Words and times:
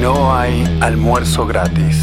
No 0.00 0.32
hay 0.32 0.64
almuerzo 0.80 1.44
gratis. 1.44 1.96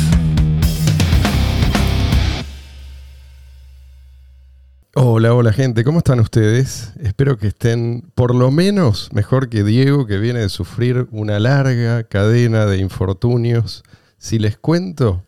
Hola, 4.93 5.33
hola 5.33 5.53
gente, 5.53 5.85
¿cómo 5.85 5.99
están 5.99 6.19
ustedes? 6.19 6.91
Espero 6.99 7.37
que 7.37 7.47
estén 7.47 8.11
por 8.13 8.35
lo 8.35 8.51
menos 8.51 9.13
mejor 9.13 9.47
que 9.47 9.63
Diego, 9.63 10.07
que 10.07 10.17
viene 10.17 10.41
de 10.41 10.49
sufrir 10.49 11.07
una 11.11 11.39
larga 11.39 12.03
cadena 12.03 12.65
de 12.65 12.79
infortunios. 12.79 13.83
Si 14.17 14.39
les 14.39 14.57
cuento, 14.57 15.23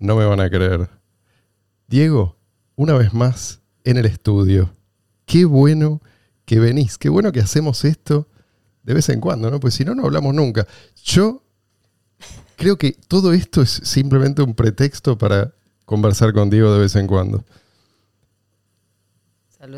no 0.00 0.16
me 0.16 0.24
van 0.24 0.40
a 0.40 0.50
creer. 0.50 0.88
Diego, 1.86 2.36
una 2.74 2.94
vez 2.94 3.14
más 3.14 3.60
en 3.84 3.96
el 3.96 4.06
estudio. 4.06 4.74
Qué 5.24 5.44
bueno 5.44 6.02
que 6.46 6.58
venís, 6.58 6.98
qué 6.98 7.08
bueno 7.08 7.30
que 7.30 7.40
hacemos 7.40 7.84
esto 7.84 8.26
de 8.82 8.94
vez 8.94 9.08
en 9.08 9.20
cuando, 9.20 9.52
¿no? 9.52 9.60
Pues 9.60 9.74
si 9.74 9.84
no, 9.84 9.94
no 9.94 10.04
hablamos 10.04 10.34
nunca. 10.34 10.66
Yo 11.04 11.45
creo 12.56 12.76
que 12.78 12.92
todo 13.08 13.32
esto 13.32 13.62
es 13.62 13.70
simplemente 13.84 14.42
un 14.42 14.54
pretexto 14.54 15.16
para 15.18 15.52
conversar 15.84 16.32
con 16.32 16.50
Diego 16.50 16.72
de 16.72 16.80
vez 16.80 16.96
en 16.96 17.06
cuando. 17.06 17.44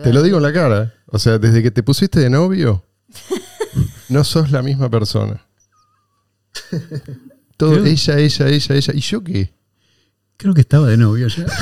Te 0.02 0.12
lo 0.12 0.22
digo 0.22 0.36
en 0.36 0.42
la 0.42 0.52
cara. 0.52 0.94
O 1.06 1.18
sea, 1.18 1.38
desde 1.38 1.62
que 1.62 1.70
te 1.70 1.82
pusiste 1.82 2.20
de 2.20 2.28
novio, 2.30 2.84
no 4.10 4.22
sos 4.24 4.50
la 4.50 4.62
misma 4.62 4.90
persona. 4.90 5.46
Todo 7.56 7.72
Creo- 7.72 7.84
ella, 7.86 8.18
ella, 8.18 8.48
ella, 8.48 8.74
ella. 8.74 8.92
¿Y 8.94 9.00
yo 9.00 9.24
qué? 9.24 9.54
Creo 10.36 10.54
que 10.54 10.60
estaba 10.60 10.88
de 10.88 10.96
novio 10.96 11.28
ya. 11.28 11.46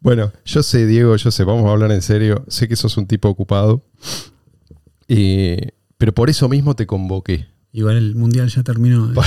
Bueno, 0.00 0.32
yo 0.44 0.62
sé, 0.62 0.86
Diego, 0.86 1.16
yo 1.16 1.30
sé, 1.32 1.42
vamos 1.42 1.66
a 1.66 1.72
hablar 1.72 1.90
en 1.90 2.02
serio. 2.02 2.44
Sé 2.48 2.68
que 2.68 2.76
sos 2.76 2.96
un 2.96 3.06
tipo 3.06 3.28
ocupado. 3.28 3.82
Y- 5.08 5.56
pero 5.98 6.12
por 6.12 6.30
eso 6.30 6.48
mismo 6.48 6.74
te 6.76 6.86
convoqué. 6.86 7.46
Igual 7.72 7.96
el 7.96 8.14
mundial 8.14 8.48
ya 8.48 8.62
terminó. 8.62 9.12
¿eh? 9.22 9.26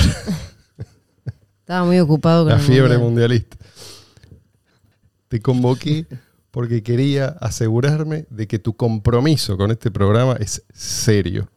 Estaba 1.60 1.84
muy 1.84 1.98
ocupado 2.00 2.44
con 2.44 2.52
La 2.52 2.58
el 2.58 2.62
fiebre 2.62 2.98
mundial. 2.98 3.28
mundialista. 3.30 3.56
Te 5.28 5.40
convoqué 5.40 6.06
porque 6.50 6.82
quería 6.82 7.26
asegurarme 7.40 8.26
de 8.30 8.48
que 8.48 8.58
tu 8.58 8.74
compromiso 8.74 9.56
con 9.56 9.70
este 9.70 9.90
programa 9.90 10.34
es 10.40 10.64
serio. 10.72 11.48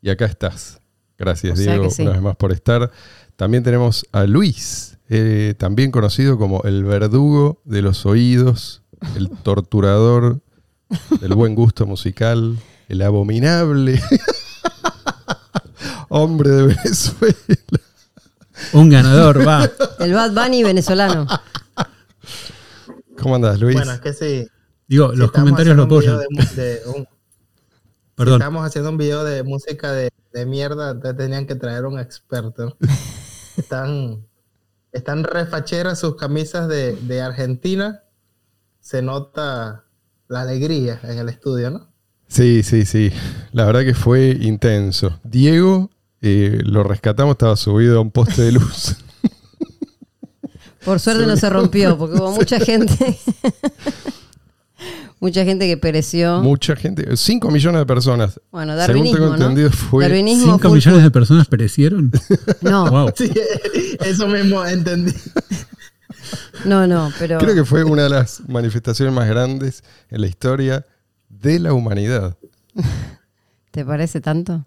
Y 0.00 0.08
acá 0.10 0.24
estás. 0.24 0.80
Gracias, 1.18 1.58
O 1.58 1.62
sea 1.62 1.72
Diego, 1.74 1.90
sí. 1.90 2.02
una 2.02 2.12
vez 2.12 2.22
más 2.22 2.36
por 2.36 2.52
estar. 2.52 2.90
También 3.36 3.62
tenemos 3.62 4.06
a 4.12 4.24
Luis, 4.24 4.98
eh, 5.08 5.54
también 5.58 5.90
conocido 5.90 6.38
como 6.38 6.62
el 6.62 6.84
verdugo 6.84 7.60
de 7.64 7.82
los 7.82 8.06
oídos, 8.06 8.82
el 9.16 9.28
torturador 9.28 10.40
del 11.20 11.34
buen 11.34 11.54
gusto 11.54 11.86
musical, 11.86 12.56
el 12.88 13.02
abominable 13.02 14.00
hombre 16.08 16.50
de 16.50 16.62
Venezuela. 16.66 17.36
Un 18.72 18.90
ganador, 18.90 19.46
va. 19.46 19.70
El 20.00 20.14
Bad 20.14 20.32
Bunny 20.32 20.62
venezolano. 20.64 21.26
¿Cómo 23.20 23.34
andas, 23.36 23.60
Luis? 23.60 23.76
Bueno, 23.76 23.92
es 23.92 24.00
que 24.00 24.12
sí. 24.12 24.48
Digo, 24.86 25.12
si 25.12 25.16
los 25.18 25.30
comentarios 25.32 25.76
lo 25.76 25.84
apoyan. 25.84 26.18
de 26.56 26.80
un- 26.86 27.04
si 27.04 28.24
Perdón. 28.24 28.40
estamos 28.40 28.66
haciendo 28.66 28.90
un 28.90 28.96
video 28.96 29.22
de 29.22 29.42
música 29.44 29.92
de, 29.92 30.10
de 30.32 30.46
mierda, 30.46 30.90
entonces 30.90 31.16
tenían 31.16 31.46
que 31.46 31.54
traer 31.54 31.84
un 31.86 31.98
experto. 32.00 32.76
Están, 33.56 34.26
están 34.92 35.22
refacheras 35.24 36.00
sus 36.00 36.16
camisas 36.16 36.68
de, 36.68 36.96
de 36.96 37.22
Argentina. 37.22 38.02
Se 38.80 39.02
nota 39.02 39.84
la 40.26 40.40
alegría 40.40 40.98
en 41.04 41.18
el 41.18 41.28
estudio, 41.28 41.70
¿no? 41.70 41.87
Sí, 42.28 42.62
sí, 42.62 42.84
sí. 42.84 43.10
La 43.52 43.64
verdad 43.64 43.82
que 43.82 43.94
fue 43.94 44.36
intenso. 44.40 45.18
Diego, 45.24 45.90
eh, 46.20 46.60
lo 46.64 46.82
rescatamos, 46.84 47.32
estaba 47.32 47.56
subido 47.56 47.98
a 47.98 48.00
un 48.02 48.10
poste 48.10 48.42
de 48.42 48.52
luz. 48.52 48.96
Por 50.84 51.00
suerte 51.00 51.26
no 51.26 51.36
se 51.36 51.50
rompió, 51.50 51.98
porque 51.98 52.16
hubo 52.16 52.30
mucha 52.32 52.60
gente. 52.60 53.18
mucha 55.20 55.44
gente 55.44 55.66
que 55.66 55.76
pereció. 55.76 56.40
Mucha 56.42 56.76
gente, 56.76 57.16
5 57.16 57.50
millones 57.50 57.80
de 57.80 57.86
personas. 57.86 58.40
Bueno, 58.50 58.72
Según 58.72 58.86
darwinismo, 58.86 59.16
tengo 59.18 59.28
¿no? 59.30 59.34
entendido, 59.42 59.70
fue. 59.70 60.04
Darwinismo 60.04 60.52
¿Cinco 60.52 60.68
full, 60.68 60.76
millones 60.76 61.00
full. 61.00 61.04
de 61.04 61.10
personas 61.10 61.46
perecieron? 61.48 62.10
No, 62.60 62.90
Wow. 62.90 63.12
Sí, 63.16 63.30
eso 64.04 64.28
mismo 64.28 64.64
entendí. 64.64 65.12
no, 66.64 66.86
no, 66.86 67.10
pero 67.18 67.38
Creo 67.38 67.54
que 67.54 67.64
fue 67.64 67.84
una 67.84 68.04
de 68.04 68.10
las 68.10 68.42
manifestaciones 68.48 69.14
más 69.14 69.28
grandes 69.28 69.82
en 70.10 70.20
la 70.20 70.26
historia 70.26 70.86
de 71.28 71.58
la 71.60 71.72
humanidad. 71.72 72.36
¿te 73.70 73.84
parece 73.84 74.20
tanto? 74.20 74.64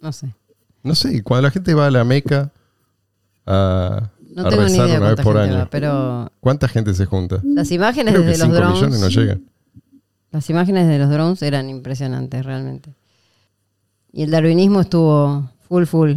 No 0.00 0.12
sé. 0.12 0.34
No 0.82 0.94
sé, 0.94 1.22
cuando 1.22 1.42
la 1.48 1.50
gente 1.50 1.74
va 1.74 1.86
a 1.86 1.90
la 1.90 2.04
Meca 2.04 2.52
a, 3.46 4.10
No 4.34 4.46
a 4.46 4.48
tengo 4.50 4.62
ni 4.62 4.68
rezar 4.70 4.86
idea 4.88 4.98
una 4.98 5.06
vez 5.08 5.16
cuánta 5.16 5.22
por 5.24 5.34
gente 5.36 5.50
año, 5.54 5.58
va, 5.64 5.70
pero 5.70 6.32
¿cuánta 6.40 6.68
gente 6.68 6.94
se 6.94 7.06
junta? 7.06 7.40
las 7.44 7.70
imágenes 7.72 8.14
Creo 8.14 8.24
que 8.24 8.28
desde 8.30 8.46
los 8.46 8.54
5 8.56 8.68
millones 8.72 8.80
drones, 8.80 9.00
no 9.00 9.08
llegan. 9.20 9.44
las 10.30 10.48
imágenes 10.50 10.86
de 10.88 10.98
los 10.98 11.10
drones 11.10 11.42
eran 11.42 11.68
impresionantes 11.68 12.44
realmente. 12.46 12.94
Y 14.12 14.22
el 14.22 14.30
darwinismo 14.30 14.80
estuvo 14.80 15.50
full 15.68 15.84
full. 15.84 16.12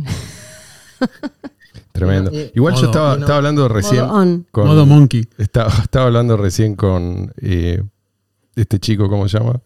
Tremendo. 1.92 2.32
Igual 2.54 2.76
yo 2.76 2.86
estaba, 2.86 3.14
y 3.16 3.18
no- 3.18 3.22
estaba 3.22 3.38
hablando 3.38 3.68
recién. 3.68 4.06
Modo 4.06 4.14
on. 4.16 4.48
con- 4.52 4.68
Modo 4.68 4.86
monkey. 4.86 5.28
Estaba, 5.38 5.70
estaba 5.82 6.06
hablando 6.06 6.38
recién 6.38 6.76
con 6.76 7.34
eh, 7.42 7.82
este 8.56 8.80
chico, 8.80 9.10
¿cómo 9.10 9.28
se 9.28 9.38
llama? 9.38 9.60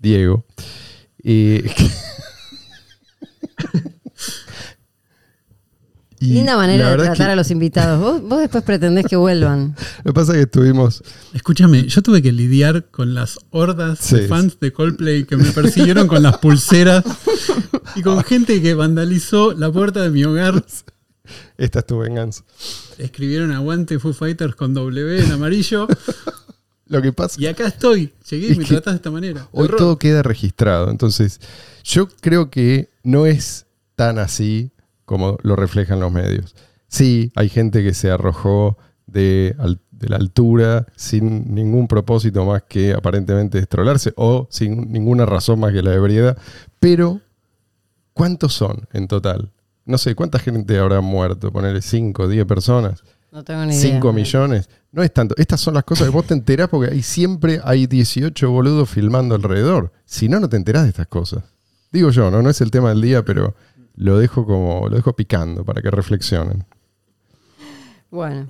Diego. 0.00 0.44
Y, 1.22 1.60
y 6.22 6.34
Linda 6.34 6.54
manera 6.56 6.90
de 6.90 6.96
tratar 6.96 7.16
que 7.28 7.32
a 7.32 7.36
los 7.36 7.50
invitados. 7.50 7.98
Vos, 7.98 8.20
vos 8.22 8.40
después 8.40 8.62
pretendés 8.62 9.06
que 9.06 9.16
vuelvan. 9.16 9.74
Lo 10.04 10.12
que 10.12 10.14
pasa 10.14 10.32
es 10.32 10.36
que 10.38 10.42
estuvimos. 10.42 11.02
Escúchame, 11.32 11.86
yo 11.86 12.02
tuve 12.02 12.20
que 12.20 12.32
lidiar 12.32 12.90
con 12.90 13.14
las 13.14 13.38
hordas 13.50 14.00
Sí. 14.00 14.16
de 14.16 14.28
fans 14.28 14.58
de 14.60 14.72
Coldplay 14.72 15.24
que 15.24 15.36
me 15.36 15.50
persiguieron 15.50 16.08
con 16.08 16.22
las 16.22 16.36
pulseras 16.38 17.04
y 17.96 18.02
con 18.02 18.22
gente 18.24 18.60
que 18.60 18.74
vandalizó 18.74 19.52
la 19.52 19.72
puerta 19.72 20.02
de 20.02 20.10
mi 20.10 20.24
hogar. 20.24 20.62
Esta 21.56 21.78
es 21.78 21.86
tu 21.86 21.98
venganza. 21.98 22.42
Escribieron 22.98 23.52
aguante 23.52 23.98
Foo 23.98 24.12
Fighters 24.12 24.54
con 24.56 24.74
W 24.74 25.24
en 25.24 25.32
amarillo 25.32 25.86
Lo 26.90 27.00
que 27.00 27.12
pasa 27.12 27.40
y 27.40 27.46
acá 27.46 27.68
estoy. 27.68 28.12
Llegué 28.28 28.48
y 28.48 28.50
Es 28.50 28.58
me 28.58 28.64
que 28.64 28.70
tratás 28.74 28.94
de 28.94 28.96
esta 28.96 29.12
manera. 29.12 29.46
Hoy 29.52 29.66
Horror. 29.66 29.78
todo 29.78 29.96
queda 29.96 30.24
registrado. 30.24 30.90
Entonces, 30.90 31.40
yo 31.84 32.08
creo 32.20 32.50
que 32.50 32.88
no 33.04 33.26
es 33.26 33.66
tan 33.94 34.18
así 34.18 34.72
como 35.04 35.38
lo 35.42 35.54
reflejan 35.54 36.00
los 36.00 36.10
medios. 36.10 36.56
Sí, 36.88 37.30
hay 37.36 37.48
gente 37.48 37.84
que 37.84 37.94
se 37.94 38.10
arrojó 38.10 38.76
de, 39.06 39.54
de 39.92 40.08
la 40.08 40.16
altura 40.16 40.86
sin 40.96 41.54
ningún 41.54 41.86
propósito 41.86 42.44
más 42.44 42.64
que 42.68 42.92
aparentemente 42.92 43.58
destrolarse 43.58 44.12
o 44.16 44.48
sin 44.50 44.90
ninguna 44.92 45.26
razón 45.26 45.60
más 45.60 45.72
que 45.72 45.82
la 45.82 45.94
ebriedad. 45.94 46.36
Pero, 46.80 47.20
¿cuántos 48.14 48.52
son 48.52 48.88
en 48.92 49.06
total? 49.06 49.52
No 49.84 49.96
sé, 49.96 50.16
¿cuánta 50.16 50.40
gente 50.40 50.76
habrá 50.76 51.00
muerto? 51.00 51.52
Ponerle 51.52 51.82
5, 51.82 52.26
10 52.26 52.46
personas. 52.46 53.04
No 53.32 53.44
tengo 53.44 53.64
ni 53.64 53.74
idea. 53.74 53.92
5 53.92 54.12
millones. 54.12 54.68
No 54.92 55.02
es 55.02 55.12
tanto. 55.12 55.34
Estas 55.38 55.60
son 55.60 55.74
las 55.74 55.84
cosas 55.84 56.06
que 56.06 56.12
vos 56.12 56.26
te 56.26 56.34
enterás 56.34 56.68
porque 56.68 56.92
ahí 56.92 57.02
siempre 57.02 57.60
hay 57.62 57.86
18 57.86 58.50
boludos 58.50 58.90
filmando 58.90 59.34
alrededor. 59.34 59.92
Si 60.04 60.28
no, 60.28 60.40
no 60.40 60.48
te 60.48 60.56
enterás 60.56 60.82
de 60.82 60.88
estas 60.88 61.06
cosas. 61.06 61.44
Digo 61.92 62.10
yo, 62.10 62.30
¿no? 62.30 62.42
No 62.42 62.50
es 62.50 62.60
el 62.60 62.70
tema 62.70 62.88
del 62.90 63.00
día, 63.00 63.24
pero 63.24 63.54
lo 63.94 64.18
dejo 64.18 64.44
como, 64.44 64.88
lo 64.88 64.96
dejo 64.96 65.14
picando 65.14 65.64
para 65.64 65.80
que 65.80 65.90
reflexionen. 65.90 66.64
Bueno, 68.10 68.48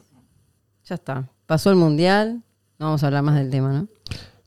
ya 0.85 0.95
está. 0.95 1.29
Pasó 1.47 1.71
el 1.71 1.77
mundial. 1.77 2.43
No 2.79 2.87
vamos 2.87 3.03
a 3.03 3.07
hablar 3.07 3.23
más 3.23 3.37
del 3.37 3.51
tema, 3.51 3.73
¿no? 3.73 3.89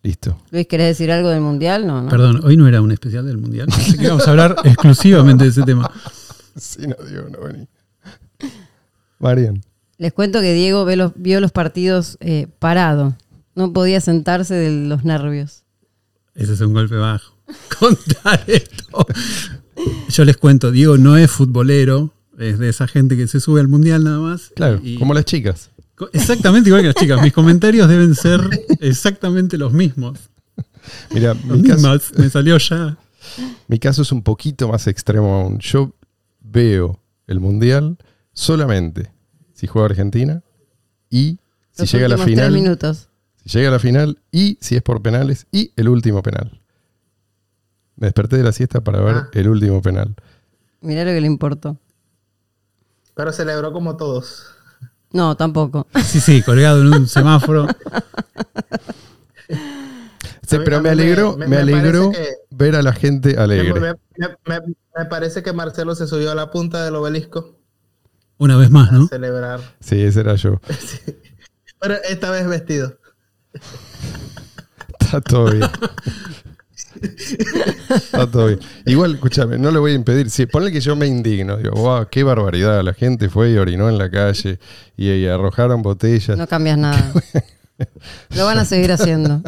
Listo. 0.02 0.38
Luis, 0.52 0.68
¿querés 0.68 0.88
decir 0.88 1.12
algo 1.12 1.30
del 1.30 1.42
mundial? 1.42 1.86
No, 1.86 2.02
no. 2.02 2.10
Perdón, 2.10 2.42
hoy 2.44 2.58
no 2.58 2.68
era 2.68 2.82
un 2.82 2.92
especial 2.92 3.26
del 3.26 3.38
mundial. 3.38 3.68
Así 3.72 3.98
que 3.98 4.08
vamos 4.08 4.28
a 4.28 4.32
hablar 4.32 4.56
exclusivamente 4.64 5.44
de 5.44 5.50
ese 5.52 5.64
tema. 5.64 5.90
Sí, 6.56 6.86
no 6.86 6.96
digo, 7.04 7.24
no 7.32 7.48
vení. 7.48 7.68
Marian. 9.18 9.60
Les 10.04 10.12
cuento 10.12 10.42
que 10.42 10.52
Diego 10.54 10.84
ve 10.84 10.98
los- 10.98 11.14
vio 11.16 11.40
los 11.40 11.54
partidos 11.54 12.18
eh, 12.20 12.48
parado. 12.60 13.16
No 13.56 13.72
podía 13.72 14.02
sentarse 14.02 14.54
de 14.54 14.86
los 14.90 15.06
nervios. 15.06 15.64
Ese 16.36 16.52
es 16.56 16.60
un 16.60 16.74
golpe 16.74 16.96
bajo. 16.98 17.38
Contar 17.80 18.44
esto. 18.48 19.08
Yo 20.10 20.26
les 20.26 20.36
cuento, 20.36 20.72
Diego 20.72 20.98
no 20.98 21.16
es 21.16 21.32
futbolero, 21.32 22.12
es 22.38 22.60
de 22.60 22.68
esa 22.68 22.86
gente 22.90 23.16
que 23.16 23.30
se 23.30 23.40
sube 23.40 23.62
al 23.62 23.70
mundial 23.70 24.04
nada 24.04 24.20
más. 24.20 24.52
Claro, 24.58 24.82
Y- 24.84 24.98
como 24.98 25.14
las 25.14 25.24
chicas. 25.24 25.70
Exactamente 26.12 26.68
igual 26.68 26.82
que 26.82 26.88
las 26.90 26.96
chicas. 26.98 27.22
Mis 27.22 27.32
comentarios 27.32 27.88
deben 27.88 28.14
ser 28.14 28.42
exactamente 28.82 29.58
los 29.58 29.72
mismos. 29.72 30.20
Mira, 31.12 31.34
Los 31.48 31.60
mi 31.62 31.64
caso, 31.70 31.94
mismos. 31.94 32.12
Me 32.18 32.30
salió 32.30 32.58
ya. 32.58 32.98
mi 33.70 33.80
caso 33.80 34.02
es 34.02 34.12
un 34.12 34.22
poquito 34.22 34.68
más 34.68 34.86
extremo 34.88 35.34
aún. 35.34 35.60
Yo 35.60 35.94
veo 36.42 37.00
el 37.26 37.40
mundial 37.40 37.98
solamente 38.34 39.13
si 39.64 39.68
juega 39.68 39.86
Argentina 39.86 40.44
y 41.10 41.40
si 41.72 41.84
Los 41.84 41.92
llega 41.94 42.06
a 42.08 42.10
la 42.10 42.16
tres 42.18 42.26
final. 42.28 42.52
minutos. 42.52 43.08
Si 43.46 43.58
llega 43.58 43.70
a 43.70 43.72
la 43.72 43.80
final 43.80 44.20
y 44.30 44.58
si 44.60 44.76
es 44.76 44.82
por 44.82 45.02
penales 45.02 45.48
y 45.54 45.72
el 45.78 45.88
último 45.88 46.22
penal. 46.22 46.60
Me 47.96 48.08
desperté 48.08 48.36
de 48.36 48.44
la 48.44 48.52
siesta 48.52 48.82
para 48.82 49.00
ver 49.00 49.16
Ah. 49.16 49.30
el 49.32 49.48
último 49.48 49.82
penal. 49.82 50.16
Mirá 50.82 51.06
lo 51.06 51.12
que 51.12 51.22
le 51.22 51.28
importó. 51.28 51.78
Pero 53.16 53.32
celebró 53.32 53.72
como 53.72 53.96
todos. 53.96 54.48
No, 55.14 55.38
tampoco. 55.38 55.88
Sí, 56.04 56.20
sí, 56.20 56.42
colgado 56.42 56.82
en 56.82 56.88
un 56.94 57.08
semáforo. 57.08 57.66
Sí, 59.48 60.58
pero 60.66 60.82
me 60.82 60.90
alegró, 60.90 61.38
me- 61.38 61.48
me 61.48 61.56
me 61.56 61.62
alegró 61.62 62.12
que- 62.12 62.28
ver 62.50 62.76
a 62.76 62.82
la 62.82 62.92
gente 62.92 63.34
Me, 63.36 63.42
alegre. 63.42 63.80
me- 63.80 64.28
me- 64.46 64.60
me 64.98 65.06
parece 65.06 65.42
que 65.42 65.54
Marcelo 65.54 65.96
se 65.96 66.06
subió 66.06 66.32
a 66.32 66.36
la 66.36 66.52
punta 66.52 66.84
del 66.84 66.96
obelisco 66.96 67.56
Una 68.44 68.58
vez 68.58 68.70
más, 68.72 68.90
a 68.90 68.92
¿no? 68.92 69.08
celebrar. 69.08 69.62
Sí, 69.80 70.02
ese 70.02 70.20
era 70.20 70.36
yo. 70.36 70.60
Pero 71.80 71.96
esta 72.10 72.30
vez 72.30 72.46
vestido. 72.46 73.00
Está 75.00 75.22
todo 75.22 75.50
bien. 75.50 75.70
Está 77.90 78.30
todo 78.30 78.48
bien. 78.48 78.60
Igual, 78.86 79.14
escúchame, 79.14 79.58
no 79.58 79.72
le 79.72 79.80
voy 79.80 79.94
a 79.94 79.96
impedir. 79.96 80.30
Si, 80.30 80.46
ponle 80.46 80.74
que 80.74 80.82
yo 80.82 80.98
me 80.98 81.08
indigno. 81.08 81.56
Digo, 81.56 81.72
wow, 81.72 82.10
qué 82.12 82.24
barbaridad. 82.24 82.84
La 82.84 82.94
gente 82.94 83.30
fue 83.30 83.52
y 83.52 83.56
orinó 83.56 83.88
en 83.88 83.98
la 83.98 84.12
calle 84.12 84.60
y, 84.98 85.10
y 85.10 85.26
arrojaron 85.26 85.82
botellas. 85.82 86.38
No 86.38 86.46
cambias 86.46 86.78
nada. 86.78 87.14
Lo 88.36 88.44
van 88.44 88.58
a 88.58 88.66
seguir 88.66 88.92
haciendo. 88.92 89.42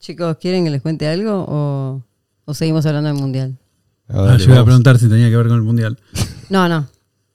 Chicos, 0.00 0.36
¿quieren 0.38 0.64
que 0.64 0.70
les 0.70 0.82
cuente 0.82 1.08
algo 1.08 1.46
o, 1.48 2.02
o 2.44 2.52
seguimos 2.52 2.84
hablando 2.84 3.08
del 3.08 3.18
mundial? 3.18 3.56
Ah, 4.08 4.30
Ah, 4.32 4.36
yo 4.38 4.46
iba 4.52 4.60
a 4.60 4.64
preguntar 4.64 4.98
si 4.98 5.08
tenía 5.08 5.28
que 5.28 5.36
ver 5.36 5.48
con 5.48 5.56
el 5.56 5.62
mundial. 5.62 5.98
No, 6.50 6.66
no. 6.66 6.88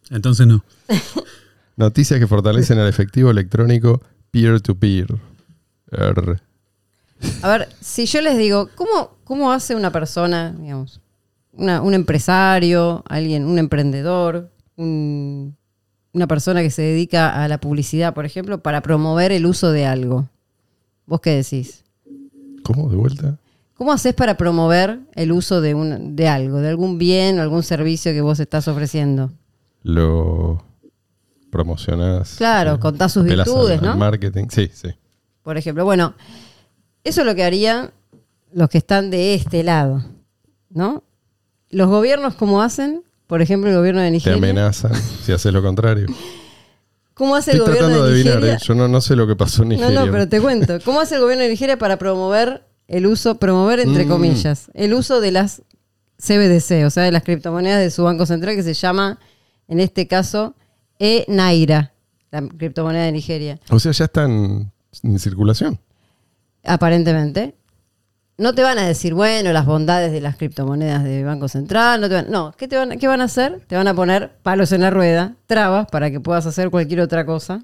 Entonces 0.09 0.47
no. 0.47 0.63
Noticias 1.77 2.19
que 2.19 2.25
fortalecen 2.27 2.79
el 2.79 2.87
efectivo 2.87 3.29
electrónico 3.29 4.01
peer-to-peer. 4.31 5.07
Er, 5.91 6.41
A 7.43 7.47
ver, 7.49 7.69
si 7.79 8.07
yo 8.07 8.21
les 8.21 8.35
digo, 8.37 8.69
¿cómo, 8.75 9.15
cómo 9.23 9.51
hace 9.51 9.75
una 9.75 9.91
persona, 9.91 10.51
digamos, 10.59 10.99
una- 11.51 11.81
un 11.83 11.93
empresario, 11.93 13.03
alguien, 13.07 13.45
un 13.45 13.59
emprendedor, 13.59 14.49
un- 14.77 15.55
una 16.11 16.27
persona 16.27 16.61
que 16.63 16.71
se 16.71 16.81
dedica 16.81 17.43
a 17.43 17.47
la 17.47 17.59
publicidad, 17.59 18.13
por 18.15 18.25
ejemplo, 18.25 18.61
para 18.63 18.81
promover 18.81 19.31
el 19.31 19.45
uso 19.45 19.71
de 19.71 19.85
algo? 19.85 20.27
¿Vos 21.05 21.21
qué 21.21 21.31
decís? 21.35 21.83
¿Cómo? 22.63 22.89
¿De 22.89 22.95
vuelta? 22.95 23.37
¿Cómo 23.83 23.91
haces 23.91 24.13
para 24.13 24.37
promover 24.37 24.99
el 25.13 25.33
uso 25.33 25.59
de, 25.59 25.73
un, 25.73 26.15
de 26.15 26.29
algo, 26.29 26.61
de 26.61 26.69
algún 26.69 26.97
bien 26.97 27.37
o 27.37 27.41
algún 27.41 27.63
servicio 27.63 28.13
que 28.13 28.21
vos 28.21 28.39
estás 28.39 28.69
ofreciendo? 28.69 29.29
Lo 29.81 30.63
promocionás. 31.51 32.35
Claro, 32.37 32.75
eh, 32.75 32.79
contás 32.79 33.11
sus 33.11 33.23
al- 33.29 33.35
virtudes, 33.35 33.79
al 33.81 33.85
¿no? 33.85 33.97
marketing. 33.97 34.45
Sí, 34.49 34.71
sí. 34.73 34.87
Por 35.41 35.57
ejemplo, 35.57 35.83
bueno, 35.83 36.13
eso 37.03 37.19
es 37.19 37.27
lo 37.27 37.35
que 37.35 37.43
harían 37.43 37.91
los 38.53 38.69
que 38.69 38.77
están 38.77 39.09
de 39.11 39.33
este 39.33 39.63
lado, 39.63 40.01
¿no? 40.69 41.03
Los 41.69 41.89
gobiernos, 41.89 42.35
¿cómo 42.35 42.61
hacen? 42.61 43.03
Por 43.27 43.41
ejemplo, 43.41 43.69
el 43.69 43.75
gobierno 43.75 43.99
de 43.99 44.07
Te 44.07 44.11
Nigeria. 44.11 44.37
amenazan 44.37 44.93
si 45.25 45.33
haces 45.33 45.51
lo 45.51 45.61
contrario. 45.61 46.07
¿Cómo 47.15 47.35
hace 47.35 47.51
Estoy 47.51 47.65
el 47.65 47.67
gobierno 47.81 47.87
tratando 47.89 48.05
de 48.05 48.09
de 48.11 48.15
adivinar, 48.15 48.35
Nigeria? 48.37 48.55
¿eh? 48.55 48.65
yo 48.65 48.75
no, 48.75 48.87
no 48.87 49.01
sé 49.01 49.17
lo 49.17 49.27
que 49.27 49.35
pasó 49.35 49.63
en 49.63 49.67
no, 49.67 49.75
Nigeria. 49.75 50.05
no, 50.05 50.09
pero 50.09 50.29
te 50.29 50.39
cuento. 50.39 50.79
¿Cómo 50.85 51.01
hace 51.01 51.15
el 51.15 51.21
gobierno 51.21 51.43
de 51.43 51.49
Nigeria 51.49 51.77
para 51.77 51.97
promover 51.97 52.63
el 52.87 53.05
uso, 53.07 53.35
promover 53.39 53.79
entre 53.79 54.05
Mm. 54.05 54.09
comillas, 54.09 54.69
el 54.73 54.93
uso 54.93 55.21
de 55.21 55.31
las 55.31 55.61
CBDC, 56.17 56.85
o 56.85 56.89
sea, 56.89 57.03
de 57.03 57.11
las 57.11 57.23
criptomonedas 57.23 57.79
de 57.79 57.89
su 57.91 58.03
banco 58.03 58.25
central 58.25 58.55
que 58.55 58.63
se 58.63 58.73
llama, 58.73 59.19
en 59.67 59.79
este 59.79 60.07
caso, 60.07 60.55
E-Naira, 60.99 61.93
la 62.31 62.41
criptomoneda 62.47 63.03
de 63.05 63.11
Nigeria? 63.11 63.59
O 63.69 63.79
sea, 63.79 63.91
ya 63.91 64.05
están 64.05 64.71
en 65.03 65.19
circulación. 65.19 65.79
aparentemente, 66.65 67.55
no 68.37 68.55
te 68.55 68.63
van 68.63 68.79
a 68.79 68.87
decir, 68.87 69.13
bueno, 69.13 69.51
las 69.53 69.65
bondades 69.65 70.11
de 70.11 70.21
las 70.21 70.37
criptomonedas 70.37 71.03
de 71.03 71.23
Banco 71.23 71.47
Central, 71.47 72.01
no, 72.01 72.07
te 72.09 72.15
van, 72.15 72.31
no 72.31 72.53
¿qué, 72.57 72.67
te 72.67 72.77
van, 72.77 72.97
¿qué 72.97 73.07
van 73.07 73.21
a 73.21 73.25
hacer? 73.25 73.61
Te 73.67 73.75
van 73.75 73.87
a 73.87 73.93
poner 73.93 74.37
palos 74.43 74.71
en 74.71 74.81
la 74.81 74.89
rueda, 74.89 75.35
trabas 75.45 75.87
para 75.91 76.09
que 76.09 76.19
puedas 76.19 76.45
hacer 76.45 76.69
cualquier 76.69 77.01
otra 77.01 77.25
cosa, 77.25 77.63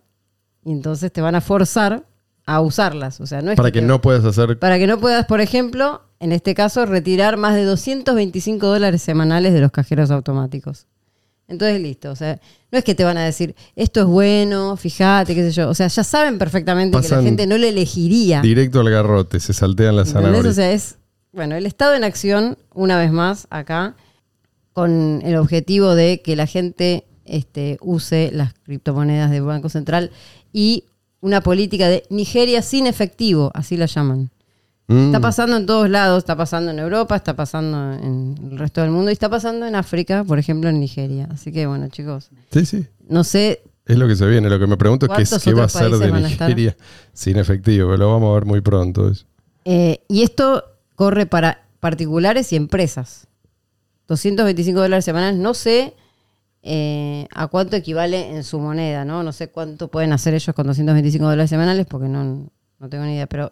y 0.65 0.71
entonces 0.71 1.11
te 1.11 1.21
van 1.21 1.35
a 1.35 1.41
forzar 1.41 2.03
a 2.55 2.61
usarlas. 2.61 3.19
O 3.21 3.27
sea, 3.27 3.41
no 3.41 3.51
es 3.51 3.57
Para 3.57 3.71
que 3.71 3.81
te- 3.81 3.85
no 3.85 4.01
puedas 4.01 4.25
hacer. 4.25 4.57
para 4.57 4.77
que 4.79 4.87
no 4.87 4.99
puedas, 4.99 5.25
por 5.25 5.39
ejemplo, 5.41 6.01
en 6.19 6.31
este 6.31 6.53
caso, 6.55 6.85
retirar 6.85 7.37
más 7.37 7.55
de 7.55 7.63
225 7.63 8.65
dólares 8.67 9.01
semanales 9.01 9.53
de 9.53 9.61
los 9.61 9.71
cajeros 9.71 10.09
automáticos. 10.11 10.87
Entonces, 11.47 11.81
listo. 11.81 12.11
O 12.11 12.15
sea, 12.15 12.39
no 12.71 12.77
es 12.77 12.83
que 12.83 12.93
te 12.95 13.03
van 13.03 13.17
a 13.17 13.23
decir, 13.23 13.55
esto 13.75 13.99
es 14.01 14.05
bueno, 14.05 14.75
fíjate, 14.77 15.33
qué 15.35 15.41
sé 15.43 15.51
yo. 15.51 15.69
O 15.69 15.73
sea, 15.73 15.87
ya 15.87 16.03
saben 16.03 16.37
perfectamente 16.37 16.99
que 17.01 17.07
la 17.09 17.21
gente 17.21 17.47
no 17.47 17.57
le 17.57 17.69
elegiría. 17.69 18.41
Directo 18.41 18.79
al 18.81 18.89
garrote, 18.89 19.39
se 19.39 19.53
saltean 19.53 19.95
las 19.95 20.09
zanahorias. 20.09 20.45
O 20.45 20.53
sea, 20.53 20.71
es, 20.71 20.97
bueno, 21.31 21.55
el 21.55 21.65
Estado 21.65 21.95
en 21.95 22.03
acción, 22.03 22.57
una 22.73 22.97
vez 22.99 23.11
más, 23.11 23.47
acá, 23.49 23.95
con 24.73 25.21
el 25.23 25.35
objetivo 25.37 25.95
de 25.95 26.21
que 26.21 26.35
la 26.35 26.45
gente 26.47 27.05
este, 27.25 27.77
use 27.81 28.31
las 28.33 28.53
criptomonedas 28.63 29.29
del 29.31 29.43
Banco 29.43 29.69
Central 29.69 30.11
y 30.53 30.85
una 31.21 31.41
política 31.41 31.87
de 31.89 32.03
Nigeria 32.09 32.61
sin 32.61 32.87
efectivo, 32.87 33.51
así 33.53 33.77
la 33.77 33.85
llaman. 33.87 34.29
Mm, 34.87 35.07
Está 35.07 35.19
pasando 35.19 35.57
en 35.57 35.65
todos 35.65 35.89
lados, 35.89 36.19
está 36.19 36.35
pasando 36.35 36.71
en 36.71 36.79
Europa, 36.79 37.15
está 37.15 37.35
pasando 37.35 37.93
en 37.93 38.35
el 38.51 38.57
resto 38.57 38.81
del 38.81 38.89
mundo 38.91 39.11
y 39.11 39.13
está 39.13 39.29
pasando 39.29 39.67
en 39.67 39.75
África, 39.75 40.23
por 40.23 40.39
ejemplo, 40.39 40.69
en 40.69 40.79
Nigeria. 40.79 41.27
Así 41.31 41.51
que 41.51 41.67
bueno, 41.67 41.89
chicos, 41.89 42.29
Sí, 42.51 42.65
sí. 42.65 42.85
no 43.07 43.23
sé, 43.23 43.61
Es 43.85 43.97
lo 43.97 44.07
que 44.07 44.15
se 44.15 44.25
viene. 44.27 44.49
Lo 44.49 44.59
que 44.59 44.67
me 44.67 44.77
pregunto 44.77 45.05
es 45.07 45.11
qué, 45.15 45.21
es- 45.23 45.29
¿Cuántos 45.29 45.43
qué 45.43 45.53
va 45.53 45.63
a 45.65 45.69
ser 45.69 45.91
de? 45.91 46.11
Nigeria 46.21 46.75
sin 47.13 47.37
efectivo, 47.37 47.87
pero 47.89 47.97
lo 47.97 48.11
vamos 48.13 48.31
a 48.31 48.33
ver 48.35 48.45
muy 48.45 48.61
pronto. 48.61 49.09
eso. 49.09 49.25
eh, 49.65 50.01
y 50.07 50.23
esto 50.23 50.63
corre 50.95 51.25
para 51.27 51.65
particulares 51.79 52.51
y 52.53 52.55
empresas. 52.55 53.27
225 54.07 54.79
dólares 54.81 55.05
semanales, 55.05 55.39
no 55.39 55.53
sé 55.53 55.93
eh, 56.71 57.27
a 57.33 57.47
cuánto 57.47 57.75
equivale 57.75 58.29
en 58.35 58.43
su 58.43 58.59
moneda, 58.59 59.03
¿no? 59.03 59.23
No 59.23 59.31
sé 59.31 59.49
cuánto 59.49 59.87
pueden 59.87 60.13
hacer 60.13 60.35
ellos 60.35 60.53
con 60.55 60.67
225 60.67 61.25
dólares 61.25 61.49
semanales 61.49 61.87
porque 61.87 62.07
no, 62.07 62.47
no 62.77 62.89
tengo 62.89 63.05
ni 63.05 63.13
idea, 63.13 63.25
pero 63.25 63.51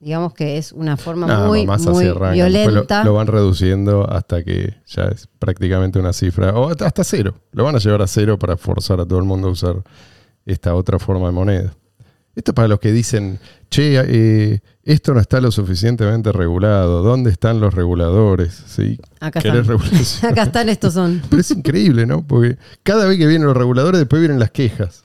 digamos 0.00 0.34
que 0.34 0.58
es 0.58 0.72
una 0.72 0.96
forma 0.96 1.26
No, 1.28 1.46
muy, 1.46 1.64
más 1.66 1.84
lo- 1.84 1.92
violenta. 2.32 3.04
Lo, 3.04 3.14
van 3.14 3.26
reduciendo 3.28 4.10
hasta 4.10 4.42
que 4.42 4.74
ya 4.86 5.04
es 5.04 5.28
prácticamente 5.38 5.98
una 6.00 6.12
cifra. 6.12 6.50
O 6.54 6.68
hasta, 6.68 6.86
hasta 6.86 7.04
cero. 7.04 7.34
Lo 7.52 7.62
van 7.62 7.76
a 7.76 7.78
llevar 7.78 8.02
a 8.02 8.06
cero 8.08 8.38
para 8.38 8.56
forzar 8.56 9.00
a 9.00 9.06
todo 9.06 9.18
el 9.20 9.24
mundo 9.24 9.48
a 9.48 9.52
usar 9.52 9.76
esta 10.44 10.74
otra 10.74 10.98
forma 10.98 11.26
de 11.28 11.32
moneda. 11.32 11.74
Esto 12.34 12.50
es 12.50 12.54
para 12.54 12.68
los 12.68 12.80
que 12.80 12.90
dicen, 12.90 13.38
che, 13.70 14.00
eh, 14.00 14.60
esto 14.82 15.14
no 15.14 15.20
está 15.20 15.40
lo 15.40 15.52
suficientemente 15.52 16.32
regulado. 16.32 17.02
¿Dónde 17.02 17.30
están 17.30 17.60
los 17.60 17.72
reguladores? 17.74 18.52
¿Sí? 18.66 18.98
Acá 20.22 20.42
están, 20.42 20.68
estos 20.68 20.94
son. 20.94 21.22
Pero 21.30 21.40
es 21.40 21.50
increíble, 21.52 22.06
¿no? 22.06 22.26
Porque 22.26 22.58
cada 22.82 23.06
vez 23.06 23.18
que 23.18 23.26
vienen 23.26 23.46
los 23.46 23.56
reguladores, 23.56 24.00
después 24.00 24.20
vienen 24.20 24.40
las 24.40 24.50
quejas. 24.50 25.04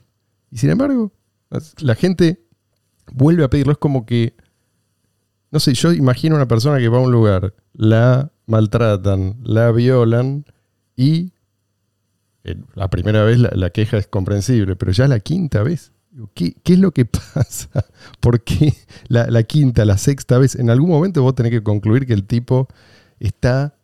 Y 0.50 0.58
sin 0.58 0.70
embargo, 0.70 1.12
la 1.78 1.94
gente 1.94 2.44
vuelve 3.12 3.44
a 3.44 3.50
pedirlo. 3.50 3.72
Es 3.72 3.78
como 3.78 4.04
que, 4.06 4.34
no 5.52 5.60
sé, 5.60 5.74
yo 5.74 5.92
imagino 5.92 6.34
una 6.34 6.48
persona 6.48 6.78
que 6.78 6.88
va 6.88 6.98
a 6.98 7.02
un 7.02 7.12
lugar, 7.12 7.54
la 7.72 8.32
maltratan, 8.46 9.38
la 9.44 9.70
violan 9.70 10.44
y 10.96 11.32
eh, 12.42 12.56
la 12.74 12.90
primera 12.90 13.22
vez 13.22 13.38
la, 13.38 13.50
la 13.54 13.70
queja 13.70 13.98
es 13.98 14.08
comprensible, 14.08 14.74
pero 14.74 14.90
ya 14.90 15.06
la 15.06 15.20
quinta 15.20 15.62
vez. 15.62 15.92
¿Qué, 16.34 16.54
es 16.64 16.78
lo 16.78 16.92
que 16.92 17.04
pasa? 17.34 17.68
¿Por 18.20 18.42
qué 18.42 18.74
la, 19.08 19.42
quinta, 19.44 19.84
la 19.84 19.96
sexta 19.98 20.38
vez? 20.38 20.54
En 20.56 20.70
algún 20.70 20.90
momento 20.90 21.22
vos 21.22 21.34
tenés 21.34 21.52
que 21.52 21.62
concluir 21.62 22.06
que 22.06 22.12
el 22.14 22.24
tipo 22.24 22.68
está 23.20 23.74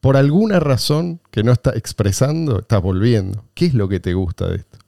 por 0.00 0.16
alguna 0.16 0.60
razón 0.60 1.20
que 1.30 1.42
no 1.42 1.52
está 1.52 1.70
expresando, 1.70 2.60
está 2.60 2.78
volviendo. 2.78 3.44
¿Qué 3.54 3.66
es 3.66 3.74
lo 3.74 3.88
que 3.88 3.98
te 3.98 4.14
gusta 4.14 4.48
de 4.48 4.56
esto? 4.56 4.78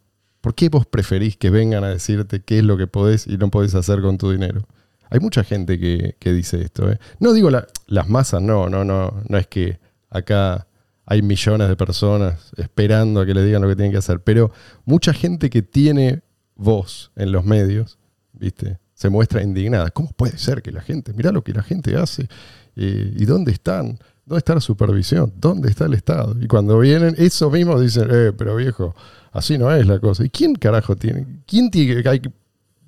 ¿Por 0.41 0.55
qué 0.55 0.69
vos 0.69 0.87
preferís 0.87 1.37
que 1.37 1.51
vengan 1.51 1.83
a 1.83 1.89
decirte 1.89 2.41
qué 2.43 2.59
es 2.59 2.65
lo 2.65 2.77
que 2.77 2.87
podés 2.87 3.27
y 3.27 3.37
no 3.39 3.51
podés 3.51 3.75
hacer 3.75 4.01
con 4.01 4.17
tu 4.19 4.31
dinero? 4.31 4.63
Hay 5.11 5.19
mucha 5.21 5.43
gente 5.43 5.79
que, 5.81 6.15
que 6.21 6.33
dice 6.33 6.61
esto. 6.63 6.91
¿eh? 6.93 6.99
No 7.19 7.33
digo 7.33 7.51
la- 7.51 7.67
las 7.87 8.09
masas, 8.09 8.41
no, 8.43 8.69
no, 8.69 8.85
no. 8.85 9.23
No 9.29 9.39
es 9.39 9.47
que 9.49 9.81
acá 10.11 10.69
hay 11.07 11.23
millones 11.23 11.69
de 11.69 11.77
personas 11.77 12.53
esperando 12.57 13.21
a 13.21 13.27
que 13.27 13.35
le 13.35 13.43
digan 13.45 13.63
lo 13.63 13.69
que 13.69 13.75
tienen 13.75 13.91
que 13.93 13.99
hacer, 13.99 14.21
pero 14.23 14.53
mucha 14.85 15.13
gente 15.13 15.51
que 15.51 15.63
tiene 15.63 16.23
voz 16.59 17.11
en 17.17 17.33
los 17.33 17.47
medios, 17.47 17.99
¿viste? 18.35 18.79
Se 18.93 19.09
muestra 19.09 19.43
indignada. 19.43 19.91
¿Cómo 19.91 20.11
puede 20.11 20.37
ser 20.37 20.61
que 20.61 20.71
la 20.71 20.83
gente, 20.83 21.15
mirá 21.15 21.33
lo 21.33 21.43
que 21.43 21.55
la 21.55 21.63
gente 21.63 21.97
hace? 21.97 22.29
¿Y 22.77 23.25
dónde 23.25 23.53
están? 23.53 23.99
¿Dónde 24.27 24.39
está 24.39 24.55
la 24.55 24.61
supervisión? 24.61 25.33
¿Dónde 25.37 25.71
está 25.71 25.87
el 25.87 25.95
Estado? 25.95 26.37
Y 26.39 26.47
cuando 26.47 26.79
vienen, 26.79 27.15
eso 27.17 27.51
mismo 27.51 27.81
dicen, 27.81 28.09
eh, 28.11 28.33
pero 28.37 28.57
viejo, 28.57 28.95
así 29.33 29.57
no 29.57 29.73
es 29.73 29.87
la 29.87 29.99
cosa. 29.99 30.25
¿Y 30.25 30.29
quién 30.29 30.55
carajo 30.55 30.95
tiene? 30.97 31.43
¿Quién 31.47 31.71
tiene 31.71 32.03
que 32.03 32.09
hay 32.09 32.21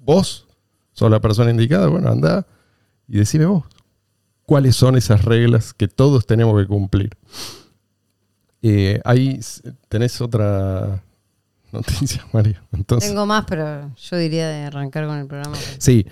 ¿Vos 0.04 0.46
sos 0.92 1.10
la 1.10 1.20
persona 1.20 1.50
indicada? 1.50 1.86
Bueno, 1.86 2.10
anda 2.10 2.46
y 3.08 3.18
decime 3.18 3.46
vos. 3.46 3.64
¿Cuáles 4.44 4.76
son 4.76 4.96
esas 4.96 5.24
reglas 5.24 5.72
que 5.72 5.88
todos 5.88 6.26
tenemos 6.26 6.60
que 6.60 6.66
cumplir? 6.66 7.16
Eh, 8.62 9.00
ahí 9.04 9.40
tenés 9.88 10.20
otra 10.20 11.02
noticia, 11.72 12.24
María. 12.32 12.62
Entonces, 12.72 13.10
Tengo 13.10 13.26
más, 13.26 13.44
pero 13.46 13.94
yo 13.96 14.16
diría 14.16 14.48
de 14.48 14.64
arrancar 14.64 15.06
con 15.06 15.18
el 15.18 15.26
programa. 15.26 15.56
Sí, 15.78 16.06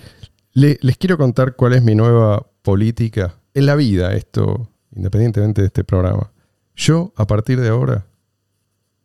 Le- 0.53 0.79
les 0.81 0.97
quiero 0.99 1.17
contar 1.19 1.55
cuál 1.57 1.75
es 1.75 1.83
mi 1.83 1.95
nueva 1.95 2.47
política 2.63 3.35
en 3.55 3.67
la 3.67 3.75
vida, 3.77 4.13
esto, 4.15 4.71
independientemente 4.95 5.61
de 5.63 5.67
este 5.69 5.85
programa. 5.85 6.31
Yo, 6.77 7.13
a 7.17 7.27
partir 7.27 7.61
de 7.61 7.69
ahora, 7.69 8.07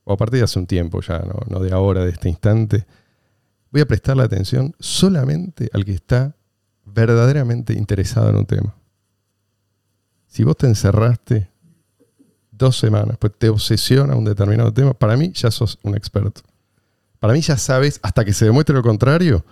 o 0.04 0.14
a 0.14 0.18
partir 0.18 0.40
de 0.40 0.44
hace 0.46 0.60
un 0.60 0.68
tiempo 0.68 1.02
ya, 1.02 1.20
no, 1.20 1.40
no 1.50 1.60
de 1.60 1.72
ahora, 1.74 2.04
de 2.04 2.12
este 2.12 2.30
instante, 2.30 2.86
voy 3.72 3.82
a 3.82 3.86
prestar 3.88 4.18
la 4.18 4.24
atención 4.24 4.76
solamente 4.80 5.70
al 5.74 5.86
que 5.86 5.94
está 5.94 6.36
verdaderamente 6.86 7.74
interesado 7.74 8.30
en 8.30 8.36
un 8.36 8.46
tema. 8.46 8.76
Si 10.28 10.44
vos 10.44 10.58
te 10.58 10.68
encerraste 10.68 11.50
dos 12.58 12.78
semanas, 12.78 13.18
pues 13.20 13.34
te 13.38 13.50
obsesiona 13.50 14.16
un 14.16 14.26
determinado 14.26 14.72
tema, 14.72 14.94
para 14.94 15.18
mí 15.18 15.32
ya 15.34 15.52
sos 15.52 15.80
un 15.84 15.96
experto. 15.96 16.42
Para 17.20 17.34
mí 17.34 17.42
ya 17.42 17.58
sabes, 17.58 18.00
hasta 18.04 18.26
que 18.26 18.34
se 18.34 18.46
demuestre 18.46 18.76
lo 18.76 18.84
contrario, 18.84 19.46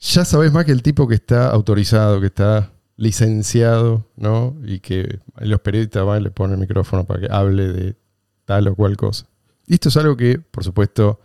ya 0.00 0.24
sabes 0.24 0.52
más 0.52 0.64
que 0.64 0.72
el 0.72 0.82
tipo 0.82 1.06
que 1.06 1.14
está 1.14 1.50
autorizado, 1.50 2.20
que 2.20 2.26
está 2.26 2.72
licenciado, 2.96 4.06
¿no? 4.16 4.56
Y 4.64 4.80
que 4.80 5.20
los 5.36 5.60
periodistas 5.60 6.04
van 6.04 6.20
y 6.20 6.24
le 6.24 6.30
ponen 6.30 6.54
el 6.54 6.60
micrófono 6.60 7.04
para 7.04 7.20
que 7.20 7.32
hable 7.32 7.72
de 7.72 7.96
tal 8.44 8.68
o 8.68 8.74
cual 8.74 8.96
cosa. 8.96 9.26
Y 9.66 9.74
esto 9.74 9.88
es 9.88 9.96
algo 9.96 10.16
que, 10.16 10.38
por 10.38 10.64
supuesto, 10.64 11.20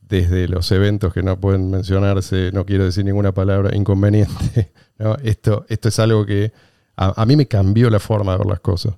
desde 0.00 0.48
los 0.48 0.70
eventos 0.72 1.12
que 1.12 1.22
no 1.22 1.38
pueden 1.38 1.70
mencionarse, 1.70 2.50
no 2.52 2.64
quiero 2.64 2.84
decir 2.84 3.04
ninguna 3.04 3.32
palabra 3.32 3.74
inconveniente, 3.74 4.72
¿no? 4.98 5.16
Esto, 5.16 5.66
esto 5.68 5.88
es 5.88 5.98
algo 5.98 6.24
que 6.24 6.52
a, 6.96 7.20
a 7.20 7.26
mí 7.26 7.36
me 7.36 7.46
cambió 7.46 7.90
la 7.90 8.00
forma 8.00 8.32
de 8.32 8.38
ver 8.38 8.46
las 8.46 8.60
cosas. 8.60 8.94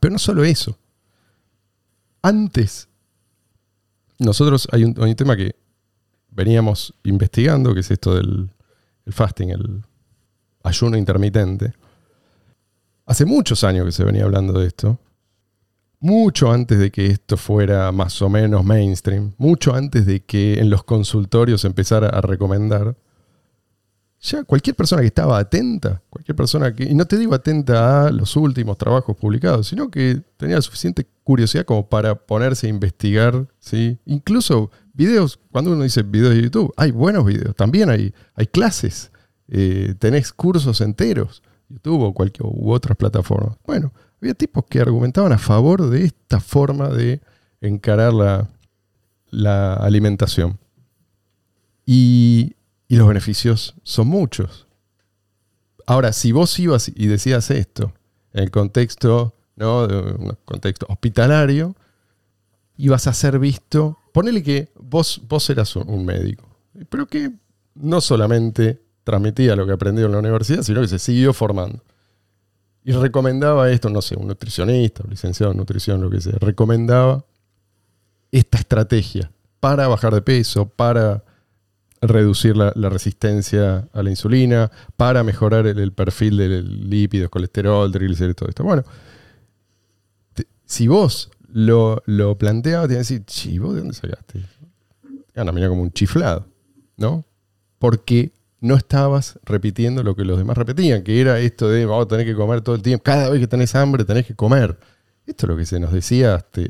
Pero 0.00 0.12
no 0.12 0.18
solo 0.18 0.44
eso. 0.44 0.78
Antes, 2.22 2.88
nosotros 4.18 4.68
hay 4.72 4.84
un, 4.84 4.94
tema 5.16 5.36
que 5.36 5.56
veníamos 6.30 6.94
investigando, 7.04 7.74
que 7.74 7.80
es 7.80 7.90
esto 7.90 8.14
del 8.14 8.50
el 9.04 9.12
fasting, 9.12 9.50
el 9.50 9.82
ayuno 10.62 10.96
intermitente. 10.96 11.74
Hace 13.06 13.24
muchos 13.24 13.64
años 13.64 13.84
que 13.84 13.92
se 13.92 14.04
venía 14.04 14.24
hablando 14.24 14.52
de 14.60 14.68
esto. 14.68 14.98
Mucho 15.98 16.50
antes 16.52 16.78
de 16.78 16.90
que 16.90 17.06
esto 17.06 17.36
fuera 17.36 17.90
más 17.92 18.20
o 18.22 18.28
menos 18.28 18.64
mainstream. 18.64 19.32
Mucho 19.38 19.74
antes 19.74 20.06
de 20.06 20.20
que 20.20 20.60
en 20.60 20.70
los 20.70 20.84
consultorios 20.84 21.64
empezara 21.64 22.08
a 22.08 22.20
recomendar. 22.20 22.96
Ya 24.24 24.44
cualquier 24.44 24.76
persona 24.76 25.02
que 25.02 25.08
estaba 25.08 25.36
atenta, 25.36 26.00
cualquier 26.08 26.36
persona 26.36 26.72
que, 26.72 26.84
y 26.84 26.94
no 26.94 27.04
te 27.06 27.18
digo 27.18 27.34
atenta 27.34 28.06
a 28.06 28.10
los 28.12 28.36
últimos 28.36 28.78
trabajos 28.78 29.16
publicados, 29.16 29.66
sino 29.66 29.90
que 29.90 30.22
tenía 30.36 30.62
suficiente 30.62 31.04
curiosidad 31.24 31.64
como 31.64 31.88
para 31.88 32.14
ponerse 32.14 32.68
a 32.68 32.70
investigar, 32.70 33.48
¿sí? 33.58 33.98
incluso 34.06 34.70
videos, 34.94 35.40
cuando 35.50 35.72
uno 35.72 35.82
dice 35.82 36.04
videos 36.04 36.34
de 36.34 36.42
YouTube, 36.42 36.72
hay 36.76 36.92
buenos 36.92 37.24
videos, 37.24 37.56
también 37.56 37.90
hay, 37.90 38.14
hay 38.36 38.46
clases, 38.46 39.10
eh, 39.48 39.96
tenés 39.98 40.32
cursos 40.32 40.80
enteros, 40.80 41.42
YouTube 41.68 42.02
o 42.02 42.14
cualquier 42.14 42.46
u 42.46 42.70
otras 42.70 42.96
plataformas. 42.96 43.56
Bueno, 43.66 43.92
había 44.20 44.34
tipos 44.34 44.64
que 44.66 44.78
argumentaban 44.78 45.32
a 45.32 45.38
favor 45.38 45.90
de 45.90 46.04
esta 46.04 46.38
forma 46.38 46.90
de 46.90 47.20
encarar 47.60 48.12
la, 48.14 48.48
la 49.30 49.74
alimentación. 49.74 50.60
Y, 51.84 52.54
y 52.92 52.96
los 52.96 53.08
beneficios 53.08 53.74
son 53.84 54.08
muchos. 54.08 54.66
Ahora, 55.86 56.12
si 56.12 56.30
vos 56.30 56.58
ibas 56.58 56.92
y 56.94 57.06
decías 57.06 57.50
esto 57.50 57.94
en 58.34 58.42
el 58.42 58.50
contexto, 58.50 59.34
¿no? 59.56 59.88
contexto 60.44 60.84
hospitalario, 60.90 61.74
ibas 62.76 63.06
a 63.06 63.14
ser 63.14 63.38
visto. 63.38 63.98
Ponele 64.12 64.42
que 64.42 64.72
vos, 64.78 65.22
vos 65.26 65.48
eras 65.48 65.74
un, 65.74 65.88
un 65.88 66.04
médico, 66.04 66.46
pero 66.90 67.06
que 67.06 67.32
no 67.76 68.02
solamente 68.02 68.82
transmitía 69.04 69.56
lo 69.56 69.64
que 69.64 69.72
aprendió 69.72 70.04
en 70.04 70.12
la 70.12 70.18
universidad, 70.18 70.60
sino 70.60 70.82
que 70.82 70.88
se 70.88 70.98
siguió 70.98 71.32
formando. 71.32 71.82
Y 72.84 72.92
recomendaba 72.92 73.70
esto, 73.70 73.88
no 73.88 74.02
sé, 74.02 74.18
un 74.18 74.28
nutricionista, 74.28 75.02
un 75.02 75.08
licenciado 75.12 75.52
en 75.52 75.56
nutrición, 75.56 76.02
lo 76.02 76.10
que 76.10 76.20
sea, 76.20 76.36
recomendaba 76.38 77.24
esta 78.30 78.58
estrategia 78.58 79.32
para 79.60 79.88
bajar 79.88 80.12
de 80.12 80.20
peso, 80.20 80.68
para 80.68 81.24
reducir 82.02 82.56
la, 82.56 82.72
resistencia 82.88 83.88
a 83.92 84.02
la 84.02 84.10
insulina, 84.10 84.70
para 84.96 85.22
mejorar 85.22 85.66
el, 85.66 85.92
perfil 85.92 86.36
de 86.36 86.62
lípidos, 86.62 87.30
colesterol, 87.30 87.90
triglicéridos, 87.90 88.36
todo 88.36 88.48
esto. 88.48 88.64
Bueno, 88.64 88.82
si 90.66 90.88
vos 90.88 91.30
lo, 91.48 92.02
lo 92.06 92.36
planteabas, 92.36 92.88
te 92.88 92.94
iban 92.94 92.98
a 92.98 93.06
decir, 93.06 93.24
"Chi, 93.24 93.58
¿vos 93.58 93.74
de 93.74 93.80
dónde 93.80 93.94
sacaste? 93.94 94.44
Gana, 95.34 95.52
mira 95.52 95.68
como 95.68 95.82
un 95.82 95.92
chiflado, 95.92 96.46
¿no? 96.96 97.24
Porque 97.78 98.32
no 98.60 98.76
estabas 98.76 99.38
repitiendo 99.44 100.02
lo 100.02 100.14
que 100.14 100.24
los 100.24 100.38
demás 100.38 100.56
repetían, 100.56 101.02
que 101.02 101.20
era 101.20 101.38
esto 101.40 101.68
de 101.68 101.84
vamos 101.86 102.06
a 102.06 102.08
tener 102.08 102.26
que 102.26 102.34
comer 102.34 102.60
todo 102.60 102.74
el 102.74 102.82
tiempo, 102.82 103.02
cada 103.02 103.28
vez 103.28 103.40
que 103.40 103.46
tenés 103.46 103.74
hambre 103.74 104.04
tenés 104.04 104.26
que 104.26 104.34
comer. 104.34 104.78
Esto 105.26 105.46
es 105.46 105.50
lo 105.50 105.56
que 105.56 105.66
se 105.66 105.78
nos 105.78 105.92
decía 105.92 106.34
hasta, 106.34 106.62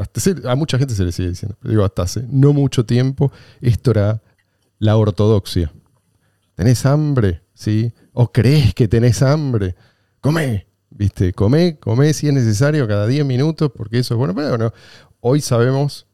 hasta- 0.00 0.50
a 0.50 0.54
mucha 0.56 0.78
gente 0.78 0.94
se 0.94 1.04
le 1.04 1.12
sigue 1.12 1.30
diciendo, 1.30 1.56
pero 1.60 1.70
digo, 1.70 1.84
hasta 1.84 2.02
hace 2.02 2.24
no 2.30 2.52
mucho 2.52 2.84
tiempo, 2.84 3.32
esto 3.60 3.90
era 3.90 4.22
la 4.78 4.96
ortodoxia. 4.96 5.72
¿Tenés 6.54 6.86
hambre? 6.86 7.42
¿Sí? 7.54 7.92
¿O 8.12 8.32
crees 8.32 8.74
que 8.74 8.88
tenés 8.88 9.22
hambre? 9.22 9.74
Comé, 10.20 10.66
¿viste? 10.90 11.32
Comé, 11.32 11.78
comé 11.78 12.12
si 12.12 12.28
es 12.28 12.34
necesario 12.34 12.86
cada 12.88 13.06
10 13.06 13.24
minutos, 13.24 13.70
porque 13.74 13.98
eso 13.98 14.14
es 14.14 14.18
bueno. 14.18 14.34
Pero 14.34 14.48
bueno, 14.50 14.72
hoy 15.20 15.40
sabemos 15.40 16.06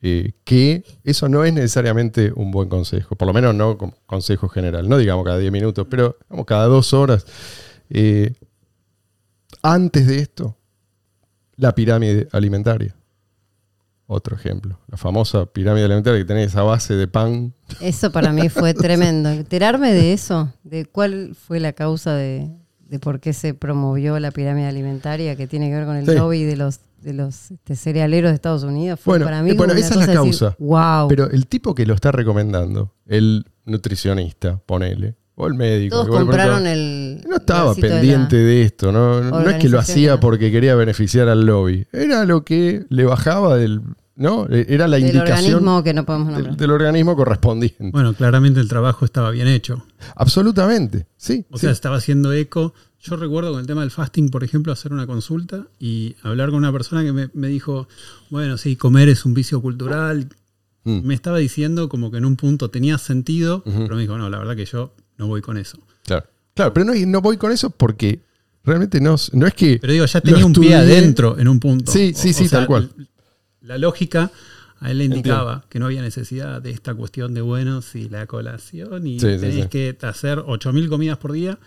eh, 0.00 0.32
que 0.44 0.84
eso 1.04 1.28
no 1.28 1.44
es 1.44 1.52
necesariamente 1.52 2.32
un 2.34 2.50
buen 2.50 2.68
consejo, 2.68 3.16
por 3.16 3.26
lo 3.26 3.34
menos 3.34 3.54
no 3.54 3.76
como 3.76 3.94
consejo 4.06 4.48
general, 4.48 4.88
no 4.88 4.96
digamos 4.96 5.24
cada 5.24 5.38
10 5.38 5.50
minutos, 5.50 5.86
pero 5.90 6.16
digamos 6.28 6.46
cada 6.46 6.66
dos 6.66 6.94
horas. 6.94 7.26
Eh, 7.90 8.32
antes 9.62 10.06
de 10.06 10.18
esto, 10.20 10.56
la 11.56 11.74
pirámide 11.74 12.28
alimentaria. 12.32 12.94
Otro 14.10 14.34
ejemplo, 14.36 14.78
la 14.88 14.96
famosa 14.96 15.44
pirámide 15.44 15.84
alimentaria 15.84 16.18
que 16.20 16.24
tiene 16.24 16.42
esa 16.44 16.62
base 16.62 16.94
de 16.94 17.06
pan. 17.08 17.52
Eso 17.80 18.10
para 18.10 18.32
mí 18.32 18.48
fue 18.48 18.72
tremendo. 18.74 19.28
Enterarme 19.28 19.92
de 19.92 20.14
eso, 20.14 20.50
de 20.64 20.86
cuál 20.86 21.34
fue 21.34 21.60
la 21.60 21.74
causa 21.74 22.14
de, 22.14 22.48
de 22.88 22.98
por 22.98 23.20
qué 23.20 23.34
se 23.34 23.52
promovió 23.52 24.18
la 24.18 24.30
pirámide 24.30 24.66
alimentaria 24.66 25.36
que 25.36 25.46
tiene 25.46 25.68
que 25.68 25.74
ver 25.76 25.84
con 25.84 25.96
el 25.96 26.06
Sí. 26.06 26.14
lobby 26.14 26.44
de 26.44 26.56
los, 26.56 26.80
de 27.02 27.12
los 27.12 27.50
este, 27.50 27.76
cerealeros 27.76 28.30
de 28.30 28.36
Estados 28.36 28.62
Unidos, 28.62 28.98
fue 28.98 29.12
Bueno, 29.12 29.26
para 29.26 29.42
mí 29.42 29.52
bueno, 29.52 29.74
esa 29.74 29.88
es 29.90 29.96
la 29.96 30.06
decir, 30.06 30.14
causa. 30.16 30.56
wow. 30.58 31.06
Pero 31.08 31.28
el 31.30 31.46
tipo 31.46 31.74
que 31.74 31.84
lo 31.84 31.92
está 31.92 32.10
recomendando, 32.10 32.94
el 33.06 33.44
nutricionista, 33.66 34.58
ponele, 34.64 35.16
o 35.38 35.46
el 35.46 35.54
médico. 35.54 35.96
Todos 35.96 36.18
compraron 36.18 36.62
pronto, 36.64 36.70
el. 36.70 37.24
No 37.28 37.36
estaba 37.36 37.72
de 37.72 37.80
pendiente 37.80 38.36
de, 38.36 38.62
esto, 38.62 38.92
¿no? 38.92 39.22
No 39.22 39.48
es 39.48 39.56
que 39.56 39.68
lo 39.68 39.78
hacía 39.78 40.18
porque 40.20 40.50
quería 40.50 40.74
beneficiar 40.74 41.28
al 41.28 41.46
lobby. 41.46 41.86
Era 41.92 42.24
lo 42.24 42.44
que 42.44 42.84
le 42.88 43.04
bajaba 43.04 43.56
del. 43.56 43.80
¿No? 44.16 44.48
Era 44.48 44.88
la 44.88 44.96
del 44.96 45.06
indicación 45.06 45.54
organismo 45.54 45.84
que 45.84 45.94
no 45.94 46.04
podemos 46.04 46.26
del, 46.26 46.34
nombrar. 46.38 46.56
del 46.56 46.70
organismo 46.72 47.14
correspondiente. 47.14 47.90
Bueno, 47.92 48.14
claramente 48.14 48.58
el 48.58 48.66
trabajo 48.66 49.04
estaba 49.04 49.30
bien 49.30 49.46
hecho. 49.46 49.86
Absolutamente. 50.16 51.06
Sí. 51.16 51.46
O 51.52 51.56
sí. 51.56 51.60
sea, 51.60 51.70
estaba 51.70 51.98
haciendo 51.98 52.32
eco. 52.32 52.74
Yo 53.00 53.14
recuerdo 53.14 53.52
con 53.52 53.60
el 53.60 53.68
tema 53.68 53.82
del 53.82 53.92
fasting, 53.92 54.30
por 54.30 54.42
ejemplo, 54.42 54.72
hacer 54.72 54.92
una 54.92 55.06
consulta 55.06 55.68
y 55.78 56.16
hablar 56.24 56.48
con 56.48 56.58
una 56.58 56.72
persona 56.72 57.04
que 57.04 57.12
me, 57.12 57.30
me 57.32 57.46
dijo, 57.46 57.86
bueno, 58.28 58.58
sí, 58.58 58.74
comer 58.74 59.08
es 59.08 59.24
un 59.24 59.34
vicio 59.34 59.62
cultural. 59.62 60.26
Mm. 60.82 61.06
Me 61.06 61.14
estaba 61.14 61.38
diciendo 61.38 61.88
como 61.88 62.10
que 62.10 62.18
en 62.18 62.24
un 62.24 62.34
punto 62.34 62.70
tenía 62.70 62.98
sentido, 62.98 63.62
pero 63.62 63.94
me 63.94 64.02
dijo, 64.02 64.18
no, 64.18 64.28
la 64.28 64.38
verdad 64.38 64.56
que 64.56 64.64
yo 64.64 64.94
no 65.18 65.26
voy 65.26 65.42
con 65.42 65.58
eso. 65.58 65.78
Claro. 66.04 66.26
Claro, 66.54 66.72
pero 66.72 66.86
no, 66.86 66.92
no 66.94 67.20
voy 67.20 67.36
con 67.36 67.52
eso 67.52 67.70
porque 67.70 68.20
realmente 68.64 69.00
no, 69.00 69.16
no 69.32 69.46
es 69.46 69.54
que. 69.54 69.78
Pero 69.80 69.92
digo, 69.92 70.06
ya 70.06 70.20
tenía 70.20 70.44
un 70.46 70.52
pie 70.52 70.74
adentro 70.74 71.38
en 71.38 71.48
un 71.48 71.60
punto. 71.60 71.92
Sí, 71.92 72.12
sí, 72.14 72.32
sí, 72.32 72.48
tal 72.48 72.66
cual. 72.66 72.90
La 73.60 73.78
lógica 73.78 74.30
a 74.80 74.90
él 74.90 74.98
le 74.98 75.04
indicaba 75.04 75.64
que 75.68 75.78
no 75.78 75.86
había 75.86 76.02
necesidad 76.02 76.62
de 76.62 76.70
esta 76.70 76.94
cuestión 76.94 77.34
de, 77.34 77.40
bueno, 77.40 77.82
si 77.82 78.08
la 78.08 78.26
colación 78.26 79.06
y 79.06 79.18
Sí, 79.20 79.26
tenés 79.26 79.64
sí. 79.64 79.68
que 79.68 79.96
hacer 80.02 80.38
8.000 80.38 80.88
comidas 80.88 81.18
por 81.18 81.32
día, 81.32 81.58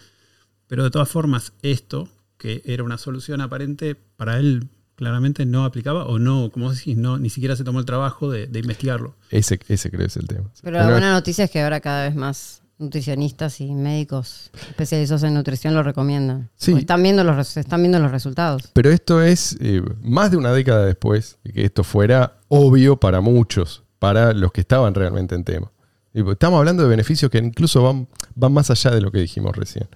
pero 0.67 0.83
de 0.83 0.91
todas 0.91 1.09
formas 1.09 1.53
esto, 1.61 2.07
que 2.37 2.61
era 2.65 2.83
una 2.83 2.97
solución 2.97 3.41
aparente, 3.41 3.95
para 4.15 4.39
él 4.39 4.67
claramente 4.95 5.45
no 5.45 5.65
aplicaba 5.65 6.05
o 6.05 6.19
no, 6.19 6.51
como 6.51 6.71
decís, 6.73 6.95
no, 6.95 7.17
ni 7.17 7.29
siquiera 7.29 7.55
se 7.55 7.63
tomó 7.63 7.79
el 7.79 7.85
trabajo 7.85 8.29
de, 8.31 8.47
de 8.47 8.59
investigarlo. 8.59 9.15
Ese, 9.29 9.59
ese 9.67 9.89
creo 9.89 10.01
que 10.01 10.07
es 10.07 10.17
el 10.17 10.27
tema. 10.27 10.49
Pero 10.61 10.77
la 10.77 10.89
buena 10.89 11.11
noticia 11.11 11.45
es 11.45 11.51
que 11.51 11.61
ahora 11.61 11.79
cada 11.81 12.03
vez 12.03 12.15
más 12.15 12.60
nutricionistas 12.81 13.61
y 13.61 13.73
médicos 13.73 14.51
especializados 14.69 15.23
en 15.23 15.33
nutrición 15.33 15.73
lo 15.73 15.83
recomiendan. 15.83 16.49
Sí. 16.55 16.73
Están 16.73 17.03
viendo 17.03 17.23
los, 17.23 17.57
están 17.57 17.81
viendo 17.81 17.99
los 17.99 18.11
resultados. 18.11 18.63
Pero 18.73 18.89
esto 18.89 19.21
es 19.21 19.57
eh, 19.61 19.81
más 20.01 20.31
de 20.31 20.37
una 20.37 20.51
década 20.51 20.85
después 20.85 21.37
de 21.43 21.53
que 21.53 21.65
esto 21.65 21.83
fuera 21.83 22.39
obvio 22.47 22.99
para 22.99 23.21
muchos, 23.21 23.83
para 23.99 24.33
los 24.33 24.51
que 24.51 24.61
estaban 24.61 24.93
realmente 24.93 25.35
en 25.35 25.43
tema. 25.43 25.71
Pues, 26.13 26.25
Estamos 26.27 26.59
hablando 26.59 26.83
de 26.83 26.89
beneficios 26.89 27.31
que 27.31 27.37
incluso 27.37 27.83
van, 27.83 28.07
van 28.35 28.51
más 28.51 28.69
allá 28.69 28.91
de 28.91 29.01
lo 29.01 29.11
que 29.11 29.19
dijimos 29.19 29.55
recién. 29.55 29.87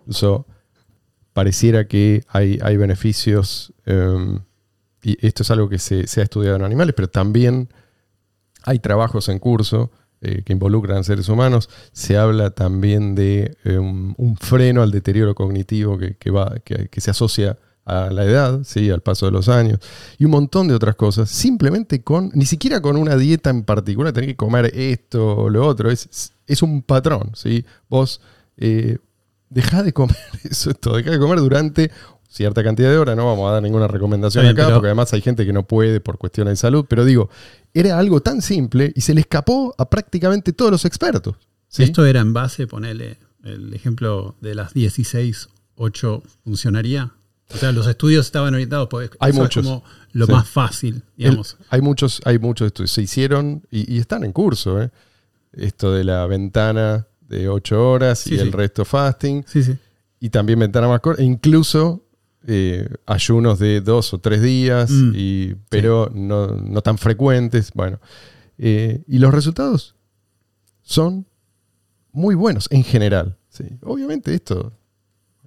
Incluso 0.00 0.46
pareciera 1.32 1.86
que 1.86 2.24
hay, 2.28 2.58
hay 2.62 2.76
beneficios, 2.76 3.72
eh, 3.86 4.38
y 5.02 5.26
esto 5.26 5.42
es 5.42 5.50
algo 5.50 5.68
que 5.68 5.78
se, 5.78 6.06
se 6.06 6.20
ha 6.20 6.24
estudiado 6.24 6.56
en 6.56 6.64
animales, 6.64 6.94
pero 6.94 7.08
también 7.08 7.68
hay 8.64 8.78
trabajos 8.78 9.28
en 9.28 9.38
curso 9.38 9.90
eh, 10.20 10.42
que 10.44 10.52
involucran 10.52 11.04
seres 11.04 11.28
humanos. 11.28 11.68
Se 11.92 12.16
habla 12.16 12.50
también 12.50 13.14
de 13.14 13.56
eh, 13.64 13.78
un, 13.78 14.14
un 14.18 14.36
freno 14.36 14.82
al 14.82 14.90
deterioro 14.90 15.34
cognitivo 15.34 15.98
que, 15.98 16.16
que 16.16 16.30
va, 16.30 16.56
que, 16.64 16.88
que 16.88 17.00
se 17.00 17.10
asocia 17.10 17.56
a 17.84 18.10
la 18.10 18.24
edad, 18.24 18.60
¿sí? 18.62 18.90
al 18.90 19.00
paso 19.00 19.26
de 19.26 19.32
los 19.32 19.48
años, 19.48 19.80
y 20.18 20.24
un 20.24 20.30
montón 20.30 20.68
de 20.68 20.74
otras 20.74 20.94
cosas, 20.94 21.30
simplemente 21.30 22.02
con, 22.02 22.30
ni 22.34 22.44
siquiera 22.44 22.80
con 22.80 22.96
una 22.96 23.16
dieta 23.16 23.50
en 23.50 23.64
particular, 23.64 24.12
tener 24.12 24.30
que 24.30 24.36
comer 24.36 24.70
esto 24.74 25.36
o 25.36 25.50
lo 25.50 25.66
otro, 25.66 25.90
es, 25.90 26.32
es 26.46 26.62
un 26.62 26.82
patrón, 26.82 27.32
¿sí? 27.34 27.64
Vos 27.88 28.20
eh, 28.56 28.98
dejá 29.48 29.82
de 29.82 29.92
comer 29.92 30.16
eso, 30.44 30.70
esto, 30.70 30.96
dejá 30.96 31.10
de 31.10 31.18
comer 31.18 31.40
durante 31.40 31.90
cierta 32.28 32.62
cantidad 32.62 32.90
de 32.90 32.96
horas, 32.96 33.16
no 33.16 33.26
vamos 33.26 33.50
a 33.50 33.54
dar 33.54 33.62
ninguna 33.62 33.88
recomendación 33.88 34.46
acá, 34.46 34.68
porque 34.72 34.86
además 34.86 35.12
hay 35.12 35.20
gente 35.20 35.44
que 35.44 35.52
no 35.52 35.66
puede 35.66 36.00
por 36.00 36.16
cuestiones 36.16 36.52
de 36.52 36.56
salud, 36.56 36.86
pero 36.88 37.04
digo, 37.04 37.28
era 37.74 37.98
algo 37.98 38.20
tan 38.20 38.42
simple 38.42 38.92
y 38.94 39.00
se 39.00 39.14
le 39.14 39.20
escapó 39.20 39.74
a 39.78 39.88
prácticamente 39.88 40.52
todos 40.52 40.70
los 40.70 40.84
expertos. 40.84 41.36
¿sí? 41.68 41.84
Esto 41.84 42.04
era 42.06 42.20
en 42.20 42.32
base, 42.32 42.66
ponele 42.66 43.18
el 43.44 43.72
ejemplo 43.74 44.36
de 44.40 44.54
las 44.54 44.74
16, 44.74 45.48
8 45.76 46.22
funcionaría. 46.44 47.12
O 47.52 47.56
sea, 47.56 47.72
los 47.72 47.86
estudios 47.88 48.26
estaban 48.26 48.54
orientados, 48.54 48.88
pues 48.88 49.10
Hay 49.18 49.30
eso 49.30 49.38
es 49.38 49.42
muchos. 49.42 49.64
como 49.66 49.84
lo 50.12 50.26
Sí. 50.26 50.32
más 50.32 50.48
fácil, 50.48 51.02
digamos. 51.16 51.56
El- 51.58 51.66
hay 51.70 51.80
muchos, 51.80 52.20
hay 52.24 52.38
muchos 52.38 52.66
estudios. 52.66 52.90
Se 52.92 53.02
hicieron 53.02 53.62
y, 53.70 53.92
y 53.94 53.98
están 53.98 54.22
en 54.24 54.32
curso. 54.32 54.80
¿eh? 54.82 54.90
Esto 55.52 55.92
de 55.92 56.04
la 56.04 56.26
ventana 56.26 57.06
de 57.28 57.48
8 57.48 57.88
horas 57.90 58.20
Sí, 58.20 58.34
y 58.34 58.38
el 58.38 58.52
resto 58.52 58.84
fasting. 58.84 59.42
Sí, 59.46 59.62
sí. 59.64 59.76
Y 60.20 60.30
también 60.30 60.58
ventana 60.60 60.86
más 60.86 61.00
corta. 61.00 61.22
E 61.22 61.24
incluso 61.24 62.04
eh, 62.46 62.88
ayunos 63.06 63.58
de 63.58 63.80
dos 63.80 64.12
o 64.14 64.18
tres 64.18 64.40
días, 64.42 64.90
Mm. 64.90 65.12
y, 65.14 65.54
pero 65.68 66.10
no, 66.14 66.48
no 66.48 66.80
tan 66.82 66.98
frecuentes. 66.98 67.72
Bueno. 67.74 67.98
eh, 68.58 69.02
y 69.06 69.18
los 69.18 69.32
resultados 69.32 69.94
son 70.82 71.26
muy 72.12 72.34
buenos 72.34 72.66
en 72.70 72.82
general. 72.84 73.36
¿sí? 73.48 73.64
Obviamente 73.82 74.34
esto, 74.34 74.72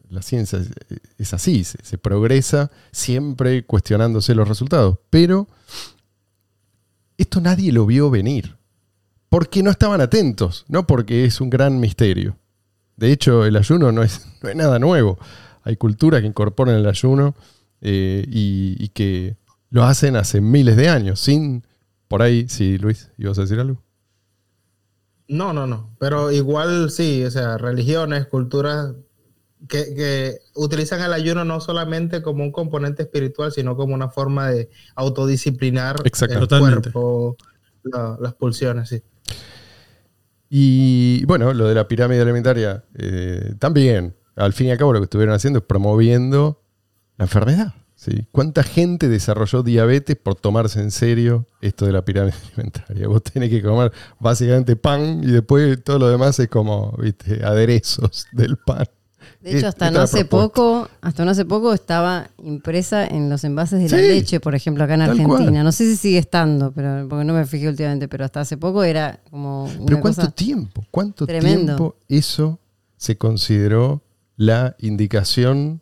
la 0.09 0.21
ciencia 0.21 0.59
es, 0.59 0.69
es 1.17 1.33
así, 1.33 1.63
se, 1.63 1.77
se 1.83 1.97
progresa 1.97 2.71
siempre 2.91 3.65
cuestionándose 3.65 4.33
los 4.35 4.47
resultados, 4.47 4.97
pero 5.09 5.47
esto 7.17 7.41
nadie 7.41 7.71
lo 7.71 7.85
vio 7.85 8.09
venir, 8.09 8.57
porque 9.29 9.63
no 9.63 9.71
estaban 9.71 10.01
atentos, 10.01 10.65
no 10.67 10.85
porque 10.87 11.25
es 11.25 11.41
un 11.41 11.49
gran 11.49 11.79
misterio. 11.79 12.37
De 12.95 13.11
hecho, 13.11 13.45
el 13.45 13.55
ayuno 13.57 13.91
no 13.91 14.03
es, 14.03 14.25
no 14.41 14.49
es 14.49 14.55
nada 14.55 14.79
nuevo. 14.79 15.17
Hay 15.63 15.77
culturas 15.77 16.21
que 16.21 16.27
incorporan 16.27 16.75
el 16.75 16.85
ayuno 16.87 17.35
eh, 17.81 18.25
y, 18.27 18.75
y 18.79 18.89
que 18.89 19.35
lo 19.69 19.83
hacen 19.83 20.15
hace 20.15 20.39
miles 20.41 20.75
de 20.77 20.89
años, 20.89 21.19
sin... 21.19 21.65
Por 22.07 22.21
ahí, 22.21 22.45
sí, 22.47 22.77
Luis, 22.77 23.09
¿ibas 23.17 23.39
a 23.39 23.41
decir 23.41 23.59
algo? 23.59 23.81
No, 25.27 25.51
no, 25.51 25.65
no. 25.65 25.95
Pero 25.99 26.31
igual 26.31 26.91
sí, 26.91 27.23
o 27.23 27.31
sea, 27.31 27.57
religiones, 27.57 28.27
culturas 28.27 28.93
que, 29.67 29.95
que 29.95 30.37
utilizan 30.53 31.01
el 31.01 31.13
ayuno 31.13 31.43
no 31.45 31.59
solamente 31.59 32.21
como 32.21 32.43
un 32.43 32.51
componente 32.51 33.03
espiritual, 33.03 33.51
sino 33.51 33.75
como 33.75 33.95
una 33.95 34.09
forma 34.09 34.49
de 34.49 34.69
autodisciplinar 34.95 35.95
Exacto. 36.03 36.35
el 36.35 36.39
Totalmente. 36.41 36.91
cuerpo, 36.91 37.37
la- 37.83 38.17
las 38.21 38.33
pulsiones, 38.35 38.89
sí. 38.89 39.01
Y 40.49 41.25
bueno, 41.25 41.53
lo 41.53 41.67
de 41.67 41.73
la 41.75 41.87
pirámide 41.87 42.21
alimentaria 42.21 42.83
eh, 42.95 43.55
también. 43.57 44.15
Al 44.35 44.53
fin 44.53 44.67
y 44.67 44.71
al 44.71 44.77
cabo 44.77 44.93
lo 44.93 44.99
que 44.99 45.05
estuvieron 45.05 45.35
haciendo 45.35 45.59
es 45.59 45.65
promoviendo 45.65 46.61
la 47.17 47.25
enfermedad. 47.25 47.73
¿sí? 47.95 48.27
¿Cuánta 48.31 48.63
gente 48.63 49.07
desarrolló 49.09 49.63
diabetes 49.63 50.15
por 50.15 50.35
tomarse 50.35 50.79
en 50.79 50.91
serio 50.91 51.47
esto 51.61 51.85
de 51.85 51.91
la 51.91 52.03
pirámide 52.03 52.35
alimentaria? 52.55 53.07
Vos 53.07 53.23
tenés 53.23 53.49
que 53.49 53.61
comer 53.61 53.91
básicamente 54.19 54.75
pan 54.75 55.21
y 55.23 55.27
después 55.27 55.83
todo 55.83 55.99
lo 55.99 56.09
demás 56.09 56.39
es 56.39 56.47
como 56.49 56.95
¿viste? 56.97 57.43
aderezos 57.45 58.27
del 58.31 58.57
pan. 58.57 58.85
De 59.39 59.57
hecho, 59.57 59.67
hasta 59.67 59.91
no 59.91 60.01
hace 60.01 60.25
poco, 60.25 60.89
hasta 61.01 61.23
no 61.25 61.31
hace 61.31 61.45
poco 61.45 61.73
estaba 61.73 62.29
impresa 62.37 63.05
en 63.05 63.29
los 63.29 63.43
envases 63.43 63.81
de 63.81 63.89
la 63.89 64.01
leche, 64.01 64.39
por 64.39 64.55
ejemplo, 64.55 64.83
acá 64.83 64.95
en 64.95 65.01
Argentina. 65.01 65.27
cual. 65.27 65.63
No 65.63 65.71
sé 65.71 65.85
si 65.85 65.95
sigue 65.97 66.17
estando, 66.17 66.71
pero 66.71 67.07
porque 67.09 67.25
no 67.25 67.33
me 67.33 67.45
fijé 67.45 67.67
últimamente, 67.69 68.07
pero 68.07 68.25
hasta 68.25 68.41
hace 68.41 68.57
poco 68.57 68.83
era 68.83 69.19
como 69.29 69.65
una 69.65 69.85
Pero 69.85 69.99
¿cuánto 70.01 70.21
cosa. 70.21 70.31
tiempo? 70.31 70.85
¿Cuánto 70.91 71.25
tremendo. 71.25 71.75
tiempo 71.75 71.95
eso 72.07 72.59
se 72.97 73.17
consideró 73.17 74.01
la 74.45 74.75
indicación 74.79 75.81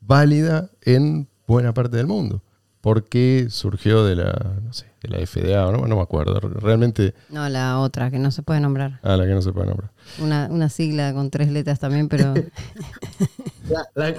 válida 0.00 0.70
en 0.82 1.28
buena 1.46 1.72
parte 1.74 1.96
del 1.96 2.06
mundo? 2.06 2.42
¿Por 2.80 3.04
qué 3.04 3.48
surgió 3.50 4.04
de 4.06 4.16
la, 4.16 4.32
no 4.64 4.72
sé, 4.72 4.86
de 5.02 5.10
la 5.10 5.18
FDA? 5.26 5.66
o 5.66 5.72
No, 5.72 5.86
no 5.86 5.96
me 5.96 6.02
acuerdo. 6.02 6.40
Realmente, 6.40 7.12
No, 7.28 7.46
la 7.50 7.78
otra, 7.78 8.10
que 8.10 8.18
no 8.18 8.30
se 8.30 8.42
puede 8.42 8.60
nombrar. 8.60 8.98
a 9.02 9.16
la 9.18 9.26
que 9.26 9.32
no 9.34 9.42
se 9.42 9.52
puede 9.52 9.66
nombrar. 9.66 9.90
Una, 10.18 10.48
una 10.50 10.70
sigla 10.70 11.12
con 11.12 11.30
tres 11.30 11.50
letras 11.50 11.78
también, 11.78 12.08
pero 12.08 12.32
La, 13.68 13.86
la- 13.94 14.14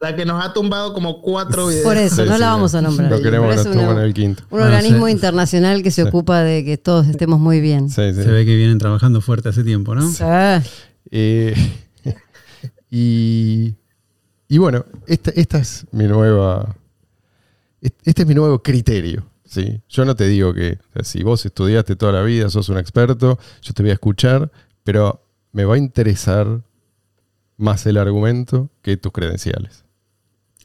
la 0.00 0.16
que 0.16 0.24
nos 0.26 0.44
ha 0.44 0.52
tumbado 0.52 0.92
como 0.92 1.22
cuatro 1.22 1.68
videos. 1.68 1.84
por 1.84 1.96
eso, 1.96 2.16
Sí, 2.16 2.28
no 2.28 2.34
sí, 2.34 2.40
la 2.40 2.48
vamos 2.50 2.74
a 2.74 2.82
nombrar. 2.82 3.08
No 3.10 3.22
queremos 3.22 3.50
que 3.50 3.56
nos 3.56 3.70
tomen 3.76 3.98
el 3.98 4.12
quinto. 4.12 4.42
un 4.50 4.60
Ah, 4.60 4.64
organismo 4.64 5.06
sí. 5.06 5.12
internacional 5.12 5.82
que 5.84 5.90
se 5.92 6.02
ocupa 6.02 6.40
de 6.42 6.64
que 6.64 6.76
todos 6.78 7.06
estemos 7.06 7.38
muy 7.38 7.60
bien. 7.60 7.88
Sí, 7.88 8.12
sí. 8.12 8.22
Se 8.22 8.30
ve 8.32 8.44
que 8.44 8.56
vienen 8.56 8.78
trabajando 8.78 9.20
fuerte 9.20 9.48
hace 9.50 9.62
tiempo, 9.62 9.94
¿no? 9.94 10.10
Ah, 10.20 10.60
Eh, 11.12 11.54
y, 12.94 13.74
y 14.48 14.58
bueno, 14.58 14.84
esta, 15.06 15.30
esta 15.30 15.58
es 15.58 15.86
mi 15.92 16.04
nueva. 16.04 16.76
Este 17.80 18.22
es 18.22 18.28
mi 18.28 18.34
nuevo 18.34 18.62
criterio. 18.62 19.24
¿sí? 19.46 19.80
Yo 19.88 20.04
no 20.04 20.14
te 20.14 20.28
digo 20.28 20.52
que 20.52 20.78
o 20.90 20.92
sea, 20.92 21.04
si 21.04 21.22
vos 21.22 21.44
estudiaste 21.46 21.96
toda 21.96 22.12
la 22.12 22.22
vida, 22.22 22.50
sos 22.50 22.68
un 22.68 22.76
experto, 22.76 23.38
yo 23.62 23.72
te 23.72 23.82
voy 23.82 23.90
a 23.90 23.94
escuchar, 23.94 24.52
pero 24.84 25.26
me 25.52 25.64
va 25.64 25.76
a 25.76 25.78
interesar 25.78 26.60
más 27.56 27.86
el 27.86 27.96
argumento 27.96 28.68
que 28.82 28.98
tus 28.98 29.10
credenciales. 29.10 29.84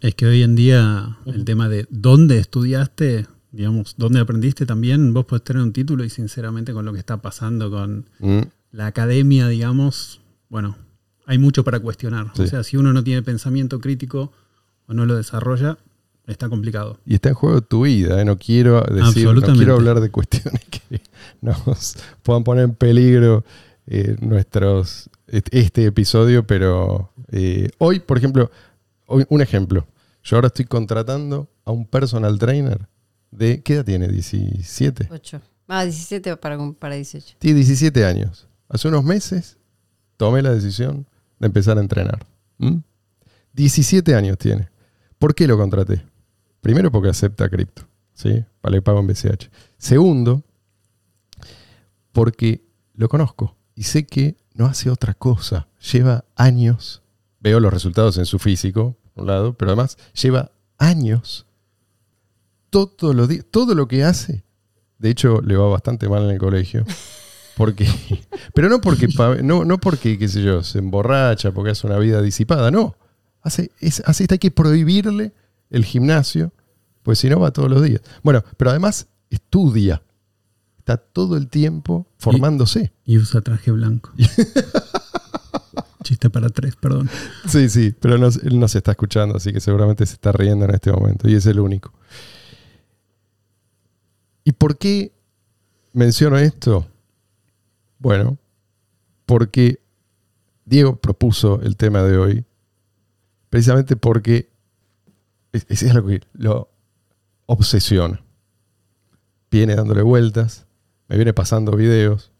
Es 0.02 0.14
que 0.14 0.26
hoy 0.26 0.44
en 0.44 0.56
día 0.56 1.18
el 1.26 1.46
tema 1.46 1.70
de 1.70 1.88
dónde 1.90 2.40
estudiaste, 2.40 3.26
digamos, 3.54 3.96
dónde 3.98 4.20
aprendiste 4.20 4.66
también, 4.66 5.14
vos 5.14 5.26
podés 5.26 5.46
tener 5.46 5.64
un 5.64 5.72
título 5.72 6.04
y 6.04 6.10
sinceramente 6.10 6.74
con 6.74 6.84
lo 6.84 6.92
que 6.92 7.00
está 7.00 7.22
pasando 7.22 7.72
con 7.72 8.10
Mm, 8.20 8.42
la 8.72 8.88
academia, 8.88 9.48
digamos, 9.48 10.20
bueno, 10.50 10.76
hay 11.28 11.38
mucho 11.38 11.64
para 11.64 11.80
cuestionar. 11.80 12.32
Sí. 12.36 12.42
O 12.42 12.48
sea, 12.48 12.64
si 12.64 12.76
uno 12.78 12.92
no 12.94 13.04
tiene 13.04 13.22
pensamiento 13.22 13.80
crítico 13.80 14.32
o 14.88 14.94
no 14.94 15.06
lo 15.06 15.16
desarrolla, 15.16 15.78
está 16.26 16.50
complicado. 16.50 17.00
Y 17.06 17.14
está 17.16 17.30
en 17.30 17.36
juego 17.36 17.62
tu 17.62 17.84
vida, 17.84 18.20
¿eh? 18.22 18.26
no 18.26 18.38
quiero 18.40 18.82
decir, 18.82 19.26
no 19.32 19.42
quiero 19.54 19.76
hablar 19.76 20.00
de 20.02 20.10
cuestiones 20.10 20.62
que 20.70 21.02
nos 21.42 21.96
puedan 22.24 22.44
poner 22.44 22.64
en 22.66 22.74
peligro 22.74 23.46
eh, 23.86 24.16
nuestros 24.22 25.10
est- 25.28 25.48
este 25.54 25.86
episodio, 25.86 26.46
pero 26.48 27.12
eh, 27.32 27.70
hoy, 27.78 28.00
por 28.00 28.18
ejemplo, 28.18 28.50
hoy- 29.06 29.26
un 29.30 29.42
ejemplo. 29.42 29.88
Yo 30.24 30.36
ahora 30.36 30.48
estoy 30.48 30.66
contratando 30.66 31.48
a 31.64 31.72
un 31.72 31.86
personal 31.86 32.38
trainer 32.40 32.88
de 33.32 33.62
¿qué 33.62 33.76
edad 33.76 33.86
tiene? 33.86 34.08
17. 34.10 35.08
ocho. 35.12 35.40
Ah, 35.70 35.84
17 35.84 36.36
para, 36.38 36.58
para 36.80 36.96
18. 36.96 37.36
Tiene 37.40 37.58
17 37.58 38.06
años. 38.06 38.48
Hace 38.70 38.88
unos 38.90 39.04
meses 39.06 39.58
tomé 40.18 40.42
la 40.42 40.54
decisión 40.54 41.06
de 41.40 41.48
empezar 41.48 41.78
a 41.78 41.82
entrenar. 41.82 42.26
¿Mm? 42.58 42.78
17 43.54 44.16
años 44.16 44.38
tiene. 44.38 44.70
¿Por 45.18 45.34
qué 45.34 45.48
lo 45.48 45.58
contraté? 45.58 46.04
Primero 46.62 46.92
porque 46.92 47.10
acepta 47.10 47.50
cripto, 47.50 47.84
¿sí? 48.14 48.46
Le 48.64 48.82
pago 48.82 49.00
en 49.00 49.08
BCH. 49.08 49.50
Segundo, 49.78 50.44
porque 52.12 52.64
lo 52.94 53.08
conozco 53.10 53.56
y 53.76 53.84
sé 53.84 54.06
que 54.06 54.38
no 54.54 54.66
hace 54.66 54.90
otra 54.90 55.14
cosa. 55.14 55.68
Lleva 55.92 56.26
años, 56.36 57.02
veo 57.40 57.60
los 57.60 57.74
resultados 57.74 58.18
en 58.18 58.26
su 58.26 58.40
físico, 58.40 58.98
por 59.14 59.24
un 59.24 59.28
lado, 59.28 59.54
pero 59.54 59.72
además 59.72 59.98
lleva 60.14 60.52
años, 60.78 61.46
todo 62.70 63.14
lo, 63.14 63.28
todo 63.50 63.76
lo 63.76 63.88
que 63.88 64.04
hace. 64.04 64.44
De 64.98 65.10
hecho, 65.10 65.42
le 65.42 65.56
va 65.56 65.70
bastante 65.70 66.10
mal 66.10 66.24
en 66.24 66.32
el 66.32 66.40
colegio. 66.40 66.86
Porque, 67.58 67.88
pero 68.54 68.70
no 68.70 68.80
porque, 68.80 69.08
no, 69.44 69.66
no 69.66 69.78
porque, 69.80 70.18
qué 70.18 70.28
sé 70.28 70.44
yo, 70.44 70.64
se 70.64 70.80
emborracha, 70.80 71.52
porque 71.52 71.72
hace 71.72 71.88
una 71.88 71.98
vida 71.98 72.22
disipada, 72.22 72.70
no. 72.72 72.96
Hace, 73.42 73.72
es, 73.80 74.02
hace 74.06 74.28
hay 74.30 74.38
que 74.38 74.52
prohibirle 74.52 75.34
el 75.70 75.84
gimnasio, 75.84 76.54
pues 77.04 77.20
si 77.20 77.30
no 77.30 77.40
va 77.40 77.52
todos 77.52 77.70
los 77.70 77.82
días. 77.82 78.02
Bueno, 78.24 78.44
pero 78.58 78.72
además 78.72 79.08
estudia. 79.30 80.02
Está 80.80 80.98
todo 80.98 81.36
el 81.36 81.48
tiempo 81.50 82.08
formándose. 82.18 82.94
Y 83.06 83.18
usa 83.18 83.42
traje 83.42 83.72
blanco. 83.72 84.12
Chiste 86.04 86.30
para 86.30 86.50
tres, 86.50 86.76
perdón. 86.78 87.10
Sí, 87.50 87.70
sí, 87.70 87.94
pero 88.00 88.18
no- 88.18 88.28
él 88.28 88.60
no 88.60 88.68
se 88.70 88.78
está 88.78 88.92
escuchando, 88.92 89.36
así 89.36 89.52
que 89.52 89.60
seguramente 89.60 90.06
se 90.06 90.14
está 90.14 90.32
riendo 90.32 90.64
en 90.66 90.74
este 90.76 90.92
momento 90.92 91.28
y 91.28 91.36
es 91.36 91.46
el 91.46 91.60
único. 91.60 91.92
¿Y 94.46 94.54
por 94.54 94.78
qué 94.78 95.12
menciono 95.92 96.38
esto? 96.38 96.88
Bueno, 98.00 98.38
porque 99.26 99.80
Diego 100.66 100.98
propuso 100.98 101.62
el 101.62 101.78
tema 101.78 102.04
de 102.04 102.18
hoy 102.18 102.46
precisamente 103.50 103.96
porque 103.96 104.50
es, 105.52 105.66
es 105.70 105.84
algo 105.92 106.10
que 106.10 106.22
lo 106.34 106.70
obsesiona. 107.46 108.22
Viene 109.50 109.76
dándole 109.76 110.02
vueltas, 110.02 110.66
me 111.08 111.16
viene 111.16 111.34
pasando 111.34 111.72
videos. 111.76 112.32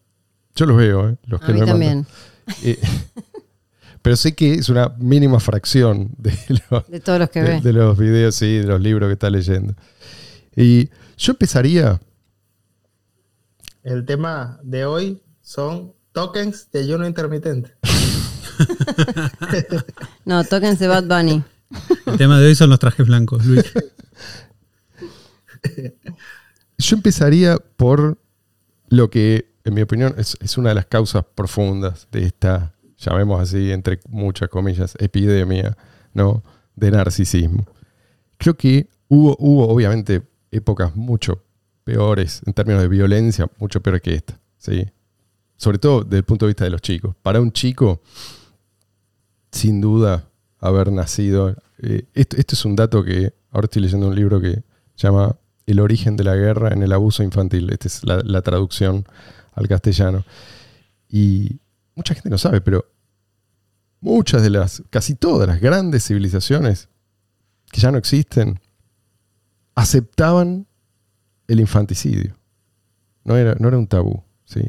Yo 0.54 0.66
los 0.66 0.76
veo, 0.76 1.08
¿eh? 1.10 1.16
Los 1.24 1.42
A 1.42 1.46
que 1.46 1.52
mí 1.52 1.60
me 1.60 1.66
mandan. 1.66 2.04
también. 2.04 2.06
Eh, 2.62 2.78
pero 4.02 4.16
sé 4.16 4.34
que 4.34 4.54
es 4.54 4.68
una 4.68 4.90
mínima 4.98 5.40
fracción 5.40 6.10
de 6.18 6.32
los, 6.70 6.86
De 6.88 7.00
todos 7.00 7.18
los 7.18 7.30
que 7.30 7.42
de, 7.42 7.50
ve. 7.54 7.60
de 7.62 7.72
los 7.72 7.96
videos, 7.98 8.34
sí, 8.34 8.58
de 8.58 8.64
los 8.66 8.80
libros 8.80 9.08
que 9.08 9.14
está 9.14 9.30
leyendo. 9.30 9.74
Y 10.54 10.90
yo 11.16 11.32
empezaría, 11.32 12.00
El 13.82 14.04
tema 14.04 14.58
de 14.62 14.84
hoy 14.84 15.22
son 15.48 15.94
tokens 16.12 16.70
de 16.72 16.80
ayuno 16.80 17.06
intermitente. 17.06 17.72
No, 20.24 20.44
tóquense 20.44 20.88
Bad 20.88 21.04
Bunny. 21.04 21.42
El 22.06 22.18
tema 22.18 22.38
de 22.38 22.48
hoy 22.48 22.54
son 22.54 22.68
los 22.68 22.78
trajes 22.78 23.06
blancos, 23.06 23.46
Luis. 23.46 23.64
yo 26.78 26.96
empezaría 26.96 27.56
por 27.76 28.18
lo 28.88 29.08
que, 29.08 29.54
en 29.64 29.74
mi 29.74 29.82
opinión, 29.82 30.14
es, 30.18 30.36
es 30.40 30.58
una 30.58 30.70
de 30.70 30.74
las 30.74 30.86
causas 30.86 31.24
profundas 31.34 32.08
de 32.10 32.24
esta, 32.24 32.74
llamemos 32.98 33.40
así, 33.40 33.70
entre 33.70 34.00
muchas 34.08 34.48
comillas, 34.48 34.96
epidemia, 34.98 35.78
¿no? 36.12 36.42
De 36.74 36.90
narcisismo. 36.90 37.64
Creo 38.36 38.54
que 38.54 38.90
hubo, 39.06 39.36
hubo 39.38 39.68
obviamente 39.68 40.22
épocas 40.50 40.94
mucho 40.96 41.42
peores 41.84 42.42
en 42.44 42.52
términos 42.52 42.82
de 42.82 42.88
violencia, 42.88 43.48
mucho 43.58 43.80
peores 43.80 44.02
que 44.02 44.14
esta, 44.14 44.38
¿sí? 44.58 44.90
Sobre 45.58 45.78
todo 45.78 46.04
desde 46.04 46.16
el 46.16 46.24
punto 46.24 46.46
de 46.46 46.50
vista 46.50 46.64
de 46.64 46.70
los 46.70 46.80
chicos. 46.80 47.14
Para 47.20 47.42
un 47.42 47.52
chico, 47.52 48.00
sin 49.52 49.82
duda, 49.82 50.30
haber 50.60 50.90
nacido... 50.90 51.54
eh, 51.78 52.06
esto, 52.14 52.36
esto 52.38 52.54
es 52.54 52.64
un 52.64 52.74
dato 52.74 53.04
que 53.04 53.34
ahora 53.50 53.66
estoy 53.66 53.82
leyendo 53.82 54.08
un 54.08 54.14
libro 54.14 54.40
que 54.40 54.62
llama 54.96 55.36
El 55.66 55.80
origen 55.80 56.16
de 56.16 56.24
la 56.24 56.36
guerra 56.36 56.72
en 56.72 56.82
el 56.82 56.92
abuso 56.92 57.22
infantil. 57.22 57.68
Esta 57.70 57.88
es 57.88 58.04
la, 58.04 58.22
la 58.24 58.40
traducción 58.40 59.04
al 59.52 59.68
castellano. 59.68 60.24
Y 61.08 61.60
mucha 61.94 62.14
gente 62.14 62.30
no 62.30 62.38
sabe, 62.38 62.60
pero 62.60 62.86
muchas 64.00 64.42
de 64.42 64.50
las, 64.50 64.82
casi 64.90 65.16
todas 65.16 65.48
las 65.48 65.60
grandes 65.60 66.06
civilizaciones 66.06 66.88
que 67.70 67.80
ya 67.80 67.90
no 67.90 67.98
existen, 67.98 68.60
aceptaban 69.74 70.66
el 71.48 71.60
infanticidio. 71.60 72.36
No 73.24 73.36
era, 73.36 73.56
no 73.58 73.68
era 73.68 73.78
un 73.78 73.86
tabú, 73.86 74.22
¿sí? 74.44 74.60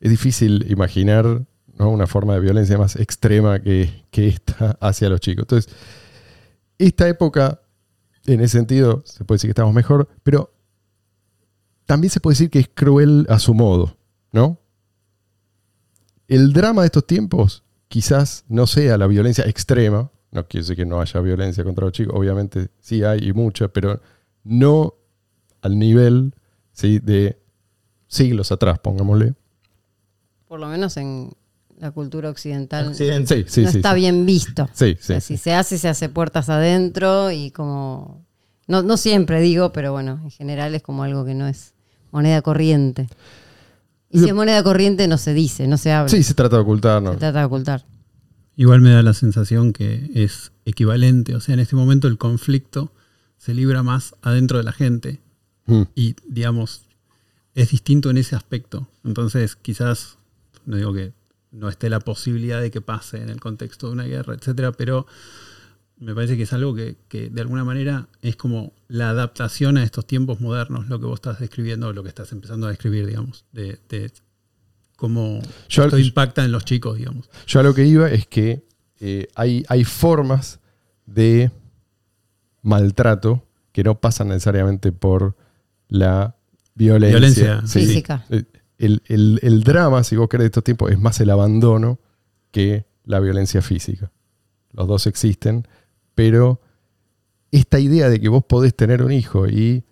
Es 0.00 0.10
difícil 0.10 0.66
imaginar 0.70 1.44
una 1.78 2.06
forma 2.06 2.34
de 2.34 2.40
violencia 2.40 2.76
más 2.78 2.96
extrema 2.96 3.60
que, 3.60 4.04
que 4.10 4.28
esta 4.28 4.76
hacia 4.80 5.08
los 5.08 5.20
chicos. 5.20 5.42
Entonces, 5.42 5.72
esta 6.78 7.08
época, 7.08 7.60
en 8.26 8.40
ese 8.40 8.58
sentido, 8.58 9.02
se 9.04 9.24
puede 9.24 9.36
decir 9.36 9.48
que 9.48 9.52
estamos 9.52 9.74
mejor, 9.74 10.08
pero 10.22 10.52
también 11.86 12.10
se 12.10 12.20
puede 12.20 12.34
decir 12.34 12.50
que 12.50 12.58
es 12.58 12.68
cruel 12.68 13.26
a 13.28 13.38
su 13.38 13.54
modo, 13.54 13.96
¿no? 14.32 14.60
El 16.26 16.52
drama 16.52 16.82
de 16.82 16.86
estos 16.86 17.06
tiempos 17.06 17.64
quizás 17.88 18.44
no 18.48 18.66
sea 18.66 18.98
la 18.98 19.06
violencia 19.06 19.44
extrema, 19.44 20.10
no 20.30 20.46
quiere 20.46 20.62
decir 20.62 20.76
que 20.76 20.84
no 20.84 21.00
haya 21.00 21.20
violencia 21.20 21.64
contra 21.64 21.86
los 21.86 21.92
chicos, 21.92 22.14
obviamente 22.14 22.68
sí 22.80 23.02
hay 23.02 23.28
y 23.28 23.32
mucha, 23.32 23.68
pero 23.68 24.00
no 24.44 24.94
al 25.62 25.78
nivel 25.78 26.34
de 26.82 27.40
siglos 28.06 28.52
atrás, 28.52 28.78
pongámosle. 28.78 29.34
Por 30.48 30.60
lo 30.60 30.68
menos 30.68 30.96
en 30.96 31.30
la 31.78 31.90
cultura 31.90 32.30
occidental. 32.30 32.88
Occidente. 32.88 33.44
Sí, 33.44 33.44
sí, 33.48 33.62
no 33.62 33.70
sí. 33.70 33.76
está 33.78 33.94
sí. 33.94 34.00
bien 34.00 34.26
visto. 34.26 34.68
Sí, 34.72 34.92
O 34.92 34.96
sí, 34.96 35.02
sea, 35.02 35.20
sí. 35.20 35.36
si 35.36 35.42
se 35.42 35.54
hace, 35.54 35.78
se 35.78 35.88
hace 35.88 36.08
puertas 36.08 36.48
adentro 36.48 37.30
y 37.30 37.50
como... 37.50 38.26
No, 38.66 38.82
no 38.82 38.96
siempre 38.96 39.40
digo, 39.40 39.72
pero 39.72 39.92
bueno, 39.92 40.20
en 40.22 40.30
general 40.30 40.74
es 40.74 40.82
como 40.82 41.02
algo 41.02 41.24
que 41.24 41.34
no 41.34 41.46
es 41.46 41.72
moneda 42.10 42.42
corriente. 42.42 43.08
Y 44.10 44.20
si 44.20 44.28
es 44.28 44.34
moneda 44.34 44.62
corriente 44.62 45.06
no 45.06 45.18
se 45.18 45.34
dice, 45.34 45.66
no 45.66 45.76
se 45.76 45.92
habla. 45.92 46.08
Sí, 46.08 46.22
se 46.22 46.34
trata 46.34 46.56
de 46.56 46.62
ocultarnos. 46.62 47.14
Se 47.14 47.18
trata 47.18 47.40
de 47.40 47.44
ocultar. 47.44 47.84
Igual 48.56 48.80
me 48.80 48.90
da 48.90 49.02
la 49.02 49.14
sensación 49.14 49.72
que 49.72 50.10
es 50.14 50.52
equivalente. 50.64 51.34
O 51.34 51.40
sea, 51.40 51.54
en 51.54 51.60
este 51.60 51.76
momento 51.76 52.08
el 52.08 52.18
conflicto 52.18 52.92
se 53.36 53.54
libra 53.54 53.82
más 53.82 54.14
adentro 54.20 54.58
de 54.58 54.64
la 54.64 54.72
gente. 54.72 55.20
Mm. 55.66 55.82
Y, 55.94 56.16
digamos, 56.26 56.82
es 57.54 57.70
distinto 57.70 58.10
en 58.10 58.18
ese 58.18 58.34
aspecto. 58.34 58.88
Entonces, 59.04 59.56
quizás, 59.56 60.17
no 60.68 60.76
digo 60.76 60.92
que 60.92 61.12
no 61.50 61.68
esté 61.68 61.88
la 61.90 62.00
posibilidad 62.00 62.60
de 62.60 62.70
que 62.70 62.80
pase 62.80 63.22
en 63.22 63.28
el 63.30 63.40
contexto 63.40 63.86
de 63.88 63.92
una 63.94 64.04
guerra, 64.04 64.34
etcétera, 64.34 64.72
pero 64.72 65.06
me 65.98 66.14
parece 66.14 66.36
que 66.36 66.42
es 66.44 66.52
algo 66.52 66.74
que, 66.74 66.96
que 67.08 67.30
de 67.30 67.40
alguna 67.40 67.64
manera 67.64 68.06
es 68.22 68.36
como 68.36 68.72
la 68.86 69.08
adaptación 69.10 69.78
a 69.78 69.82
estos 69.82 70.06
tiempos 70.06 70.40
modernos, 70.40 70.88
lo 70.88 71.00
que 71.00 71.06
vos 71.06 71.16
estás 71.16 71.40
describiendo, 71.40 71.92
lo 71.92 72.02
que 72.02 72.10
estás 72.10 72.30
empezando 72.32 72.66
a 72.66 72.70
describir, 72.70 73.06
digamos, 73.06 73.44
de, 73.52 73.78
de 73.88 74.12
cómo 74.96 75.40
Yo- 75.68 75.84
esto 75.84 75.98
impacta 75.98 76.44
en 76.44 76.52
los 76.52 76.64
chicos, 76.64 76.98
digamos. 76.98 77.28
Yo 77.46 77.60
a 77.60 77.62
lo 77.62 77.74
que 77.74 77.84
iba 77.86 78.10
es 78.10 78.26
que 78.26 78.64
eh, 79.00 79.26
hay, 79.34 79.64
hay 79.68 79.84
formas 79.84 80.60
de 81.06 81.50
maltrato 82.62 83.44
que 83.72 83.82
no 83.84 84.00
pasan 84.00 84.28
necesariamente 84.28 84.92
por 84.92 85.36
la 85.88 86.36
violencia. 86.74 87.18
Violencia, 87.18 87.62
Sí. 87.66 87.80
Física. 87.86 88.24
Eh, 88.30 88.44
El, 88.78 89.02
el- 89.06 89.40
el 89.42 89.64
drama, 89.64 90.04
si 90.04 90.16
vos 90.16 90.28
querés, 90.28 90.44
de 90.44 90.48
estos 90.48 90.64
tiempos 90.64 90.90
es 90.92 90.98
más 90.98 91.20
el 91.20 91.30
abandono 91.30 91.98
que 92.52 92.86
la 93.04 93.18
violencia 93.20 93.60
física. 93.62 94.10
Los 94.72 94.86
dos 94.86 95.06
existen, 95.06 95.66
pero 96.14 96.60
esta 97.50 97.78
idea 97.80 98.08
de 98.08 98.20
que 98.20 98.28
vos 98.28 98.44
podés 98.44 98.74
tener 98.76 99.02
un 99.02 99.10
hijo 99.12 99.48
y 99.48 99.84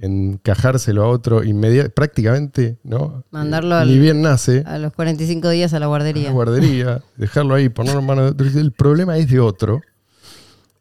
encajárselo 0.00 1.04
a 1.04 1.08
otro 1.08 1.42
inmediatamente, 1.44 1.94
prácticamente, 1.94 2.78
¿no? 2.82 3.24
Mandarlo 3.30 3.76
Eh, 3.76 3.78
al- 3.80 3.88
Ni 3.88 3.98
bien 3.98 4.22
nace, 4.22 4.62
A 4.66 4.78
los 4.78 4.92
45 4.92 5.48
días 5.50 5.72
a 5.72 5.78
la 5.78 5.86
a 5.86 5.88
guardería. 5.88 6.24
la 6.24 6.32
guardería, 6.32 7.02
dejarlo 7.16 7.54
ahí, 7.54 7.68
ponerlo 7.68 8.00
en 8.00 8.06
mano 8.06 8.22
de 8.22 8.28
otro. 8.30 8.46
El 8.60 8.72
problema 8.72 9.16
es 9.16 9.28
de 9.30 9.40
otro. 9.40 9.80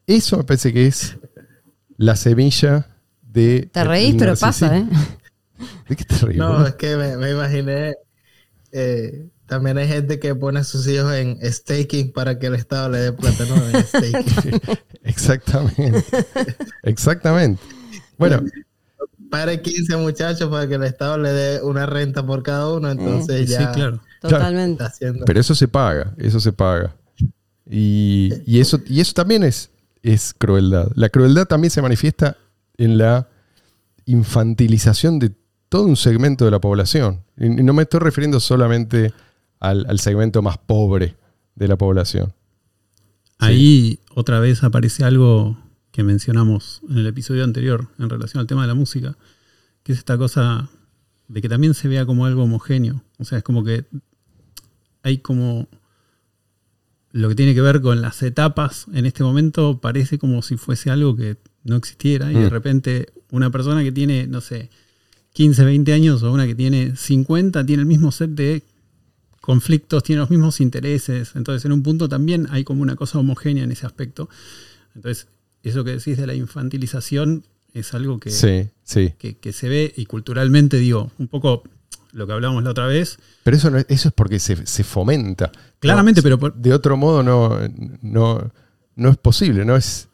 Eso 0.07 0.37
me 0.37 0.43
parece 0.43 0.73
que 0.73 0.87
es 0.87 1.17
la 1.97 2.15
semilla 2.15 2.87
de. 3.21 3.69
Te 3.71 3.83
reís, 3.83 4.15
pero 4.19 4.35
pasa, 4.35 4.77
¿eh? 4.77 4.85
narcisismo. 5.59 5.85
¿De 5.89 5.95
qué 5.95 6.03
te 6.05 6.15
reís? 6.17 6.37
No, 6.37 6.65
es 6.67 6.75
que 6.75 6.95
me, 6.97 7.17
me 7.17 7.31
imaginé. 7.31 7.95
eh, 8.71 9.27
también 9.45 9.77
hay 9.77 9.87
gente 9.87 10.19
que 10.19 10.33
pone 10.33 10.61
a 10.61 10.63
sus 10.63 10.87
hijos 10.87 11.13
en 11.13 11.37
staking 11.43 12.11
para 12.13 12.39
que 12.39 12.47
el 12.47 12.55
Estado 12.55 12.89
le 12.89 12.97
dé 12.99 13.13
plata, 13.13 13.45
¿no? 13.45 13.55
En 13.69 13.85
staking. 13.85 14.59
Exactamente. 15.03 16.03
Exactamente. 16.83 17.61
Bueno, 18.17 18.41
Pare 19.29 19.61
15 19.61 19.97
muchachos 19.97 20.49
para 20.49 20.67
que 20.67 20.75
el 20.75 20.83
Estado 20.83 21.17
le 21.17 21.31
dé 21.33 21.61
una 21.61 21.85
renta 21.87 22.25
por 22.25 22.41
cada 22.43 22.69
uno, 22.71 22.89
entonces 22.91 23.47
Sí, 23.49 23.53
ya 23.53 23.71
claro. 23.71 24.01
Totalmente. 24.21 24.83
está 24.83 24.85
haciendo. 24.85 25.25
pero 25.25 25.39
eso 25.39 25.55
se 25.55 25.67
paga, 25.67 26.13
eso 26.17 26.39
se 26.39 26.53
paga. 26.53 26.95
Y, 27.69 28.31
y 28.45 28.59
eso, 28.59 28.79
y 28.87 29.01
eso 29.01 29.13
también 29.13 29.43
es, 29.43 29.69
es 30.03 30.33
crueldad. 30.37 30.89
La 30.95 31.09
crueldad 31.09 31.45
también 31.47 31.71
se 31.71 31.81
manifiesta 31.81 32.37
en 32.77 32.97
la 32.97 33.27
infantilización 34.05 35.19
de 35.19 35.31
todo 35.73 35.87
un 35.87 35.95
segmento 35.95 36.45
de 36.45 36.51
la 36.51 36.61
población. 36.61 37.23
Y 37.35 37.49
no 37.49 37.73
me 37.73 37.81
estoy 37.81 37.99
refiriendo 37.99 38.39
solamente 38.39 39.11
al, 39.59 39.87
al 39.89 39.97
segmento 39.99 40.43
más 40.43 40.59
pobre 40.59 41.15
de 41.55 41.67
la 41.67 41.75
población. 41.79 42.31
Ahí 43.39 43.99
otra 44.13 44.39
vez 44.39 44.63
aparece 44.63 45.03
algo 45.03 45.57
que 45.91 46.03
mencionamos 46.03 46.81
en 46.87 46.99
el 46.99 47.07
episodio 47.07 47.43
anterior 47.43 47.87
en 47.97 48.07
relación 48.07 48.39
al 48.39 48.45
tema 48.45 48.61
de 48.61 48.67
la 48.67 48.75
música, 48.75 49.17
que 49.81 49.93
es 49.93 49.97
esta 49.97 50.15
cosa 50.15 50.69
de 51.27 51.41
que 51.41 51.49
también 51.49 51.73
se 51.73 51.87
vea 51.87 52.05
como 52.05 52.27
algo 52.27 52.43
homogéneo. 52.43 53.01
O 53.17 53.25
sea, 53.25 53.39
es 53.39 53.43
como 53.43 53.63
que 53.63 53.85
hay 55.01 55.17
como 55.17 55.67
lo 57.13 57.29
que 57.29 57.35
tiene 57.35 57.55
que 57.55 57.61
ver 57.61 57.81
con 57.81 57.99
las 57.99 58.21
etapas 58.21 58.85
en 58.93 59.07
este 59.07 59.23
momento 59.23 59.81
parece 59.81 60.19
como 60.19 60.43
si 60.43 60.55
fuese 60.55 60.91
algo 60.91 61.15
que 61.15 61.37
no 61.63 61.77
existiera 61.77 62.31
y 62.31 62.35
de 62.35 62.45
Mm. 62.45 62.51
repente 62.51 63.13
una 63.31 63.49
persona 63.49 63.81
que 63.83 63.91
tiene, 63.91 64.27
no 64.27 64.39
sé, 64.39 64.69
15, 65.33 65.63
20 65.63 65.93
años 65.93 66.23
o 66.23 66.31
una 66.31 66.45
que 66.45 66.55
tiene 66.55 66.95
50 66.95 67.65
tiene 67.65 67.81
el 67.81 67.87
mismo 67.87 68.11
set 68.11 68.29
de 68.31 68.63
conflictos, 69.41 70.03
tiene 70.03 70.21
los 70.21 70.29
mismos 70.29 70.61
intereses. 70.61 71.31
Entonces, 71.35 71.65
en 71.65 71.71
un 71.73 71.83
punto 71.83 72.07
también 72.07 72.47
hay 72.51 72.63
como 72.63 72.81
una 72.81 72.95
cosa 72.95 73.19
homogénea 73.19 73.63
en 73.63 73.71
ese 73.71 73.85
aspecto. 73.85 74.29
Entonces, 74.95 75.27
eso 75.63 75.83
que 75.83 75.91
decís 75.91 76.17
de 76.17 76.27
la 76.27 76.33
infantilización 76.35 77.43
es 77.73 77.93
algo 77.93 78.19
que, 78.19 78.29
Sí, 78.29 78.69
sí. 78.83 79.13
que, 79.17 79.35
que 79.37 79.51
se 79.53 79.67
ve 79.69 79.93
y 79.97 80.05
culturalmente, 80.05 80.77
digo, 80.77 81.11
un 81.17 81.27
poco 81.27 81.63
lo 82.11 82.27
que 82.27 82.33
hablábamos 82.33 82.63
la 82.63 82.69
otra 82.71 82.85
vez. 82.85 83.17
Pero 83.43 83.57
eso, 83.57 83.71
no 83.71 83.79
es- 83.79 83.85
eso 83.89 84.09
es 84.09 84.13
porque 84.13 84.37
se, 84.39 84.65
se 84.67 84.83
fomenta. 84.83 85.51
Claramente, 85.79 86.21
No, 86.21 86.23
pero 86.23 86.39
por- 86.39 86.53
de 86.55 86.73
otro 86.73 86.95
modo 86.95 87.23
no, 87.23 87.57
no, 88.01 88.51
no 88.95 89.09
es 89.09 89.17
posible, 89.17 89.65
no, 89.65 89.75
es, 89.75 90.07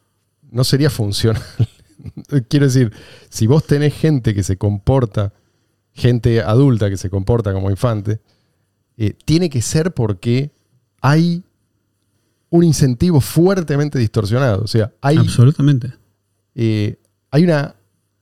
no 0.50 0.64
sería 0.64 0.88
funcional. 0.90 1.42
Quiero 2.48 2.66
decir, 2.66 2.92
si 3.28 3.46
vos 3.46 3.64
tenés 3.64 3.94
gente 3.94 4.34
que 4.34 4.42
se 4.42 4.56
comporta, 4.56 5.32
gente 5.92 6.40
adulta 6.40 6.90
que 6.90 6.96
se 6.96 7.10
comporta 7.10 7.52
como 7.52 7.70
infante, 7.70 8.20
eh, 8.96 9.14
tiene 9.24 9.48
que 9.50 9.62
ser 9.62 9.92
porque 9.92 10.52
hay 11.00 11.42
un 12.50 12.64
incentivo 12.64 13.20
fuertemente 13.20 13.98
distorsionado. 13.98 14.62
O 14.62 14.66
sea, 14.66 14.92
hay, 15.00 15.16
Absolutamente. 15.16 15.92
eh, 16.54 16.98
hay 17.30 17.44
una 17.44 17.74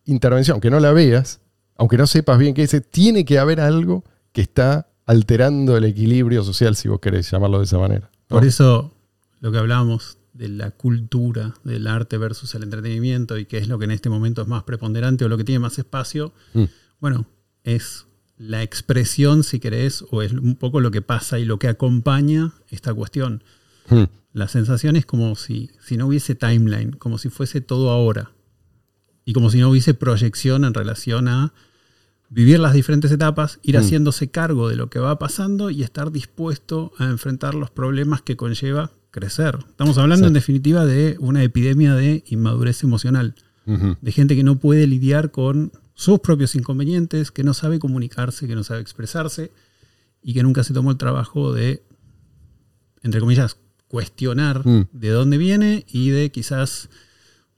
intervención, 0.05 0.55
aunque 0.55 0.71
no 0.71 0.81
la 0.81 0.93
veas, 0.93 1.41
aunque 1.77 1.97
no 1.97 2.07
sepas 2.07 2.38
bien 2.38 2.55
qué 2.55 2.62
es, 2.62 2.83
tiene 2.91 3.25
que 3.25 3.38
haber 3.38 3.61
algo 3.61 4.05
que 4.33 4.43
está 4.43 4.88
alterando 5.07 5.77
el 5.77 5.85
equilibrio 5.85 6.45
social, 6.45 6.77
si 6.77 6.88
vos 6.88 7.01
querés 7.01 7.31
llamarlo 7.31 7.59
de 7.59 7.64
esa 7.64 7.79
manera. 7.79 8.11
¿no? 8.29 8.37
Por 8.37 8.45
eso 8.45 8.93
lo 9.41 9.51
que 9.51 9.59
hablábamos 9.59 10.17
de 10.38 10.48
la 10.48 10.70
cultura 10.70 11.55
del 11.64 11.87
arte 11.88 12.16
versus 12.16 12.55
el 12.55 12.62
entretenimiento 12.62 13.37
y 13.38 13.44
qué 13.46 13.59
es 13.59 13.66
lo 13.68 13.79
que 13.79 13.87
en 13.87 13.90
este 13.90 14.09
momento 14.09 14.40
es 14.42 14.48
más 14.48 14.62
preponderante 14.62 15.24
o 15.24 15.29
lo 15.29 15.37
que 15.37 15.44
tiene 15.44 15.59
más 15.59 15.79
espacio, 15.79 16.33
Mm. 16.55 16.64
bueno, 17.01 17.27
es 17.64 18.07
la 18.37 18.62
expresión, 18.62 19.42
si 19.42 19.59
querés, 19.59 20.05
o 20.12 20.22
es 20.22 20.33
un 20.33 20.55
poco 20.55 20.81
lo 20.81 20.92
que 20.92 21.03
pasa 21.03 21.40
y 21.40 21.44
lo 21.44 21.59
que 21.59 21.66
acompaña 21.66 22.53
esta 22.68 22.94
cuestión. 22.94 23.42
Mm. 23.90 24.05
La 24.33 24.46
sensación 24.46 24.94
es 24.94 25.05
como 25.07 25.35
si, 25.35 25.70
si 25.81 25.96
no 25.96 26.07
hubiese 26.07 26.37
timeline, 26.37 26.92
como 26.92 27.18
si 27.18 27.31
fuese 27.31 27.61
todo 27.61 27.90
ahora. 27.90 28.31
Y 29.24 29.33
como 29.33 29.51
si 29.51 29.59
no 29.59 29.70
hubiese 29.70 29.92
proyección 29.94 30.64
en 30.64 30.72
relación 30.72 31.27
a 31.27 31.53
vivir 32.31 32.61
las 32.61 32.74
diferentes 32.74 33.11
etapas, 33.11 33.59
ir 33.62 33.74
Mm. 33.74 33.79
haciéndose 33.81 34.31
cargo 34.31 34.68
de 34.68 34.77
lo 34.77 34.88
que 34.88 35.01
va 35.01 35.18
pasando 35.18 35.70
y 35.70 35.83
estar 35.83 36.12
dispuesto 36.12 36.92
a 36.98 37.07
enfrentar 37.07 37.55
los 37.57 37.70
problemas 37.70 38.22
que 38.22 38.37
conlleva 38.37 38.92
crecer. 39.11 39.59
Estamos 39.68 39.99
hablando 39.99 40.25
Sí. 40.27 40.29
en 40.29 40.35
definitiva 40.35 40.85
de 40.87 41.16
una 41.21 41.42
epidemia 41.42 41.94
de 41.94 42.25
inmadurez 42.27 42.83
emocional, 42.83 43.35
de 43.66 44.12
gente 44.12 44.35
que 44.35 44.42
no 44.44 44.59
puede 44.59 44.87
lidiar 44.87 45.31
con 45.31 45.73
sus 45.94 46.21
propios 46.21 46.55
inconvenientes, 46.55 47.31
que 47.31 47.42
no 47.44 47.53
sabe 47.53 47.79
comunicarse, 47.79 48.47
que 48.47 48.55
no 48.55 48.64
sabe 48.64 48.81
expresarse 48.81 49.51
y 50.23 50.33
que 50.33 50.42
nunca 50.42 50.64
se 50.64 50.73
tomó 50.73 50.90
el 50.90 50.97
trabajo 50.97 51.53
de, 51.53 51.83
entre 53.03 53.21
comillas, 53.21 53.59
cuestionar 53.88 54.66
Mm. 54.66 54.87
de 54.92 55.09
dónde 55.11 55.37
viene 55.38 55.85
y 55.90 56.09
de 56.11 56.31
quizás, 56.31 56.88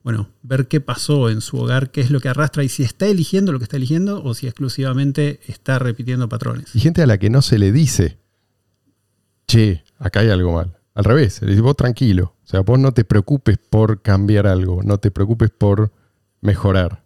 bueno, 0.02 0.30
ver 0.42 0.66
qué 0.68 0.80
pasó 0.80 1.30
en 1.30 1.40
su 1.42 1.58
hogar, 1.58 1.90
qué 1.92 2.00
es 2.00 2.10
lo 2.10 2.18
que 2.20 2.28
arrastra 2.28 2.64
y 2.64 2.68
si 2.68 2.82
está 2.82 3.06
eligiendo 3.06 3.52
lo 3.52 3.58
que 3.58 3.64
está 3.64 3.76
eligiendo 3.76 4.22
o 4.24 4.34
si 4.34 4.46
exclusivamente 4.48 5.38
está 5.46 5.78
repitiendo 5.78 6.28
patrones. 6.28 6.74
Y 6.74 6.80
gente 6.80 7.02
a 7.02 7.06
la 7.06 7.18
que 7.18 7.30
no 7.30 7.40
se 7.42 7.58
le 7.58 7.70
dice, 7.70 8.18
che, 9.46 9.84
acá 9.98 10.20
hay 10.20 10.30
algo 10.30 10.52
mal. 10.54 10.76
Al 10.94 11.04
revés, 11.04 11.40
le 11.42 11.50
dice, 11.50 11.62
vos 11.62 11.76
tranquilo. 11.76 12.34
O 12.44 12.46
sea, 12.46 12.60
vos 12.60 12.78
no 12.78 12.92
te 12.92 13.04
preocupes 13.04 13.58
por 13.58 14.02
cambiar 14.02 14.46
algo, 14.46 14.82
no 14.82 14.98
te 14.98 15.10
preocupes 15.10 15.50
por 15.50 15.92
mejorar. 16.40 17.02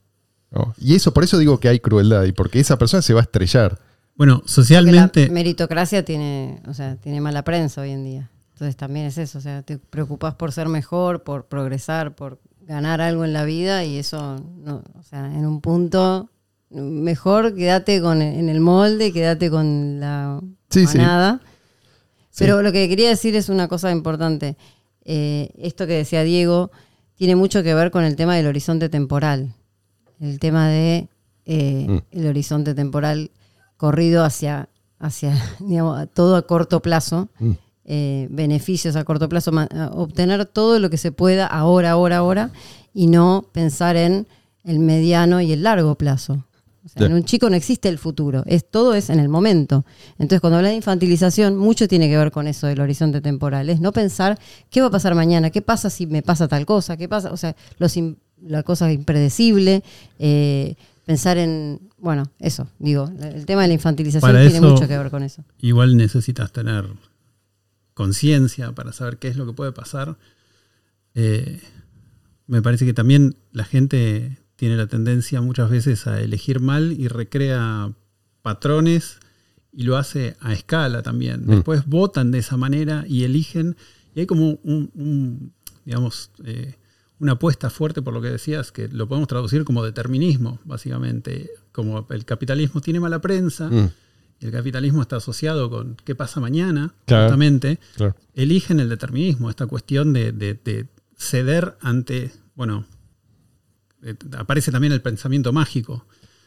¿no? 0.51 0.75
Y 0.79 0.95
eso, 0.95 1.13
por 1.13 1.25
eso 1.25 1.39
digo 1.39 1.59
que 1.61 1.69
hay 1.69 1.81
crueldad 1.81 2.25
y 2.25 2.33
porque 2.33 2.61
esa 2.61 2.79
persona 2.79 3.03
se 3.03 3.13
va 3.15 3.21
a 3.21 3.25
estrellar. 3.25 3.79
Bueno, 4.17 4.43
socialmente... 4.47 5.27
la 5.27 5.33
meritocracia 5.33 6.05
tiene, 6.05 6.63
o 6.69 6.75
sea, 6.75 6.97
tiene 6.97 7.21
mala 7.21 7.43
prensa 7.43 7.81
hoy 7.83 7.91
en 7.91 8.05
día. 8.05 8.31
Entonces 8.53 8.77
también 8.77 9.07
es 9.07 9.19
eso, 9.19 9.39
o 9.39 9.41
sea, 9.41 9.63
te 9.63 9.79
preocupas 9.79 10.35
por 10.37 10.53
ser 10.53 10.69
mejor, 10.69 11.25
por 11.25 11.47
progresar, 11.47 12.15
por 12.15 12.39
ganar 12.61 13.01
algo 13.01 13.25
en 13.25 13.33
la 13.33 13.45
vida 13.45 13.85
y 13.85 13.99
eso, 13.99 14.37
no, 14.65 14.83
o 14.99 15.03
sea, 15.03 15.27
en 15.27 15.45
un 15.45 15.61
punto 15.61 16.31
mejor 16.71 17.55
quédate 17.55 18.01
con 18.01 18.23
en 18.23 18.49
el 18.49 18.61
molde, 18.61 19.13
quédate 19.13 19.51
con 19.51 20.01
la 20.01 20.41
Sí, 20.71 20.87
sí. 20.87 20.99
manada. 20.99 21.41
Sí. 21.43 21.49
Pero 22.39 22.63
lo 22.63 22.73
que 22.73 22.89
quería 22.89 23.09
decir 23.09 23.37
es 23.37 23.49
una 23.49 23.69
cosa 23.69 23.91
importante. 23.91 24.57
Eh, 25.05 25.51
esto 25.59 25.87
que 25.87 25.93
decía 25.95 26.23
Diego 26.23 26.71
tiene 27.15 27.37
mucho 27.37 27.63
que 27.63 27.75
ver 27.75 27.91
con 27.91 28.05
el 28.05 28.17
tema 28.17 28.37
del 28.37 28.47
horizonte 28.47 28.89
temporal. 28.89 29.55
El 30.21 30.39
tema 30.39 30.69
de 30.69 31.09
eh, 31.47 31.85
Mm. 31.89 31.99
el 32.13 32.27
horizonte 32.27 32.75
temporal 32.75 33.31
corrido 33.77 34.25
hacia, 34.25 34.69
hacia 34.99 35.35
digamos, 35.61 36.09
todo 36.15 36.37
a 36.37 36.47
corto 36.47 36.81
plazo, 36.81 37.29
Mm. 37.39 37.51
eh, 37.85 38.27
beneficios 38.31 38.97
a 38.97 39.05
corto 39.05 39.29
plazo, 39.29 39.51
a 39.59 39.91
obtener 39.93 40.47
todo 40.47 40.79
lo 40.79 40.89
que 40.89 40.97
se 40.97 41.13
pueda 41.13 41.47
ahora, 41.47 41.91
ahora, 41.91 42.17
ahora, 42.17 42.51
y 42.95 43.09
no 43.09 43.45
pensar 43.53 43.97
en 43.97 44.27
el 44.65 44.79
mediano 44.79 45.43
y 45.43 45.53
el 45.53 45.63
largo 45.65 45.97
plazo. 45.97 46.45
O 46.85 46.89
sea, 46.89 47.01
Sí. 47.01 47.05
En 47.07 47.15
un 47.15 47.25
chico 47.25 47.49
no 47.49 47.57
existe 47.57 47.89
el 47.89 47.97
futuro, 47.99 48.43
es, 48.47 48.69
todo 48.71 48.93
es 48.95 49.09
en 49.09 49.19
el 49.19 49.29
momento. 49.31 49.87
Entonces, 50.19 50.41
cuando 50.41 50.59
habla 50.59 50.69
de 50.69 50.75
infantilización, 50.77 51.57
mucho 51.57 51.89
tiene 51.89 52.09
que 52.11 52.17
ver 52.19 52.31
con 52.31 52.47
eso 52.47 52.67
del 52.67 52.81
horizonte 52.81 53.21
temporal. 53.23 53.71
Es 53.71 53.81
no 53.81 53.91
pensar 53.93 54.39
qué 54.71 54.83
va 54.83 54.89
a 54.89 54.91
pasar 54.91 55.15
mañana, 55.15 55.49
qué 55.51 55.63
pasa 55.63 55.89
si 55.89 56.07
me 56.07 56.23
pasa 56.23 56.47
tal 56.47 56.67
cosa, 56.67 56.97
qué 56.99 57.09
pasa, 57.09 57.33
o 57.33 57.37
sea, 57.39 57.57
los 57.79 57.95
la 58.43 58.63
cosa 58.63 58.93
impredecible, 58.93 59.83
eh, 60.19 60.75
pensar 61.07 61.39
en, 61.39 61.81
bueno, 61.97 62.25
eso, 62.39 62.69
digo, 62.79 63.11
el 63.23 63.47
tema 63.47 63.63
de 63.63 63.69
la 63.69 63.75
infantilización 63.75 64.21
Para 64.21 64.43
tiene 64.43 64.59
eso- 64.59 64.71
mucho 64.71 64.87
que 64.87 64.99
ver 64.99 65.11
con 65.11 65.23
eso. 65.23 65.43
igual 65.61 65.97
necesitas 65.97 66.53
tener 66.53 66.85
conciencia 67.95 68.73
para 68.73 68.93
saber 68.93 69.19
qué 69.19 69.29
es 69.29 69.37
lo 69.37 69.47
que 69.47 69.53
puede 69.53 69.73
pasar. 69.73 70.19
Eh, 71.15 71.61
me 72.47 72.61
parece 72.61 72.85
que 72.85 72.93
también 72.93 73.37
la 73.53 73.65
gente 73.65 74.39
tiene 74.57 74.77
la 74.77 74.87
tendencia 74.87 75.41
muchas 75.41 75.71
veces 75.71 76.07
a 76.07 76.21
elegir 76.21 76.61
mal 76.61 76.93
y 76.93 77.09
recrea 77.09 77.93
patrones 78.43 79.19
y 79.73 79.83
lo 79.85 79.97
hace 79.97 80.37
a 80.41 80.53
escala 80.53 81.03
también. 81.03 81.45
Mm. 81.47 81.51
Después 81.51 81.87
votan 81.87 82.31
de 82.31 82.39
esa 82.39 82.57
manera 82.57 83.05
y 83.09 83.25
eligen. 83.25 83.77
Y 84.15 84.21
hay 84.21 84.27
como 84.27 84.51
un, 84.63 84.91
un, 84.95 85.53
digamos, 85.85 86.31
eh, 86.45 86.75
una 87.19 87.33
apuesta 87.33 87.71
fuerte 87.71 88.03
por 88.03 88.15
lo 88.15 88.21
que 88.23 88.29
decías, 88.31 88.71
que 88.71 88.89
lo 88.89 89.09
podemos 89.09 89.29
traducir 89.29 89.65
como 89.65 89.83
determinismo, 89.85 90.61
básicamente. 90.65 91.51
Como 91.73 92.07
el 92.11 92.25
capitalismo 92.25 92.81
tiene 92.81 93.01
mala 93.01 93.21
prensa, 93.21 93.69
Mm, 93.69 93.91
y 94.41 94.47
el 94.47 94.53
capitalismo 94.53 95.01
está 95.03 95.17
asociado 95.17 95.71
con 95.71 95.97
qué 96.05 96.15
pasa 96.15 96.39
mañana, 96.41 96.93
Claro. 97.07 97.25
justamente, 97.25 97.79
claro. 97.97 98.15
eligen 98.35 98.79
el 98.81 98.89
determinismo, 98.89 99.49
esta 99.51 99.67
cuestión 99.67 100.13
de, 100.13 100.33
de- 100.33 100.55
de 100.55 100.87
ceder 101.17 101.77
ante, 101.81 102.31
bueno, 102.57 102.85
aparece 104.37 104.71
también 104.73 104.93
el 104.93 105.03
pensamiento 105.03 105.53
mágico. 105.53 106.07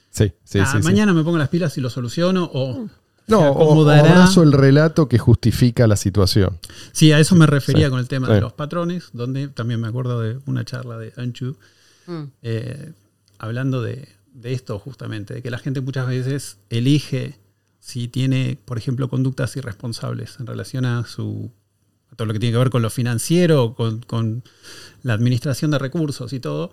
Sí, 0.09 0.31
sí, 0.43 0.59
Ah, 0.59 0.65
sí, 0.71 0.77
sí. 0.79 0.83
mañana 0.83 1.13
me 1.13 1.23
pongo 1.23 1.37
las 1.37 1.49
pilas 1.49 1.77
y 1.77 1.81
lo 1.81 1.89
soluciono, 1.89 2.49
o 2.53 2.87
No, 3.27 3.39
o, 3.51 3.83
o 3.85 4.43
el 4.43 4.51
relato 4.53 5.09
que 5.09 5.17
justifica 5.17 5.85
la 5.85 5.95
situación. 5.97 6.57
Sí, 6.93 7.11
a 7.11 7.19
eso 7.19 7.35
me 7.35 7.45
refería 7.45 7.87
Sí, 7.87 7.89
con 7.91 7.99
el 7.99 8.07
tema 8.07 8.27
sí. 8.27 8.33
de 8.33 8.41
los 8.41 8.53
patrones, 8.53 9.09
donde 9.13 9.47
también 9.49 9.81
me 9.81 9.87
acuerdo 9.87 10.21
de 10.21 10.39
una 10.45 10.63
charla 10.65 10.97
de 10.97 11.13
Anchu, 11.17 11.57
Mm. 12.07 12.23
eh, 12.41 12.93
hablando 13.37 13.81
de, 13.81 14.07
de 14.33 14.53
esto 14.53 14.79
justamente, 14.79 15.33
de 15.33 15.41
que 15.41 15.51
la 15.51 15.57
gente 15.57 15.81
muchas 15.81 16.07
veces 16.07 16.57
elige 16.69 17.35
si 17.81 18.07
tiene, 18.07 18.57
por 18.63 18.77
ejemplo, 18.77 19.09
conductas 19.09 19.55
irresponsables 19.57 20.39
en 20.39 20.47
relación 20.47 20.85
a 20.85 21.05
su 21.05 21.51
a 22.11 22.15
todo 22.15 22.27
lo 22.27 22.33
que 22.33 22.39
tiene 22.39 22.53
que 22.53 22.59
ver 22.59 22.69
con 22.69 22.81
lo 22.81 22.89
financiero, 22.89 23.75
con, 23.75 23.99
con 23.99 24.41
la 25.03 25.13
administración 25.13 25.71
de 25.71 25.79
recursos 25.79 26.31
y 26.31 26.39
todo, 26.39 26.71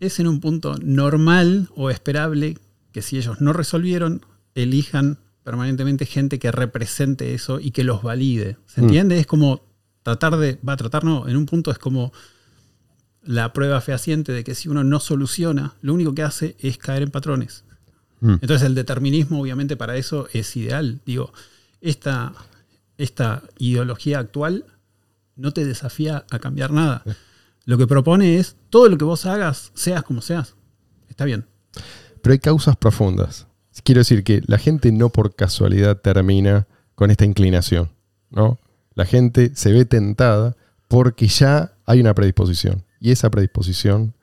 es 0.00 0.18
en 0.18 0.26
un 0.26 0.40
punto 0.40 0.74
normal 0.82 1.68
o 1.76 1.90
esperable 1.90 2.58
que 2.92 3.02
si 3.02 3.16
ellos 3.18 3.40
no 3.40 3.52
resolvieron, 3.52 4.24
elijan 4.54 5.18
permanentemente 5.44 6.06
gente 6.06 6.38
que 6.38 6.50
represente 6.50 7.34
eso 7.34 7.60
y 7.60 7.70
que 7.70 7.84
los 7.84 8.02
valide. 8.02 8.56
¿Se 8.66 8.80
Mm. 8.80 8.84
entiende? 8.84 9.18
Es 9.18 9.26
como 9.26 9.62
tratar 10.02 10.36
de, 10.36 10.58
va 10.66 10.72
a 10.74 10.76
tratar, 10.76 11.04
no, 11.04 11.28
en 11.28 11.36
un 11.36 11.46
punto 11.46 11.70
es 11.70 11.78
como 11.78 12.12
la 13.22 13.52
prueba 13.52 13.80
fehaciente 13.80 14.32
de 14.32 14.44
que 14.44 14.54
si 14.54 14.68
uno 14.68 14.82
no 14.82 14.98
soluciona, 14.98 15.74
lo 15.82 15.92
único 15.94 16.14
que 16.14 16.22
hace 16.22 16.56
es 16.58 16.78
caer 16.78 17.02
en 17.02 17.10
patrones. 17.10 17.64
Mm. 18.20 18.34
Entonces 18.40 18.62
el 18.62 18.74
determinismo 18.74 19.40
obviamente 19.40 19.76
para 19.76 19.96
eso 19.96 20.28
es 20.32 20.56
ideal. 20.56 21.00
Digo, 21.06 21.32
esta, 21.80 22.32
esta 22.98 23.42
ideología 23.58 24.18
actual 24.18 24.64
no 25.36 25.52
te 25.52 25.64
desafía 25.64 26.24
a 26.30 26.38
cambiar 26.38 26.70
nada. 26.72 27.02
Lo 27.70 27.78
que 27.78 27.86
propone 27.86 28.36
es 28.36 28.56
todo 28.68 28.88
lo 28.88 28.98
que 28.98 29.04
vos 29.04 29.26
hagas, 29.26 29.70
seas 29.74 30.02
como 30.02 30.22
seas. 30.22 30.56
Está 31.08 31.24
bien. 31.24 31.46
Pero 32.20 32.32
hay 32.32 32.40
causas 32.40 32.76
profundas. 32.76 33.46
Quiero 33.84 34.00
decir 34.00 34.24
que 34.24 34.42
la 34.48 34.58
gente 34.58 34.90
no 34.90 35.10
por 35.10 35.36
casualidad 35.36 35.96
termina 35.98 36.66
con 36.96 37.12
esta 37.12 37.24
inclinación, 37.24 37.88
¿no? 38.28 38.58
La 38.96 39.04
gente 39.04 39.52
se 39.54 39.70
ve 39.70 39.84
tentada 39.84 40.56
porque 40.88 41.28
ya 41.28 41.76
hay 41.86 42.00
una 42.00 42.12
predisposición. 42.12 42.82
Y 42.98 43.12
esa 43.12 43.30
predisposición 43.30 44.14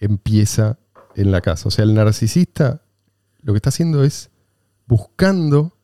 empieza 0.00 0.76
en 1.14 1.30
la 1.30 1.42
casa. 1.42 1.68
O 1.68 1.70
sea, 1.70 1.84
el 1.84 1.94
narcisista 1.94 2.82
lo 3.42 3.52
que 3.52 3.58
está 3.58 3.68
haciendo 3.68 4.02
es 4.02 4.30
buscando 4.88 5.76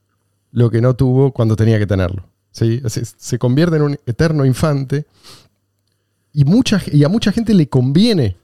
lo 0.50 0.70
que 0.70 0.80
no 0.80 0.96
tuvo 0.96 1.30
cuando 1.30 1.54
tenía 1.54 1.78
que 1.78 1.86
tenerlo. 1.86 2.28
¿sí? 2.50 2.82
Se, 2.88 3.04
se 3.04 3.38
convierte 3.38 3.76
en 3.76 3.82
un 3.82 4.00
eterno 4.06 4.44
infante 4.44 5.06
y, 6.38 6.44
mucha, 6.44 6.82
y 6.92 7.02
a 7.02 7.08
mucha 7.08 7.32
gente 7.32 7.54
le 7.54 7.66
conviene 7.70 8.36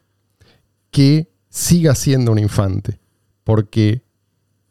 que 0.90 1.30
siga 1.50 1.94
siendo 1.94 2.32
un 2.32 2.38
infante. 2.38 2.98
Porque 3.44 4.02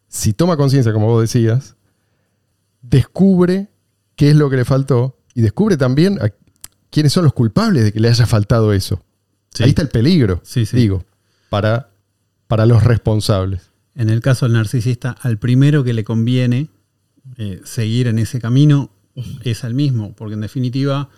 si 0.07 0.33
toma 0.33 0.57
conciencia, 0.57 0.91
como 0.91 1.05
vos 1.05 1.21
decías, 1.21 1.75
descubre 2.81 3.69
qué 4.15 4.31
es 4.31 4.35
lo 4.35 4.49
que 4.49 4.55
le 4.55 4.65
faltó 4.65 5.19
y 5.35 5.41
descubre 5.41 5.77
también 5.77 6.19
a 6.19 6.31
quiénes 6.89 7.13
son 7.13 7.23
los 7.23 7.33
culpables 7.33 7.83
de 7.83 7.93
que 7.93 7.99
le 7.99 8.09
haya 8.09 8.25
faltado 8.25 8.73
eso. 8.73 9.03
Sí. 9.53 9.63
Ahí 9.65 9.69
está 9.69 9.83
el 9.83 9.89
peligro, 9.89 10.41
Sí, 10.43 10.65
sí. 10.65 10.75
digo, 10.77 11.05
para, 11.51 11.91
para 12.47 12.65
los 12.65 12.83
responsables. 12.83 13.69
En 13.93 14.09
el 14.09 14.21
caso 14.21 14.47
del 14.47 14.53
narcisista, 14.53 15.11
al 15.21 15.37
primero 15.37 15.83
que 15.83 15.93
le 15.93 16.03
conviene 16.03 16.69
eh, 17.37 17.61
seguir 17.65 18.07
en 18.07 18.17
ese 18.17 18.41
camino 18.41 18.89
es 19.43 19.63
al 19.63 19.75
mismo, 19.75 20.13
porque 20.15 20.33
en 20.33 20.41
definitiva 20.41 21.09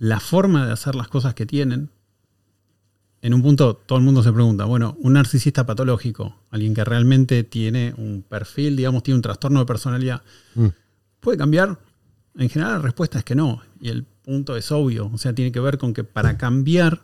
la 0.00 0.18
forma 0.18 0.66
de 0.66 0.72
hacer 0.72 0.94
las 0.96 1.06
cosas 1.08 1.34
que 1.34 1.46
tienen 1.46 1.90
en 3.22 3.34
un 3.34 3.42
punto 3.42 3.74
todo 3.74 3.98
el 3.98 4.04
mundo 4.04 4.22
se 4.22 4.32
pregunta, 4.32 4.64
bueno, 4.64 4.96
un 5.00 5.12
narcisista 5.12 5.66
patológico, 5.66 6.36
alguien 6.50 6.72
que 6.72 6.84
realmente 6.84 7.44
tiene 7.44 7.92
un 7.98 8.24
perfil, 8.26 8.76
digamos, 8.76 9.02
tiene 9.02 9.16
un 9.16 9.22
trastorno 9.22 9.60
de 9.60 9.66
personalidad, 9.66 10.22
Mm. 10.54 10.68
¿puede 11.20 11.36
cambiar? 11.36 11.78
En 12.34 12.48
general 12.48 12.72
la 12.74 12.78
respuesta 12.78 13.18
es 13.18 13.24
que 13.24 13.34
no. 13.34 13.60
Y 13.78 13.90
el 13.90 14.04
punto 14.04 14.56
es 14.56 14.72
obvio. 14.72 15.10
O 15.12 15.18
sea, 15.18 15.34
tiene 15.34 15.52
que 15.52 15.60
ver 15.60 15.76
con 15.76 15.92
que 15.92 16.02
para 16.02 16.38
cambiar 16.38 17.02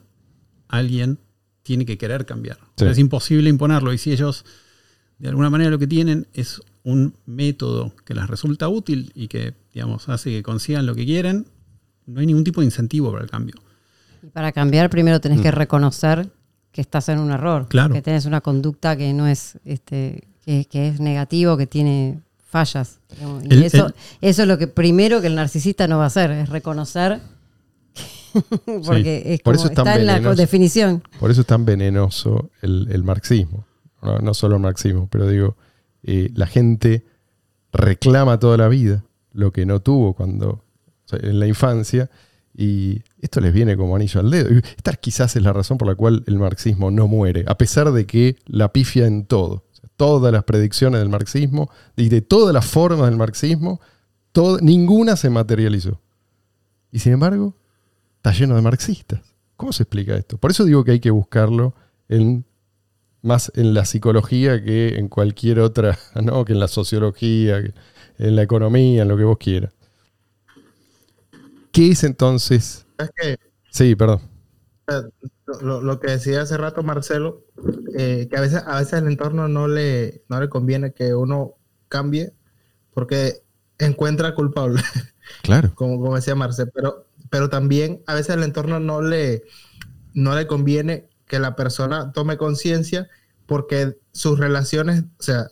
alguien 0.68 1.18
tiene 1.62 1.84
que 1.84 1.98
querer 1.98 2.24
cambiar. 2.24 2.58
O 2.62 2.78
sea, 2.78 2.90
es 2.90 2.98
imposible 2.98 3.50
imponerlo. 3.50 3.92
Y 3.92 3.98
si 3.98 4.12
ellos, 4.12 4.46
de 5.18 5.28
alguna 5.28 5.50
manera, 5.50 5.70
lo 5.70 5.78
que 5.78 5.86
tienen 5.86 6.28
es 6.32 6.62
un 6.82 7.14
método 7.26 7.92
que 8.06 8.14
les 8.14 8.26
resulta 8.26 8.68
útil 8.68 9.12
y 9.14 9.28
que, 9.28 9.54
digamos, 9.74 10.08
hace 10.08 10.30
que 10.30 10.42
consigan 10.42 10.86
lo 10.86 10.94
que 10.94 11.04
quieren, 11.04 11.46
no 12.06 12.20
hay 12.20 12.26
ningún 12.26 12.44
tipo 12.44 12.60
de 12.60 12.66
incentivo 12.66 13.10
para 13.12 13.24
el 13.24 13.30
cambio. 13.30 13.54
Y 14.22 14.26
para 14.28 14.52
cambiar, 14.52 14.90
primero 14.90 15.20
tenés 15.20 15.40
que 15.40 15.50
reconocer 15.50 16.28
que 16.72 16.80
estás 16.80 17.08
en 17.08 17.18
un 17.18 17.30
error. 17.30 17.66
Claro. 17.68 17.94
Que 17.94 18.02
tenés 18.02 18.26
una 18.26 18.40
conducta 18.40 18.96
que 18.96 19.12
no 19.12 19.26
es, 19.26 19.58
este, 19.64 20.28
que, 20.44 20.64
que 20.66 20.88
es 20.88 21.00
negativo, 21.00 21.56
que 21.56 21.66
tiene 21.66 22.20
fallas. 22.46 22.98
digamos. 23.14 23.44
Y 23.44 23.48
El- 23.54 23.62
eso, 23.64 23.86
el- 23.86 23.94
eso 24.20 24.42
es 24.42 24.48
lo 24.48 24.58
que 24.58 24.66
primero 24.68 25.20
que 25.20 25.26
el 25.28 25.34
narcisista 25.34 25.86
no 25.88 25.98
va 25.98 26.04
a 26.04 26.06
hacer, 26.08 26.30
es 26.30 26.48
reconocer. 26.48 27.20
porque 28.84 29.22
es 29.24 29.40
Por 29.40 29.54
como, 29.54 29.64
eso 29.64 29.72
es 29.72 29.78
está 29.78 29.96
en 29.96 30.06
la 30.06 30.14
venenoso. 30.14 30.36
definición. 30.40 31.02
Por 31.18 31.30
eso 31.30 31.40
es 31.40 31.46
tan 31.46 31.64
venenoso 31.64 32.50
el, 32.62 32.88
el 32.90 33.02
marxismo. 33.02 33.64
No, 34.02 34.18
no 34.18 34.34
solo 34.34 34.56
el 34.56 34.62
marxismo, 34.62 35.08
pero 35.10 35.26
digo, 35.28 35.56
eh, 36.02 36.30
la 36.34 36.46
gente 36.46 37.04
reclama 37.72 38.38
toda 38.38 38.56
la 38.58 38.68
vida 38.68 39.04
lo 39.32 39.52
que 39.52 39.64
no 39.66 39.80
tuvo 39.80 40.12
cuando 40.14 40.62
en 41.12 41.40
la 41.40 41.46
infancia 41.46 42.10
y 42.56 43.02
esto 43.20 43.40
les 43.40 43.52
viene 43.52 43.76
como 43.76 43.94
anillo 43.96 44.20
al 44.20 44.30
dedo. 44.30 44.48
Esta 44.76 44.94
quizás 44.94 45.36
es 45.36 45.42
la 45.42 45.52
razón 45.52 45.76
por 45.76 45.88
la 45.88 45.94
cual 45.94 46.24
el 46.26 46.38
marxismo 46.38 46.90
no 46.90 47.06
muere, 47.06 47.44
a 47.46 47.58
pesar 47.58 47.92
de 47.92 48.06
que 48.06 48.36
la 48.46 48.72
pifia 48.72 49.06
en 49.06 49.26
todo. 49.26 49.64
Todas 49.96 50.32
las 50.32 50.44
predicciones 50.44 51.00
del 51.00 51.08
marxismo 51.08 51.70
y 51.96 52.08
de 52.08 52.20
todas 52.20 52.52
las 52.52 52.66
formas 52.66 53.08
del 53.08 53.16
marxismo, 53.16 53.80
ninguna 54.60 55.16
se 55.16 55.30
materializó. 55.30 56.00
Y 56.92 56.98
sin 56.98 57.12
embargo, 57.12 57.54
está 58.16 58.32
lleno 58.32 58.56
de 58.56 58.62
marxistas. 58.62 59.20
¿Cómo 59.56 59.72
se 59.72 59.84
explica 59.84 60.16
esto? 60.16 60.36
Por 60.38 60.50
eso 60.50 60.64
digo 60.64 60.84
que 60.84 60.92
hay 60.92 61.00
que 61.00 61.10
buscarlo 61.10 61.74
más 63.22 63.50
en 63.54 63.74
la 63.74 63.84
psicología 63.84 64.62
que 64.62 64.98
en 64.98 65.08
cualquier 65.08 65.60
otra, 65.60 65.98
¿no? 66.22 66.44
que 66.44 66.52
en 66.52 66.60
la 66.60 66.68
sociología, 66.68 67.58
en 68.18 68.36
la 68.36 68.42
economía, 68.42 69.02
en 69.02 69.08
lo 69.08 69.16
que 69.16 69.24
vos 69.24 69.38
quieras. 69.38 69.72
¿Qué 71.76 71.90
es 71.90 72.04
entonces? 72.04 72.86
Es 72.98 73.10
que 73.14 73.38
Sí, 73.70 73.94
perdón. 73.94 74.22
lo, 75.60 75.82
lo 75.82 76.00
que 76.00 76.12
decía 76.12 76.40
hace 76.40 76.56
rato 76.56 76.82
Marcelo, 76.82 77.44
eh, 77.98 78.28
que 78.30 78.36
a 78.38 78.40
veces, 78.40 78.62
a 78.66 78.78
veces 78.78 78.94
el 78.94 79.08
entorno 79.08 79.46
no 79.46 79.68
le, 79.68 80.22
no 80.30 80.40
le 80.40 80.48
conviene 80.48 80.94
que 80.94 81.14
uno 81.14 81.52
cambie 81.88 82.32
porque 82.94 83.42
encuentra 83.78 84.34
culpable, 84.34 84.82
Claro. 85.42 85.72
como, 85.74 86.00
como 86.00 86.16
decía 86.16 86.34
Marcelo, 86.34 86.70
pero, 86.74 87.06
pero 87.28 87.50
también 87.50 88.02
a 88.06 88.14
veces 88.14 88.36
el 88.36 88.42
entorno 88.42 88.80
no 88.80 89.02
le, 89.02 89.42
no 90.14 90.34
le 90.34 90.46
conviene 90.46 91.10
que 91.26 91.38
la 91.38 91.56
persona 91.56 92.10
tome 92.12 92.38
conciencia 92.38 93.06
porque 93.44 93.98
sus 94.12 94.38
relaciones, 94.38 95.04
o 95.18 95.22
sea, 95.22 95.48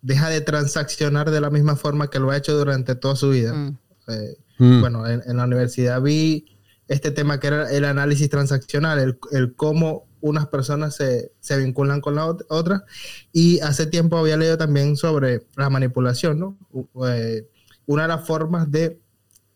deja 0.00 0.30
de 0.30 0.40
transaccionar 0.40 1.30
de 1.30 1.42
la 1.42 1.50
misma 1.50 1.76
forma 1.76 2.08
que 2.08 2.18
lo 2.18 2.30
ha 2.30 2.36
hecho 2.38 2.56
durante 2.56 2.94
toda 2.94 3.14
su 3.14 3.28
vida. 3.28 3.52
Mm. 3.52 3.78
Eh, 4.08 4.36
Mm. 4.58 4.80
bueno, 4.80 5.06
en, 5.06 5.36
la 5.36 5.44
universidad 5.44 6.00
vi 6.00 6.46
este 6.88 7.10
tema 7.10 7.40
que 7.40 7.48
era 7.48 7.70
el 7.70 7.84
análisis 7.84 8.30
transaccional, 8.30 8.98
el, 8.98 9.18
el 9.32 9.54
cómo 9.54 10.06
unas 10.20 10.46
personas 10.46 10.94
se, 10.96 11.32
se 11.40 11.56
vinculan 11.58 12.00
con 12.00 12.14
la 12.14 12.26
ot- 12.26 12.46
otra. 12.48 12.84
Y 13.32 13.60
hace 13.60 13.86
tiempo 13.86 14.16
había 14.16 14.36
leído 14.36 14.56
también 14.56 14.96
sobre 14.96 15.46
la 15.56 15.68
manipulación, 15.70 16.38
¿no? 16.38 16.58
Eh, 17.06 17.48
una 17.86 18.02
de 18.02 18.08
las 18.08 18.26
formas 18.26 18.70
de 18.70 18.98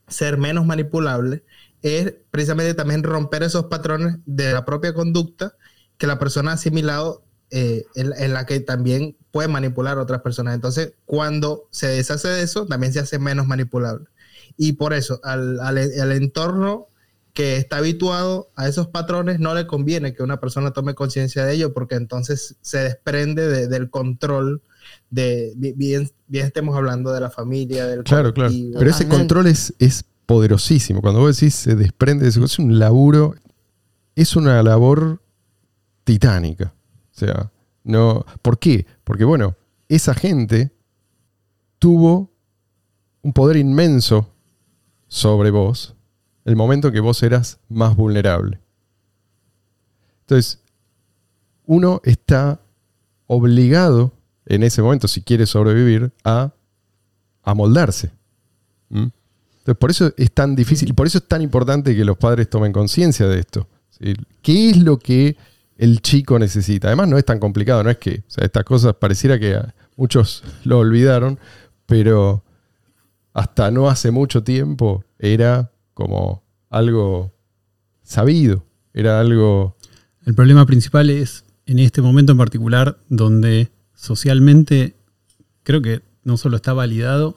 ser 0.09 0.39
menos 0.39 0.67
manipulable 0.67 1.45
es 1.83 2.15
precisamente 2.31 2.75
también 2.75 3.03
romper 3.03 3.43
esos 3.43 3.67
patrones 3.67 4.17
de 4.27 4.53
la 4.53 4.65
propia 4.65 4.93
conducta 4.93 5.55
que 5.97 6.07
la 6.07 6.19
persona 6.19 6.51
ha 6.51 6.55
asimilado 6.55 7.25
eh, 7.51 7.85
en, 7.95 8.13
en 8.17 8.33
la 8.33 8.45
que 8.47 8.61
también 8.61 9.17
puede 9.33 9.49
manipular 9.49 9.99
a 9.99 10.03
otras 10.03 10.21
personas. 10.21 10.55
Entonces, 10.55 10.93
cuando 11.07 11.69
se 11.71 11.89
deshace 11.89 12.29
de 12.29 12.43
eso, 12.43 12.67
también 12.67 12.93
se 12.93 13.01
hace 13.01 13.19
menos 13.19 13.47
manipulable. 13.47 14.07
Y 14.62 14.75
por 14.75 14.92
eso, 14.92 15.20
al, 15.25 15.59
al- 15.61 15.79
al 15.79 16.12
entorno 16.12 16.88
que 17.33 17.57
está 17.57 17.79
habituado 17.79 18.51
a 18.57 18.68
esos 18.68 18.88
patrones, 18.88 19.40
no 19.40 19.55
le 19.55 19.66
conviene 19.66 20.12
que 20.12 20.23
una 20.23 20.38
persona 20.38 20.73
tome 20.73 20.94
conciencia 20.94 21.46
de 21.46 21.55
ello, 21.55 21.73
porque 21.73 21.94
entonces 21.94 22.57
se 22.61 22.79
desprende 22.81 23.49
de- 23.49 23.68
del 23.68 23.88
control 23.88 24.61
de, 25.09 25.55
bi- 25.57 25.73
bien, 25.73 26.11
bien 26.27 26.44
estemos 26.44 26.77
hablando 26.77 27.11
de 27.12 27.20
la 27.20 27.31
familia, 27.31 27.87
del 27.87 28.05
Claro, 28.05 28.35
claro. 28.35 28.53
Pero 28.79 28.90
ese 28.90 29.09
control 29.09 29.46
es, 29.46 29.73
es 29.79 30.05
poderosísimo. 30.27 31.01
Cuando 31.01 31.20
vos 31.20 31.35
decís 31.40 31.55
se 31.55 31.75
desprende 31.75 32.25
de 32.25 32.29
eso, 32.29 32.44
es 32.44 32.59
un 32.59 32.79
laburo, 32.79 33.35
es 34.14 34.37
una 34.37 34.62
labor 34.62 35.23
titánica. 36.05 36.75
O 37.14 37.18
sea, 37.18 37.51
no. 37.85 38.27
¿Por 38.42 38.59
qué? 38.59 38.85
Porque, 39.05 39.25
bueno, 39.25 39.57
esa 39.88 40.12
gente 40.12 40.70
tuvo 41.79 42.31
un 43.23 43.33
poder 43.33 43.57
inmenso 43.57 44.30
sobre 45.11 45.51
vos 45.51 45.94
el 46.44 46.57
momento 46.57 46.90
que 46.92 47.01
vos 47.01 47.23
eras 47.23 47.59
más 47.68 47.96
vulnerable. 47.96 48.61
Entonces, 50.23 50.61
uno 51.66 52.01
está 52.05 52.61
obligado 53.27 54.12
en 54.46 54.62
ese 54.62 54.83
momento, 54.83 55.09
si 55.09 55.23
quiere 55.23 55.46
sobrevivir, 55.46 56.12
a 56.25 56.53
amoldarse. 57.42 58.12
¿Mm? 58.88 59.09
Entonces, 59.59 59.79
por 59.79 59.90
eso 59.90 60.12
es 60.16 60.33
tan 60.33 60.57
difícil 60.57 60.88
y 60.88 60.92
por 60.92 61.07
eso 61.07 61.18
es 61.18 61.29
tan 61.29 61.42
importante 61.42 61.94
que 61.94 62.05
los 62.05 62.16
padres 62.16 62.49
tomen 62.49 62.73
conciencia 62.73 63.27
de 63.27 63.40
esto. 63.40 63.68
¿Qué 64.40 64.70
es 64.70 64.79
lo 64.79 64.99
que 64.99 65.37
el 65.77 66.01
chico 66.01 66.38
necesita? 66.38 66.88
Además, 66.88 67.09
no 67.09 67.18
es 67.18 67.25
tan 67.25 67.38
complicado, 67.38 67.83
no 67.83 67.90
es 67.90 67.99
que 67.99 68.23
o 68.27 68.31
sea, 68.31 68.44
estas 68.44 68.64
cosas 68.64 68.94
pareciera 68.94 69.38
que 69.38 69.61
muchos 69.96 70.42
lo 70.64 70.79
olvidaron, 70.79 71.38
pero 71.87 72.44
hasta 73.33 73.71
no 73.71 73.88
hace 73.88 74.11
mucho 74.11 74.43
tiempo 74.43 75.05
era 75.19 75.71
como 75.95 76.43
algo 76.69 77.33
sabido, 78.03 78.64
era 78.95 79.21
algo... 79.21 79.77
El 80.25 80.35
problema 80.35 80.66
principal 80.66 81.11
es 81.11 81.45
en 81.66 81.79
este 81.79 82.03
momento 82.03 82.33
en 82.33 82.38
particular 82.38 82.99
donde 83.09 83.71
socialmente 83.95 84.97
creo 85.62 85.81
que 85.83 86.03
no 86.25 86.37
solo 86.37 86.57
está 86.57 86.73
validado, 86.73 87.37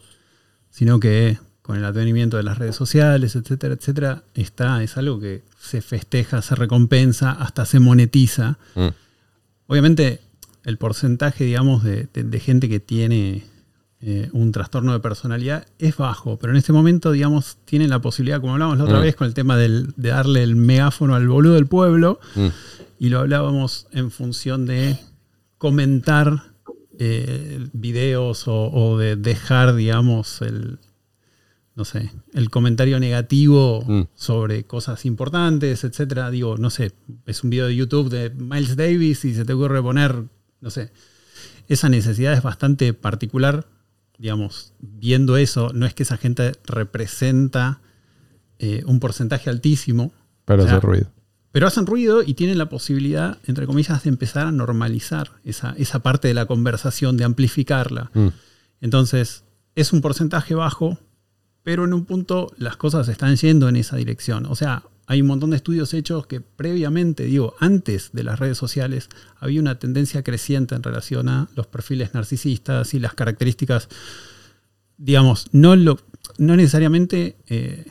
sino 0.69 0.99
que 0.99 1.37
con 1.61 1.77
el 1.77 1.85
advenimiento 1.85 2.35
de 2.37 2.43
las 2.43 2.57
redes 2.57 2.75
sociales, 2.75 3.35
etcétera, 3.35 3.75
etcétera, 3.75 4.23
está, 4.33 4.83
es 4.83 4.97
algo 4.97 5.19
que 5.19 5.43
se 5.57 5.81
festeja, 5.81 6.41
se 6.41 6.55
recompensa, 6.55 7.31
hasta 7.31 7.65
se 7.65 7.79
monetiza. 7.79 8.57
Mm. 8.75 8.87
Obviamente 9.67 10.19
el 10.65 10.77
porcentaje, 10.77 11.45
digamos, 11.45 11.83
de, 11.83 12.07
de- 12.13 12.23
de 12.23 12.39
gente 12.39 12.67
que 12.67 12.79
tiene 12.81 13.45
eh, 14.05 14.29
un 14.33 14.51
trastorno 14.51 14.91
de 14.91 14.99
personalidad 14.99 15.65
es 15.79 15.95
bajo, 15.95 16.37
pero 16.37 16.51
en 16.51 16.57
este 16.57 16.73
momento, 16.73 17.11
digamos, 17.13 17.57
tienen 17.63 17.89
la 17.89 18.01
posibilidad, 18.01 18.41
como 18.41 18.53
hablamos 18.53 18.77
la 18.77 18.83
otra 18.83 18.99
Mm. 18.99 19.03
vez 19.03 19.15
con 19.15 19.27
el 19.27 19.33
tema 19.33 19.55
del- 19.55 19.93
de 19.95 20.09
darle 20.09 20.43
el 20.43 20.55
megáfono 20.57 21.15
al 21.15 21.25
boludo 21.27 21.53
del 21.53 21.67
pueblo, 21.67 22.19
Mm. 22.35 22.47
y 22.99 23.09
lo 23.09 23.19
hablábamos 23.19 23.87
en 23.91 24.11
función 24.11 24.65
de 24.65 24.97
comentar 25.57 26.51
eh, 26.99 27.65
videos 27.73 28.47
o, 28.47 28.69
o 28.71 28.97
de 28.99 29.15
dejar, 29.15 29.73
digamos, 29.75 30.43
el, 30.43 30.77
no 31.75 31.85
sé, 31.85 32.11
el 32.33 32.51
comentario 32.51 32.99
negativo 32.99 33.83
Mm. 33.87 34.01
sobre 34.13 34.65
cosas 34.65 35.03
importantes, 35.05 35.83
etcétera. 35.83 36.29
Digo, 36.29 36.57
no 36.57 36.69
sé, 36.69 36.91
es 37.25 37.43
un 37.43 37.49
video 37.49 37.65
de 37.65 37.75
YouTube 37.75 38.09
de 38.09 38.29
Miles 38.29 38.75
Davis 38.75 39.25
y 39.25 39.33
se 39.33 39.43
te 39.43 39.53
ocurre 39.53 39.81
poner, 39.81 40.23
no 40.61 40.69
sé, 40.69 40.91
esa 41.67 41.89
necesidad 41.89 42.33
es 42.33 42.43
bastante 42.43 42.93
particular, 42.93 43.65
digamos, 44.17 44.73
viendo 44.79 45.37
eso, 45.37 45.71
no 45.73 45.85
es 45.85 45.93
que 45.93 46.03
esa 46.03 46.17
gente 46.17 46.53
representa 46.65 47.81
eh, 48.59 48.83
un 48.85 48.99
porcentaje 48.99 49.49
altísimo, 49.49 50.13
Pero 50.45 50.63
O 50.63 50.65
sea, 50.65 50.77
hace 50.77 50.85
ruido. 50.85 51.07
pero 51.51 51.67
hacen 51.67 51.85
ruido 51.85 52.23
y 52.23 52.33
tienen 52.33 52.57
la 52.57 52.69
posibilidad, 52.69 53.37
entre 53.47 53.65
comillas, 53.65 54.03
de 54.03 54.09
empezar 54.09 54.47
a 54.47 54.51
normalizar 54.51 55.31
esa, 55.43 55.73
esa 55.77 55.99
parte 55.99 56.27
de 56.27 56.33
la 56.33 56.45
conversación, 56.45 57.17
de 57.17 57.23
amplificarla. 57.23 58.11
Mm. 58.13 58.27
Entonces, 58.81 59.43
es 59.75 59.93
un 59.93 60.01
porcentaje 60.01 60.55
bajo, 60.55 60.97
pero 61.63 61.85
en 61.85 61.93
un 61.93 62.05
punto 62.05 62.51
las 62.57 62.77
cosas 62.77 63.07
están 63.07 63.35
yendo 63.35 63.69
en 63.69 63.75
esa 63.75 63.95
dirección. 63.95 64.45
O 64.45 64.55
sea, 64.55 64.83
hay 65.05 65.21
un 65.21 65.27
montón 65.27 65.49
de 65.49 65.57
estudios 65.57 65.93
hechos 65.93 66.27
que 66.27 66.39
previamente, 66.41 67.23
digo, 67.25 67.55
antes 67.59 68.11
de 68.13 68.23
las 68.23 68.39
redes 68.39 68.57
sociales, 68.57 69.09
había 69.39 69.59
una 69.59 69.77
tendencia 69.79 70.23
creciente 70.23 70.75
en 70.75 70.83
relación 70.83 71.27
a 71.29 71.49
los 71.55 71.67
perfiles 71.67 72.13
narcisistas 72.13 72.93
y 72.93 72.99
las 72.99 73.13
características, 73.13 73.89
digamos, 74.97 75.47
no, 75.51 75.75
lo, 75.75 75.99
no 76.37 76.55
necesariamente 76.55 77.35
eh, 77.47 77.85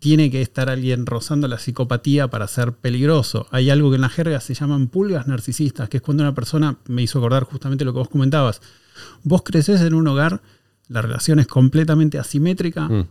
tiene 0.00 0.30
que 0.30 0.42
estar 0.42 0.68
alguien 0.68 1.06
rozando 1.06 1.48
la 1.48 1.58
psicopatía 1.58 2.28
para 2.28 2.46
ser 2.48 2.72
peligroso. 2.72 3.46
Hay 3.50 3.70
algo 3.70 3.90
que 3.90 3.96
en 3.96 4.02
la 4.02 4.08
jerga 4.08 4.40
se 4.40 4.54
llaman 4.54 4.88
pulgas 4.88 5.26
narcisistas, 5.26 5.88
que 5.88 5.98
es 5.98 6.02
cuando 6.02 6.22
una 6.22 6.34
persona, 6.34 6.78
me 6.88 7.02
hizo 7.02 7.18
acordar 7.18 7.44
justamente 7.44 7.84
lo 7.84 7.92
que 7.92 7.98
vos 8.00 8.08
comentabas, 8.08 8.60
vos 9.22 9.42
creces 9.44 9.80
en 9.80 9.94
un 9.94 10.06
hogar, 10.08 10.40
la 10.88 11.02
relación 11.02 11.38
es 11.38 11.46
completamente 11.46 12.18
asimétrica, 12.18 12.88
Mm. 12.88 13.08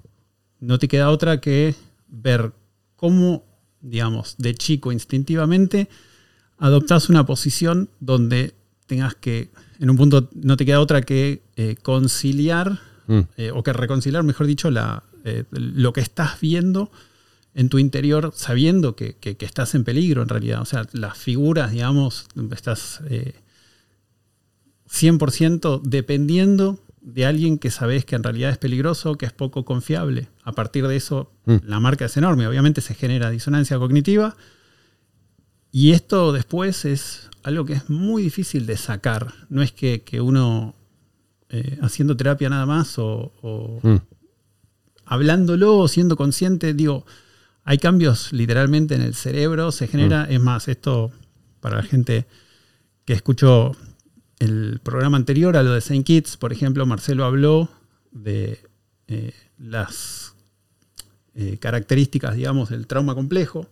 no 0.62 0.80
te 0.80 0.88
queda 0.88 1.10
otra 1.10 1.40
que 1.40 1.76
ver 2.08 2.52
cómo, 2.98 3.46
digamos, 3.80 4.36
de 4.38 4.54
chico 4.56 4.92
instintivamente 4.92 5.88
adoptás 6.58 7.08
una 7.10 7.26
posición 7.26 7.90
donde 8.02 8.54
tengas 8.88 9.16
que, 9.16 9.52
en 9.80 9.90
un 9.90 9.96
punto 9.98 10.30
no 10.34 10.58
te 10.58 10.66
queda 10.66 10.82
otra 10.82 11.02
que 11.04 11.44
eh, 11.56 11.78
conciliar, 11.82 12.80
Mm. 13.08 13.20
eh, 13.38 13.52
o 13.52 13.64
que 13.64 13.72
reconciliar, 13.72 14.22
mejor 14.24 14.48
dicho, 14.48 14.70
la, 14.70 15.04
eh, 15.24 15.46
lo 15.52 15.94
que 15.94 16.02
estás 16.02 16.42
viendo 16.42 16.92
en 17.54 17.70
tu 17.70 17.80
interior 17.80 18.34
sabiendo 18.36 18.98
que, 18.98 19.16
que- 19.16 19.38
que 19.38 19.46
estás 19.46 19.76
en 19.76 19.86
peligro 19.86 20.22
en 20.24 20.28
realidad. 20.30 20.62
O 20.62 20.66
sea, 20.66 20.86
las 20.92 21.18
figuras, 21.18 21.72
digamos, 21.72 22.26
estás 22.52 23.00
eh, 23.10 23.36
100% 24.90 25.82
dependiendo 25.84 26.80
de 27.10 27.26
alguien 27.26 27.58
que 27.58 27.72
sabes 27.72 28.04
que 28.04 28.16
en 28.16 28.24
realidad 28.24 28.50
es 28.52 28.58
peligroso, 28.58 29.16
que 29.16 29.26
es 29.26 29.32
poco 29.32 29.64
confiable. 29.64 30.28
A 30.44 30.52
partir 30.52 30.86
de 30.88 30.98
eso, 30.98 31.32
Mm. 31.46 31.56
la 31.64 31.80
marca 31.80 32.04
es 32.06 32.18
enorme. 32.18 32.46
Obviamente 32.48 32.82
se 32.82 32.96
genera 32.96 33.30
disonancia 33.30 33.78
cognitiva. 33.80 34.36
Y 35.72 35.92
esto 35.92 36.34
después 36.34 36.84
es 36.84 37.30
algo 37.44 37.64
que 37.64 37.74
es 37.74 37.90
muy 37.90 38.24
difícil 38.24 38.66
de 38.66 38.76
sacar. 38.76 39.34
No 39.50 39.62
es 39.62 39.72
que, 39.72 40.02
que 40.04 40.20
uno 40.20 40.76
eh, 41.50 41.78
haciendo 41.82 42.18
terapia 42.18 42.50
nada 42.50 42.66
más 42.66 43.00
o, 43.00 43.32
o 43.42 43.80
Mm. 43.84 43.98
hablándolo 45.06 45.78
o 45.78 45.88
siendo 45.88 46.18
consciente, 46.18 46.74
digo, 46.74 47.06
hay 47.64 47.78
cambios 47.78 48.34
literalmente 48.34 48.96
en 48.96 49.02
el 49.02 49.16
cerebro, 49.16 49.72
se 49.72 49.88
genera, 49.88 50.26
es 50.30 50.42
más, 50.42 50.68
esto 50.68 51.12
para 51.62 51.78
la 51.78 51.84
gente 51.84 52.26
que 53.06 53.14
escuchó 53.14 53.76
el 54.40 54.80
programa 54.84 55.18
anterior 55.18 55.58
a 55.58 55.64
lo 55.64 55.74
de 55.74 55.82
Saint 55.82 56.06
Kitts, 56.06 56.38
por 56.38 56.54
ejemplo, 56.54 56.86
Marcelo 56.86 57.26
habló 57.26 57.70
de 58.12 58.60
eh, 59.08 59.34
las 59.58 60.36
eh, 61.36 61.58
características, 61.60 62.36
digamos, 62.36 62.70
del 62.70 62.88
trauma 62.88 63.16
complejo, 63.16 63.68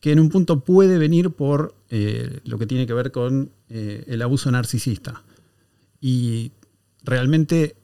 que 0.00 0.12
en 0.12 0.20
un 0.20 0.28
punto 0.28 0.60
puede 0.60 0.98
venir 0.98 1.30
por 1.30 1.74
eh, 1.90 2.40
lo 2.44 2.58
que 2.58 2.66
tiene 2.66 2.86
que 2.86 2.92
ver 2.92 3.10
con 3.10 3.50
el 3.68 4.22
abuso 4.22 4.48
narcisista. 4.52 5.24
Y 6.00 6.52
realmente 7.02 7.74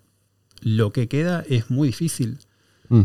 lo 0.60 0.92
que 0.92 1.08
queda 1.08 1.44
es 1.48 1.70
muy 1.70 1.88
difícil. 1.88 2.38
Mm. 2.88 3.02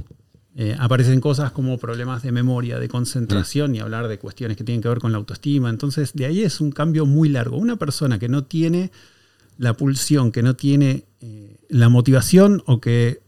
Eh, 0.60 0.76
aparecen 0.80 1.22
cosas 1.22 1.52
como 1.52 1.78
problemas 1.78 2.24
de 2.24 2.32
memoria, 2.32 2.80
de 2.80 2.90
concentración 2.90 3.76
y 3.76 3.80
hablar 3.80 4.08
de 4.08 4.18
cuestiones 4.18 4.58
que 4.58 4.64
tienen 4.64 4.82
que 4.82 4.90
ver 4.90 4.98
con 4.98 5.12
la 5.12 5.20
autoestima. 5.20 5.70
Entonces, 5.70 6.14
de 6.14 6.26
ahí 6.26 6.42
es 6.42 6.60
un 6.60 6.72
cambio 6.72 7.06
muy 7.06 7.30
largo. 7.30 7.58
Una 7.58 7.76
persona 7.76 8.18
que 8.18 8.28
no 8.28 8.44
tiene 8.46 8.92
la 9.60 9.74
pulsión, 9.76 10.32
que 10.32 10.42
no 10.42 10.56
tiene 10.56 11.06
eh, 11.22 11.58
la 11.70 11.90
motivación 11.90 12.64
o 12.66 12.82
que 12.82 13.22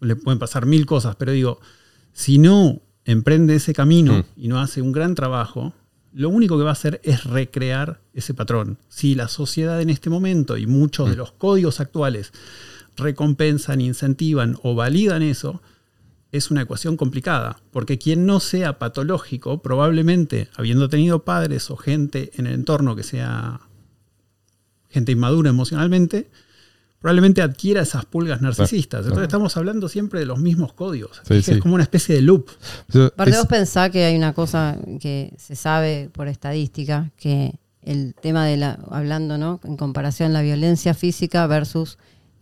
le 0.00 0.16
pueden 0.16 0.38
pasar 0.38 0.64
mil 0.64 0.86
cosas, 0.86 1.14
pero 1.16 1.32
digo, 1.32 1.60
si 2.14 2.38
no 2.38 2.80
emprende 3.04 3.54
ese 3.56 3.74
camino 3.74 4.14
Mm. 4.18 4.24
y 4.36 4.48
no 4.48 4.58
hace 4.60 4.80
un 4.80 4.92
gran 4.92 5.14
trabajo, 5.14 5.74
lo 6.14 6.30
único 6.30 6.56
que 6.56 6.64
va 6.64 6.70
a 6.70 6.72
hacer 6.72 7.00
es 7.04 7.24
recrear 7.24 8.00
ese 8.14 8.32
patrón. 8.32 8.78
Si 8.88 9.14
la 9.14 9.28
sociedad 9.28 9.80
en 9.82 9.90
este 9.90 10.08
momento 10.08 10.56
y 10.56 10.66
muchos 10.66 11.10
de 11.10 11.16
los 11.16 11.32
códigos 11.32 11.80
actuales 11.80 12.32
recompensan, 12.96 13.80
incentivan 13.80 14.56
o 14.62 14.74
validan 14.74 15.22
eso, 15.22 15.62
es 16.32 16.50
una 16.50 16.62
ecuación 16.62 16.96
complicada, 16.96 17.60
porque 17.70 17.98
quien 17.98 18.26
no 18.26 18.40
sea 18.40 18.78
patológico, 18.78 19.62
probablemente 19.62 20.48
habiendo 20.56 20.88
tenido 20.88 21.24
padres 21.24 21.70
o 21.70 21.76
gente 21.76 22.30
en 22.36 22.46
el 22.46 22.54
entorno 22.54 22.96
que 22.96 23.02
sea 23.04 23.60
gente 24.90 25.12
inmadura 25.12 25.50
emocionalmente, 25.50 26.28
probablemente 27.00 27.42
adquiera 27.42 27.82
esas 27.82 28.04
pulgas 28.06 28.40
narcisistas. 28.42 29.02
Entonces 29.04 29.24
estamos 29.28 29.56
hablando 29.56 29.88
siempre 29.88 30.20
de 30.20 30.26
los 30.26 30.38
mismos 30.38 30.72
códigos. 30.72 31.20
Sí, 31.26 31.34
es 31.34 31.44
sí. 31.44 31.58
como 31.60 31.74
una 31.74 31.84
especie 31.84 32.14
de 32.16 32.22
loop. 32.22 32.48
Aparte 32.88 33.30
es- 33.30 33.36
vos 33.38 33.46
pensás 33.46 33.90
que 33.90 34.04
hay 34.04 34.16
una 34.16 34.32
cosa 34.32 34.76
que 35.00 35.32
se 35.38 35.54
sabe 35.54 36.10
por 36.12 36.28
estadística, 36.28 37.10
que 37.16 37.54
el 37.82 38.14
tema 38.20 38.44
de 38.46 38.56
la, 38.56 38.78
hablando, 38.90 39.38
¿no? 39.38 39.60
En 39.62 39.76
comparación 39.76 40.32
la 40.32 40.42
violencia 40.42 40.92
física 40.94 41.46
versus 41.46 41.98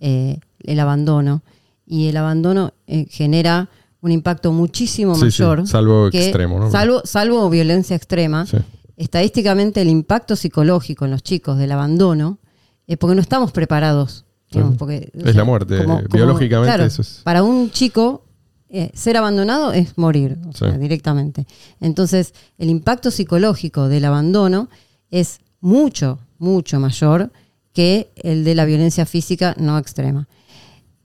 eh, 0.06 0.38
el 0.60 0.78
abandono. 0.80 1.42
Y 1.86 2.08
el 2.08 2.16
abandono 2.18 2.72
eh, 2.86 3.06
genera 3.10 3.68
un 4.02 4.12
impacto 4.12 4.52
muchísimo 4.52 5.14
Sí, 5.14 5.30
sí, 5.30 5.42
mayor. 5.42 5.66
salvo 5.66 6.10
que- 6.10 6.24
extremo, 6.24 6.58
¿no? 6.58 6.70
Salvo, 6.70 7.00
salvo 7.04 7.48
violencia 7.48 7.96
extrema. 7.96 8.44
Sí. 8.46 8.58
Estadísticamente 8.98 9.80
el 9.80 9.88
impacto 9.88 10.36
psicológico 10.36 11.04
en 11.06 11.10
los 11.12 11.22
chicos 11.22 11.58
del 11.58 11.72
abandono, 11.72 12.38
es 12.86 12.96
porque 12.98 13.14
no 13.14 13.20
estamos 13.22 13.50
preparados. 13.52 14.24
digamos, 14.52 14.76
porque, 14.76 15.10
o 15.16 15.18
Es 15.18 15.24
sea, 15.24 15.32
la 15.34 15.44
muerte, 15.44 15.84
biológicamente 16.12 16.68
claro, 16.68 16.84
eso 16.84 17.02
es- 17.02 17.22
Para 17.24 17.42
un 17.42 17.72
chico, 17.72 18.24
eh, 18.68 18.90
ser 18.94 19.16
abandonado 19.16 19.72
es 19.72 19.98
morir, 19.98 20.38
o 20.48 20.52
Sí. 20.52 20.58
sea, 20.60 20.78
directamente. 20.78 21.44
Entonces, 21.80 22.34
el 22.56 22.70
impacto 22.70 23.10
psicológico 23.10 23.88
del 23.88 24.04
abandono 24.04 24.68
es 25.10 25.40
mucho, 25.60 26.20
mucho 26.38 26.78
mayor 26.78 27.32
que 27.74 28.12
el 28.16 28.44
de 28.44 28.54
la 28.54 28.64
violencia 28.64 29.04
física 29.04 29.54
no 29.58 29.76
extrema. 29.76 30.26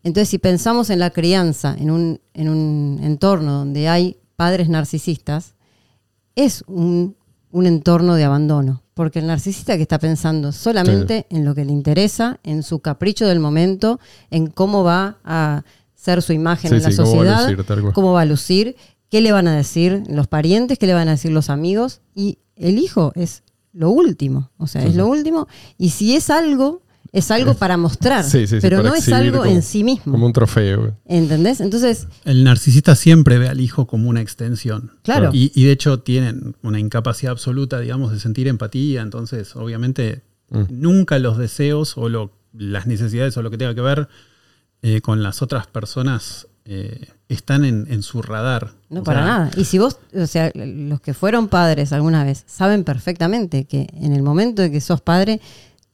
Entonces, 0.03 0.29
si 0.29 0.37
pensamos 0.37 0.89
en 0.89 0.99
la 0.99 1.09
crianza, 1.09 1.75
en 1.77 1.91
un, 1.91 2.21
en 2.33 2.47
un 2.47 2.99
entorno 3.03 3.51
donde 3.51 3.89
hay 3.89 4.17
padres 4.37 4.69
narcisistas, 4.69 5.55
es 6.35 6.63
un, 6.67 7.17
un 7.51 7.65
entorno 7.65 8.15
de 8.15 8.23
abandono. 8.23 8.83
Porque 8.93 9.19
el 9.19 9.27
narcisista 9.27 9.75
que 9.75 9.81
está 9.81 9.97
pensando 9.97 10.51
solamente 10.51 11.25
en 11.29 11.43
lo 11.43 11.55
que 11.55 11.65
le 11.65 11.71
interesa, 11.71 12.39
en 12.43 12.63
su 12.63 12.79
capricho 12.79 13.27
del 13.27 13.39
momento, 13.39 13.99
en 14.29 14.47
cómo 14.47 14.83
va 14.83 15.17
a 15.23 15.63
ser 15.95 16.21
su 16.21 16.33
imagen 16.33 16.69
Sí, 16.69 16.77
en 16.77 16.83
la 16.83 16.91
sí, 16.91 16.97
cómo 16.97 17.09
va 17.09 17.15
sociedad, 17.15 17.49
lucir, 17.49 17.93
cómo 17.93 18.13
va 18.13 18.21
a 18.21 18.25
lucir, 18.25 18.75
qué 19.09 19.21
le 19.21 19.31
van 19.31 19.47
a 19.47 19.55
decir 19.55 20.03
los 20.07 20.27
parientes, 20.27 20.77
qué 20.77 20.85
le 20.85 20.93
van 20.93 21.07
a 21.07 21.11
decir 21.11 21.31
los 21.31 21.49
amigos. 21.49 22.01
Y 22.13 22.39
el 22.55 22.77
hijo 22.77 23.11
es 23.15 23.43
lo 23.73 23.89
último. 23.91 24.51
O 24.57 24.67
sea, 24.67 24.81
Sí, 24.81 24.87
es 24.87 24.93
sí. 24.93 24.97
lo 24.97 25.07
último. 25.07 25.47
Y 25.77 25.89
si 25.91 26.15
es 26.15 26.29
algo, 26.29 26.81
es 27.11 27.31
algo 27.31 27.53
para 27.55 27.75
mostrar. 27.77 28.23
Sí, 28.23 28.45
sí, 28.45 28.47
sí, 28.47 28.57
pero 28.61 28.77
para 28.77 28.89
no 28.89 28.95
es 28.95 29.11
algo 29.11 29.39
como- 29.39 29.51
en 29.51 29.61
sí 29.63 29.83
mismo. 29.83 30.11
Como 30.13 30.25
un 30.27 30.33
trofeo. 30.33 30.95
¿Entendés? 31.05 31.59
Entonces, 31.61 32.07
El 32.25 32.43
narcisista 32.43 32.95
siempre 32.95 33.37
ve 33.39 33.47
al 33.49 33.61
hijo 33.61 33.87
como 33.87 34.09
una 34.09 34.21
extensión. 34.21 34.91
Claro. 35.03 35.31
Y, 35.33 35.51
y 35.55 35.65
de 35.65 35.71
hecho 35.71 35.99
tienen 36.01 36.55
una 36.61 36.79
incapacidad 36.79 37.31
absoluta, 37.31 37.79
digamos, 37.79 38.11
de 38.11 38.19
sentir 38.19 38.47
empatía. 38.47 39.01
Entonces, 39.01 39.55
obviamente, 39.55 40.23
Mm. 40.51 40.63
nunca 40.69 41.19
los 41.19 41.37
deseos 41.37 41.95
o 41.97 42.09
lo- 42.09 42.31
las 42.53 42.87
necesidades 42.87 43.37
o 43.37 43.41
lo 43.43 43.51
que 43.51 43.57
tenga 43.57 43.75
que 43.75 43.81
ver 43.81 44.07
eh, 44.81 45.01
con 45.01 45.21
las 45.21 45.41
otras 45.41 45.67
personas 45.67 46.47
eh, 46.65 47.07
están 47.29 47.63
en, 47.63 47.85
en 47.89 48.01
su 48.01 48.21
radar. 48.21 48.73
No, 48.89 49.01
O 49.01 49.03
para 49.03 49.19
sea, 49.19 49.27
nada. 49.27 49.51
Y 49.55 49.65
si 49.65 49.77
vos, 49.77 49.99
o 50.13 50.25
sea, 50.25 50.51
los 50.55 50.99
que 50.99 51.13
fueron 51.13 51.47
padres 51.47 51.93
alguna 51.93 52.23
vez, 52.23 52.43
saben 52.47 52.83
perfectamente 52.83 53.65
que 53.65 53.87
en 53.93 54.13
el 54.13 54.23
momento 54.23 54.63
de 54.63 54.71
que 54.71 54.81
sos 54.81 54.99
padre, 54.99 55.39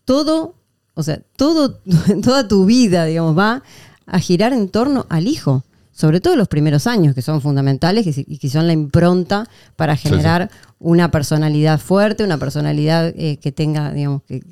todo, 0.05 0.55
o 0.93 1.03
sea, 1.03 1.19
todo, 1.35 1.81
toda 2.23 2.47
tu 2.47 2.65
vida, 2.65 3.05
digamos, 3.05 3.37
va 3.37 3.61
a 4.05 4.19
girar 4.19 4.53
en 4.53 4.69
torno 4.69 5.05
al 5.09 5.27
hijo. 5.27 5.63
Sobre 5.91 6.19
todo 6.19 6.35
los 6.35 6.49
primeros 6.49 6.87
años, 6.87 7.15
que 7.15 7.21
son 7.21 7.41
fundamentales 7.41 8.05
y 8.17 8.37
que 8.37 8.49
son 8.49 8.67
la 8.67 8.73
impronta 8.73 9.47
para 9.77 9.95
sí. 9.95 10.09
generar 10.09 10.51
una 10.77 11.09
personalidad 11.09 11.79
fuerte, 11.79 12.25
una 12.25 12.37
personalidad 12.37 13.13
eh, 13.15 13.37
que 13.37 13.53
tenga, 13.53 13.93
digamos, 13.93 14.21
que, 14.23 14.43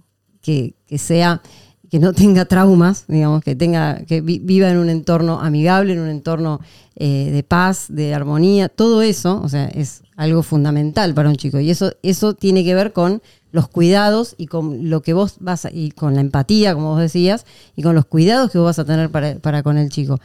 que, 0.41 0.75
que 0.87 0.97
sea 0.97 1.41
que 1.93 1.99
no 1.99 2.11
tenga 2.11 2.45
traumas, 2.45 3.05
digamos, 3.07 3.43
que 3.43 3.55
tenga, 3.55 4.03
que 4.05 4.19
vi- 4.21 4.39
viva 4.39 4.67
en 4.67 4.77
un 4.79 4.89
entorno 4.89 5.39
amigable, 5.39 5.93
en 5.93 5.99
un 5.99 6.09
entorno 6.09 6.59
eh, 6.95 7.29
de 7.31 7.43
paz, 7.43 7.85
de 7.87 8.15
armonía, 8.15 8.67
todo 8.67 9.03
eso, 9.03 9.39
o 9.43 9.47
sea, 9.47 9.65
es 9.67 10.01
algo 10.15 10.41
fundamental 10.41 11.13
para 11.13 11.29
un 11.29 11.35
chico. 11.35 11.59
Y 11.59 11.69
eso, 11.69 11.91
eso 12.01 12.33
tiene 12.33 12.63
que 12.63 12.73
ver 12.73 12.93
con 12.93 13.21
los 13.51 13.67
cuidados 13.67 14.33
y 14.39 14.47
con 14.47 14.89
lo 14.89 15.03
que 15.03 15.13
vos 15.13 15.35
vas 15.39 15.65
a, 15.65 15.71
y 15.71 15.91
con 15.91 16.15
la 16.15 16.21
empatía, 16.21 16.73
como 16.73 16.89
vos 16.93 16.99
decías, 16.99 17.45
y 17.75 17.83
con 17.83 17.93
los 17.93 18.05
cuidados 18.05 18.49
que 18.49 18.57
vos 18.57 18.65
vas 18.65 18.79
a 18.79 18.85
tener 18.85 19.11
para, 19.11 19.35
para 19.35 19.61
con 19.61 19.77
el 19.77 19.89
chico. 19.91 20.19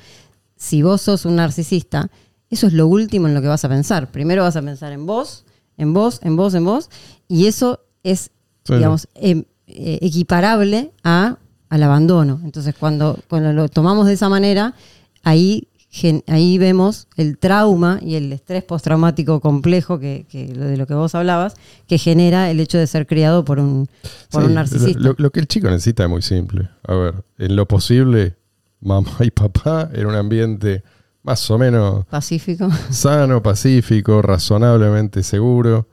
Si 0.57 0.81
vos 0.81 1.03
sos 1.03 1.27
un 1.27 1.37
narcisista, 1.37 2.09
eso 2.49 2.67
es 2.67 2.73
lo 2.73 2.87
último 2.87 3.29
en 3.29 3.35
lo 3.35 3.43
que 3.43 3.49
vas 3.49 3.67
a 3.67 3.69
pensar. 3.69 4.11
Primero 4.11 4.43
vas 4.43 4.57
a 4.57 4.63
pensar 4.63 4.93
en 4.95 5.05
vos, 5.05 5.45
en 5.77 5.93
vos, 5.93 6.19
en 6.23 6.35
vos, 6.35 6.55
en 6.55 6.65
vos, 6.65 6.89
y 7.29 7.45
eso 7.47 7.81
es, 8.05 8.31
Sí. 8.65 8.73
digamos, 8.73 9.07
em- 9.15 9.45
eh, 9.67 9.99
equiparable 10.01 10.93
a, 11.05 11.37
al 11.69 11.83
abandono. 11.83 12.41
Entonces, 12.45 12.75
cuando, 12.79 13.19
cuando 13.29 13.53
lo 13.53 13.69
tomamos 13.69 14.07
de 14.07 14.15
esa 14.15 14.29
manera, 14.29 14.75
ahí, 15.23 15.69
gen- 15.91 16.23
ahí 16.27 16.59
vemos 16.59 17.07
el 17.17 17.39
trauma 17.39 17.99
y 18.03 18.15
el 18.17 18.33
estrés 18.33 18.63
postraumático 18.65 19.41
complejo 19.41 19.99
que, 19.99 20.27
que 20.29 20.47
de 20.47 20.77
lo 20.77 20.87
que 20.87 20.95
vos 20.95 21.15
hablabas, 21.15 21.55
que 21.87 21.99
genera 21.99 22.51
el 22.51 22.61
hecho 22.61 22.79
de 22.79 22.87
ser 22.87 23.07
criado 23.07 23.45
por 23.45 23.59
un, 23.59 23.89
por 24.31 24.43
Sí, 24.43 24.49
un 24.49 24.55
narcisista. 24.55 25.01
Lo, 25.01 25.15
lo 25.19 25.31
que 25.31 25.41
el 25.41 25.47
chico 25.49 25.69
necesita 25.69 26.05
es 26.05 26.09
muy 26.11 26.23
simple. 26.23 26.69
A 26.87 26.95
ver, 26.95 27.15
en 27.39 27.57
lo 27.57 27.67
posible, 27.67 28.37
mamá 28.81 29.11
y 29.21 29.31
papá 29.31 29.91
en 29.93 30.07
un 30.07 30.15
ambiente 30.15 30.83
más 31.25 31.51
o 31.51 31.59
menos 31.59 32.07
Pacífico. 32.07 32.71
sano, 32.91 33.43
pacífico, 33.43 34.23
razonablemente 34.23 35.23
seguro, 35.23 35.89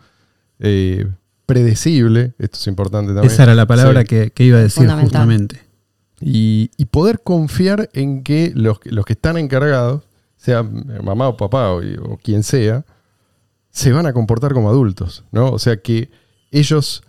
eh, 0.60 1.06
predecible, 1.46 2.34
esto 2.40 2.58
es 2.60 2.68
importante 2.68 3.14
también. 3.14 3.32
Esa 3.32 3.44
era 3.44 3.56
la 3.56 3.66
palabra 3.66 4.02
Sí. 4.02 4.08
que, 4.08 4.32
que 4.32 4.44
iba 4.46 4.58
a 4.58 4.62
decir 4.62 4.90
justamente. 4.90 5.60
Y, 6.22 6.70
poder 6.91 7.22
confiar 7.22 7.89
en 7.93 8.24
que 8.24 8.51
los, 8.55 8.80
los 8.86 9.05
que 9.05 9.13
están 9.13 9.38
encargados, 9.38 10.03
sea 10.38 10.63
mamá 10.63 11.28
o 11.28 11.38
papá 11.38 11.74
o, 11.74 11.82
quien 12.24 12.43
sea, 12.43 12.86
se 13.72 13.91
van 13.91 14.05
a 14.05 14.13
comportar 14.13 14.53
como 14.53 14.70
adultos, 14.70 15.26
¿no? 15.32 15.49
O 15.49 15.59
sea 15.59 15.78
que 15.78 16.09
ellos, 16.51 17.03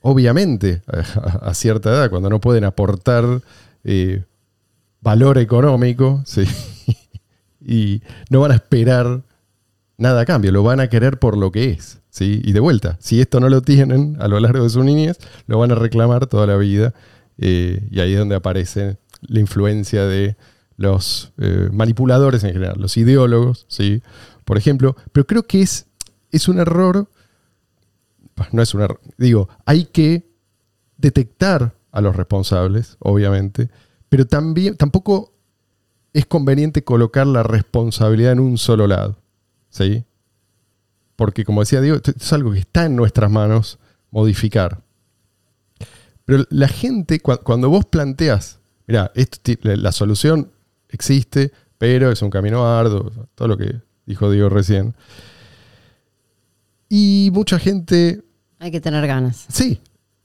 obviamente, 0.00 0.82
a, 0.88 1.48
a 1.50 1.54
cierta 1.54 1.90
edad, 1.90 2.10
cuando 2.10 2.28
no 2.28 2.40
pueden 2.40 2.64
aportar 2.64 3.42
eh, 3.84 4.24
valor 5.00 5.38
económico, 5.38 6.22
¿sí? 6.24 6.44
y 7.60 8.02
no 8.28 8.40
van 8.40 8.52
a 8.52 8.56
esperar 8.56 9.22
nada 9.96 10.22
a 10.22 10.24
cambio, 10.24 10.52
lo 10.52 10.62
van 10.62 10.80
a 10.80 10.88
querer 10.88 11.18
por 11.18 11.36
lo 11.36 11.52
que 11.52 11.70
es, 11.70 12.00
¿sí? 12.10 12.40
Y 12.44 12.52
de 12.52 12.60
vuelta, 12.60 12.96
si 13.00 13.20
esto 13.20 13.40
no 13.40 13.48
lo 13.48 13.62
tienen 13.62 14.16
a 14.20 14.28
lo 14.28 14.40
largo 14.40 14.64
de 14.64 14.70
su 14.70 14.82
niñez, 14.82 15.18
lo 15.46 15.58
van 15.58 15.72
a 15.72 15.74
reclamar 15.74 16.26
toda 16.26 16.46
la 16.46 16.56
vida. 16.56 16.94
Y 17.40 18.00
ahí 18.00 18.12
es 18.12 18.18
donde 18.18 18.36
aparece 18.36 18.98
la 19.22 19.40
influencia 19.40 20.04
de 20.04 20.36
los 20.76 21.32
eh, 21.38 21.68
manipuladores 21.72 22.44
en 22.44 22.52
general, 22.52 22.76
los 22.78 22.96
ideólogos, 22.96 23.66
¿sí? 23.68 24.02
Por 24.44 24.58
ejemplo, 24.58 24.96
pero 25.12 25.26
creo 25.26 25.46
que 25.46 25.62
es, 25.62 25.86
es 26.32 26.48
un 26.48 26.58
error, 26.58 27.08
no 28.52 28.62
es 28.62 28.74
un 28.74 28.82
error, 28.82 29.00
digo, 29.18 29.48
hay 29.64 29.84
que 29.84 30.26
detectar 30.96 31.74
a 31.92 32.00
los 32.00 32.16
responsables, 32.16 32.96
obviamente, 32.98 33.70
pero 34.08 34.26
también 34.26 34.76
tampoco 34.76 35.32
es 36.12 36.26
conveniente 36.26 36.82
colocar 36.82 37.26
la 37.26 37.42
responsabilidad 37.42 38.32
en 38.32 38.40
un 38.40 38.58
solo 38.58 38.86
lado. 38.86 39.18
¿Sí? 39.68 40.04
Porque, 41.14 41.44
como 41.44 41.60
decía 41.60 41.80
Diego, 41.80 41.96
esto 41.96 42.12
es 42.16 42.32
algo 42.32 42.52
que 42.52 42.58
está 42.60 42.86
en 42.86 42.96
nuestras 42.96 43.30
manos 43.30 43.78
modificar. 44.10 44.82
Pero 46.30 46.44
la 46.50 46.68
gente, 46.68 47.20
cua- 47.20 47.42
cuando 47.42 47.68
vos 47.70 47.86
planteas, 47.86 48.60
mira, 48.86 49.10
la, 49.62 49.90
solución 49.90 50.52
existe, 50.88 51.50
pero 51.76 52.12
es 52.12 52.22
un 52.22 52.30
camino 52.30 52.64
arduo, 52.64 53.10
todo 53.34 53.48
lo 53.48 53.56
que 53.56 53.80
dijo 54.06 54.30
Diego 54.30 54.48
recién. 54.48 54.94
Y 56.88 57.30
mucha 57.32 57.58
gente 57.58 58.22
Hay 58.60 58.70
que 58.70 58.80
tener 58.80 59.04
ganas. 59.08 59.44
Sí, 59.48 59.80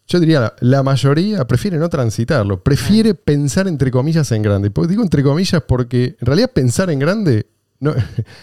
yo 0.05 0.19
diría, 0.19 0.53
la, 0.59 0.83
mayoría 0.83 1.47
prefiere 1.47 1.79
no 1.79 1.89
transitarlo, 1.89 2.61
prefiere 2.61 3.15
pensar 3.15 3.67
entre 3.67 3.89
comillas 3.89 4.31
en 4.31 4.43
grande. 4.43 4.69
Pues 4.69 4.87
digo 4.87 5.01
entre 5.01 5.23
comillas 5.23 5.63
porque 5.67 6.17
en 6.19 6.25
realidad 6.27 6.51
pensar 6.53 6.91
en 6.91 6.99
grande, 6.99 7.47
no, 7.79 7.95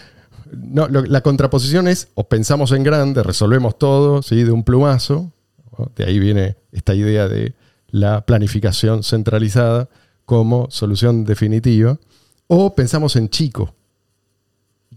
no, 0.51 0.89
lo- 0.89 1.05
la 1.05 1.21
contraposición 1.21 1.87
es 1.87 2.09
o 2.15 2.27
pensamos 2.27 2.73
en 2.73 2.83
grande, 2.83 3.23
resolvemos 3.23 3.77
todo 3.79 4.21
¿sí? 4.21 4.43
de 4.43 4.51
un 4.51 4.65
plumazo, 4.65 5.31
¿no? 5.77 5.91
de 5.95 6.05
ahí 6.05 6.19
viene 6.19 6.55
esta 6.71 6.95
idea 6.95 7.27
de 7.27 7.53
la 7.87 8.25
planificación 8.25 9.03
centralizada 9.03 9.89
como 10.25 10.69
solución 10.71 11.25
definitiva, 11.25 11.99
o 12.47 12.73
pensamos 12.75 13.15
en 13.15 13.29
chico. 13.29 13.75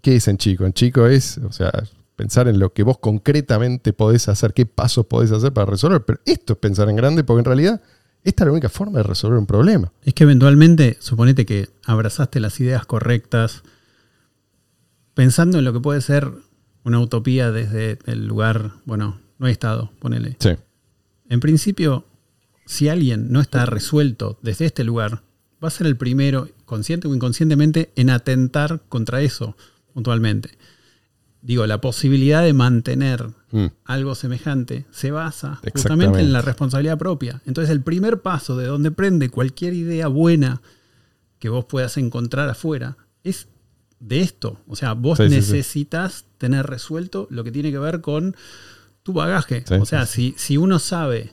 ¿Qué 0.03 0.17
es 0.17 0.29
en 0.29 0.39
chico? 0.39 0.65
En 0.65 0.73
chico 0.73 1.07
es, 1.07 1.39
o 1.39 1.53
sea, 1.53 1.73
pensar 2.17 2.49
en 2.49 2.59
lo 2.59 2.73
que 2.73 2.83
vos 2.83 2.99
concretamente 2.99 3.93
podés 3.93 4.29
hacer, 4.29 4.55
qué 4.55 4.67
pasos 4.67 5.07
podés 5.07 5.33
hacer 5.33 5.53
para 5.53 5.71
resolver. 5.71 6.05
Pero 6.05 6.21
esto 6.25 6.55
es 6.55 6.59
pensar 6.59 6.89
en 6.89 6.97
grande, 6.97 7.25
porque 7.25 7.41
en 7.41 7.45
realidad 7.45 7.83
esta 8.25 8.45
es 8.45 8.47
la 8.47 8.53
única 8.53 8.69
forma 8.69 8.99
de 8.99 9.05
resolver 9.05 9.39
un 9.39 9.47
problema. 9.47 9.93
Es 10.03 10.15
que 10.15 10.25
eventualmente, 10.25 10.97
suponete 11.01 11.47
que 11.47 11.69
abrazaste 11.85 12.41
las 12.41 12.59
ideas 12.61 12.87
correctas, 12.87 13.63
pensando 15.15 15.59
en 15.59 15.65
lo 15.65 15.73
que 15.73 15.81
puede 15.81 16.01
ser 16.01 16.31
una 16.83 17.01
utopía 17.01 17.51
desde 17.51 17.99
el 18.07 18.27
lugar, 18.27 18.73
bueno, 18.85 19.21
no 19.39 19.47
hay 19.47 19.53
estado, 19.53 19.93
ponele. 19.99 20.37
Sí. 20.41 20.51
En 21.29 21.41
principio, 21.41 22.07
si 22.67 22.89
alguien 22.89 23.31
no 23.33 23.41
está 23.41 23.67
resuelto 23.67 24.39
desde 24.43 24.67
este 24.67 24.85
lugar, 24.85 25.23
va 25.63 25.69
a 25.69 25.71
ser 25.71 25.87
el 25.87 25.97
primero, 25.97 26.49
consciente 26.65 27.09
o 27.09 27.15
inconscientemente, 27.15 27.91
en 27.97 28.11
atentar 28.11 28.83
contra 28.89 29.21
eso 29.23 29.57
puntualmente. 29.95 30.51
Digo, 31.43 31.67
la 31.67 31.81
posibilidad 31.81 32.43
de 32.43 32.53
mantener 32.53 33.29
Mm. 33.53 33.67
algo 33.85 34.15
semejante 34.17 34.85
se 34.91 35.13
basa 35.13 35.61
justamente 35.73 36.19
en 36.21 36.33
la 36.33 36.43
responsabilidad 36.43 36.99
propia. 36.99 37.41
Entonces, 37.47 37.71
el 37.71 37.81
primer 37.81 38.21
paso 38.21 38.57
de 38.57 38.67
donde 38.67 38.91
prende 38.91 39.29
cualquier 39.31 39.73
idea 39.73 40.09
buena 40.09 40.61
que 41.39 41.49
vos 41.49 41.65
puedas 41.65 41.97
encontrar 41.97 42.49
afuera 42.49 42.97
es 43.23 43.47
de 44.01 44.21
esto. 44.21 44.61
O 44.67 44.75
sea, 44.75 44.95
vos 44.95 45.19
Sí, 45.19 45.25
sí, 45.25 45.29
sí. 45.31 45.35
necesitas 45.37 46.25
tener 46.39 46.67
resuelto 46.67 47.29
lo 47.31 47.45
que 47.45 47.53
tiene 47.53 47.71
que 47.71 47.79
ver 47.79 48.01
con 48.01 48.35
tu 49.07 49.13
bagaje. 49.13 49.63
Sí, 49.65 49.75
o 49.75 49.87
sea, 49.87 50.05
si, 50.05 50.35
si 50.37 50.57
uno 50.57 50.81
sabe 50.81 51.33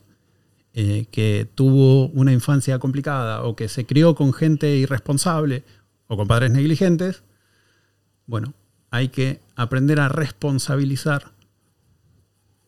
eh, 0.76 1.08
que 1.10 1.50
tuvo 1.56 2.08
una 2.10 2.32
infancia 2.32 2.78
complicada 2.78 3.42
o 3.42 3.56
que 3.56 3.68
se 3.68 3.88
crió 3.88 4.14
con 4.14 4.32
gente 4.32 4.76
irresponsable 4.76 5.64
o 6.08 6.16
con 6.16 6.28
padres 6.28 6.52
negligentes, 6.52 7.24
bueno, 8.28 8.54
hay 8.92 9.10
que 9.10 9.40
aprender 9.56 10.00
a 10.00 10.08
responsabilizar 10.08 11.32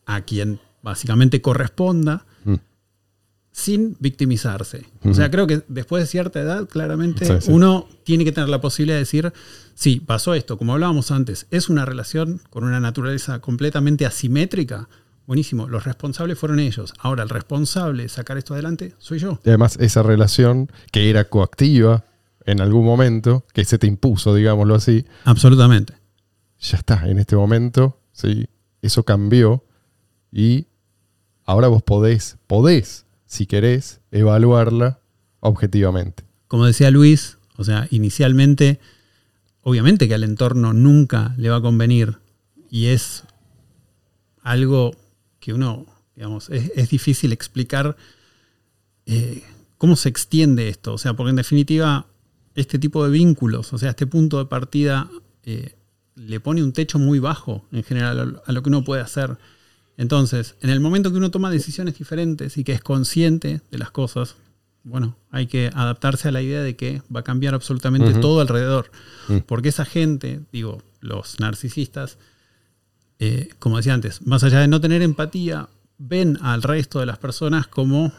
a 0.06 0.22
quien 0.22 0.58
básicamente 0.82 1.40
corresponda. 1.40 2.26
Sin 3.56 3.96
victimizarse. 4.00 4.84
O 5.02 5.14
sea, 5.14 5.30
creo 5.30 5.46
que 5.46 5.62
después 5.68 6.02
de 6.02 6.06
cierta 6.06 6.38
edad, 6.40 6.68
claramente, 6.68 7.24
Sí, 7.24 7.32
sí. 7.46 7.50
uno 7.50 7.88
tiene 8.04 8.22
que 8.26 8.30
tener 8.30 8.50
la 8.50 8.60
posibilidad 8.60 8.96
de 8.96 9.00
decir, 9.00 9.32
sí, 9.74 9.98
pasó 9.98 10.34
esto, 10.34 10.58
como 10.58 10.74
hablábamos 10.74 11.10
antes, 11.10 11.46
es 11.50 11.70
una 11.70 11.86
relación 11.86 12.42
con 12.50 12.64
una 12.64 12.80
naturaleza 12.80 13.38
completamente 13.38 14.04
asimétrica. 14.04 14.90
Buenísimo, 15.26 15.68
los 15.68 15.84
responsables 15.84 16.38
fueron 16.38 16.60
ellos. 16.60 16.92
Ahora, 16.98 17.22
el 17.22 17.30
responsable 17.30 18.02
de 18.02 18.08
sacar 18.10 18.36
esto 18.36 18.52
adelante 18.52 18.92
soy 18.98 19.20
yo. 19.20 19.40
Y 19.42 19.48
además 19.48 19.78
esa 19.80 20.02
relación 20.02 20.70
que 20.92 21.08
era 21.08 21.24
coactiva 21.24 22.04
en 22.44 22.60
algún 22.60 22.84
momento, 22.84 23.46
que 23.54 23.64
se 23.64 23.78
te 23.78 23.86
impuso, 23.86 24.34
digámoslo 24.34 24.74
así, 24.74 25.06
Absolutamente. 25.24 25.94
ya 26.60 26.76
está, 26.76 27.08
en 27.08 27.18
este 27.18 27.36
momento, 27.36 27.98
¿sí? 28.12 28.50
eso 28.82 29.02
cambió 29.04 29.64
y 30.30 30.66
ahora 31.46 31.68
vos 31.68 31.82
podés, 31.82 32.36
podés, 32.46 33.05
si 33.26 33.46
querés, 33.46 34.00
evaluarla 34.10 35.00
objetivamente. 35.40 36.24
como 36.48 36.66
decía 36.66 36.90
Luis, 36.90 37.38
o 37.56 37.64
sea, 37.64 37.88
inicialmente, 37.90 38.80
obviamente 39.62 40.08
que 40.08 40.14
al 40.14 40.24
entorno 40.24 40.72
nunca 40.72 41.34
le 41.36 41.50
va 41.50 41.56
a 41.56 41.62
convenir 41.62 42.18
y 42.70 42.86
es 42.86 43.24
algo 44.42 44.96
que 45.40 45.52
uno, 45.52 45.86
digamos, 46.14 46.50
es, 46.50 46.90
difícil 46.90 47.32
explicar 47.32 47.96
eh, 49.06 49.42
cómo 49.78 49.96
se 49.96 50.08
extiende 50.08 50.68
esto, 50.68 50.94
o 50.94 50.98
sea, 50.98 51.14
porque 51.14 51.30
en 51.30 51.36
definitiva 51.36 52.06
este 52.54 52.78
tipo 52.78 53.04
de 53.04 53.10
vínculos, 53.10 53.72
o 53.72 53.78
sea, 53.78 53.90
este 53.90 54.06
punto 54.06 54.38
de 54.38 54.46
partida 54.46 55.10
eh, 55.44 55.74
le 56.14 56.40
pone 56.40 56.62
un 56.62 56.72
techo 56.72 56.98
muy 56.98 57.18
bajo 57.18 57.66
en 57.70 57.84
general 57.84 58.42
a 58.44 58.52
lo 58.52 58.62
que 58.62 58.70
uno 58.70 58.82
puede 58.82 59.02
hacer. 59.02 59.36
Entonces, 59.96 60.56
en 60.60 60.70
el 60.70 60.80
momento 60.80 61.10
que 61.10 61.16
uno 61.16 61.30
toma 61.30 61.50
decisiones 61.50 61.98
diferentes 61.98 62.58
y 62.58 62.64
que 62.64 62.72
es 62.72 62.82
consciente 62.82 63.60
de 63.70 63.78
las 63.78 63.90
cosas, 63.90 64.36
bueno, 64.84 65.16
hay 65.30 65.46
que 65.46 65.70
adaptarse 65.74 66.28
a 66.28 66.32
la 66.32 66.42
idea 66.42 66.62
de 66.62 66.76
que 66.76 67.02
va 67.14 67.20
a 67.20 67.24
cambiar 67.24 67.54
absolutamente 67.54 68.14
todo 68.14 68.40
alrededor. 68.40 68.90
Mm. 69.28 69.38
Porque 69.38 69.70
esa 69.70 69.84
gente, 69.84 70.40
digo, 70.52 70.82
los 71.00 71.40
narcisistas, 71.40 72.18
eh, 73.18 73.48
como 73.58 73.78
decía 73.78 73.94
antes, 73.94 74.24
más 74.26 74.44
allá 74.44 74.60
de 74.60 74.68
no 74.68 74.80
tener 74.80 75.02
empatía, 75.02 75.68
ven 75.98 76.38
al 76.42 76.62
resto 76.62 77.00
de 77.00 77.06
las 77.06 77.18
personas 77.18 77.66
como, 77.66 78.12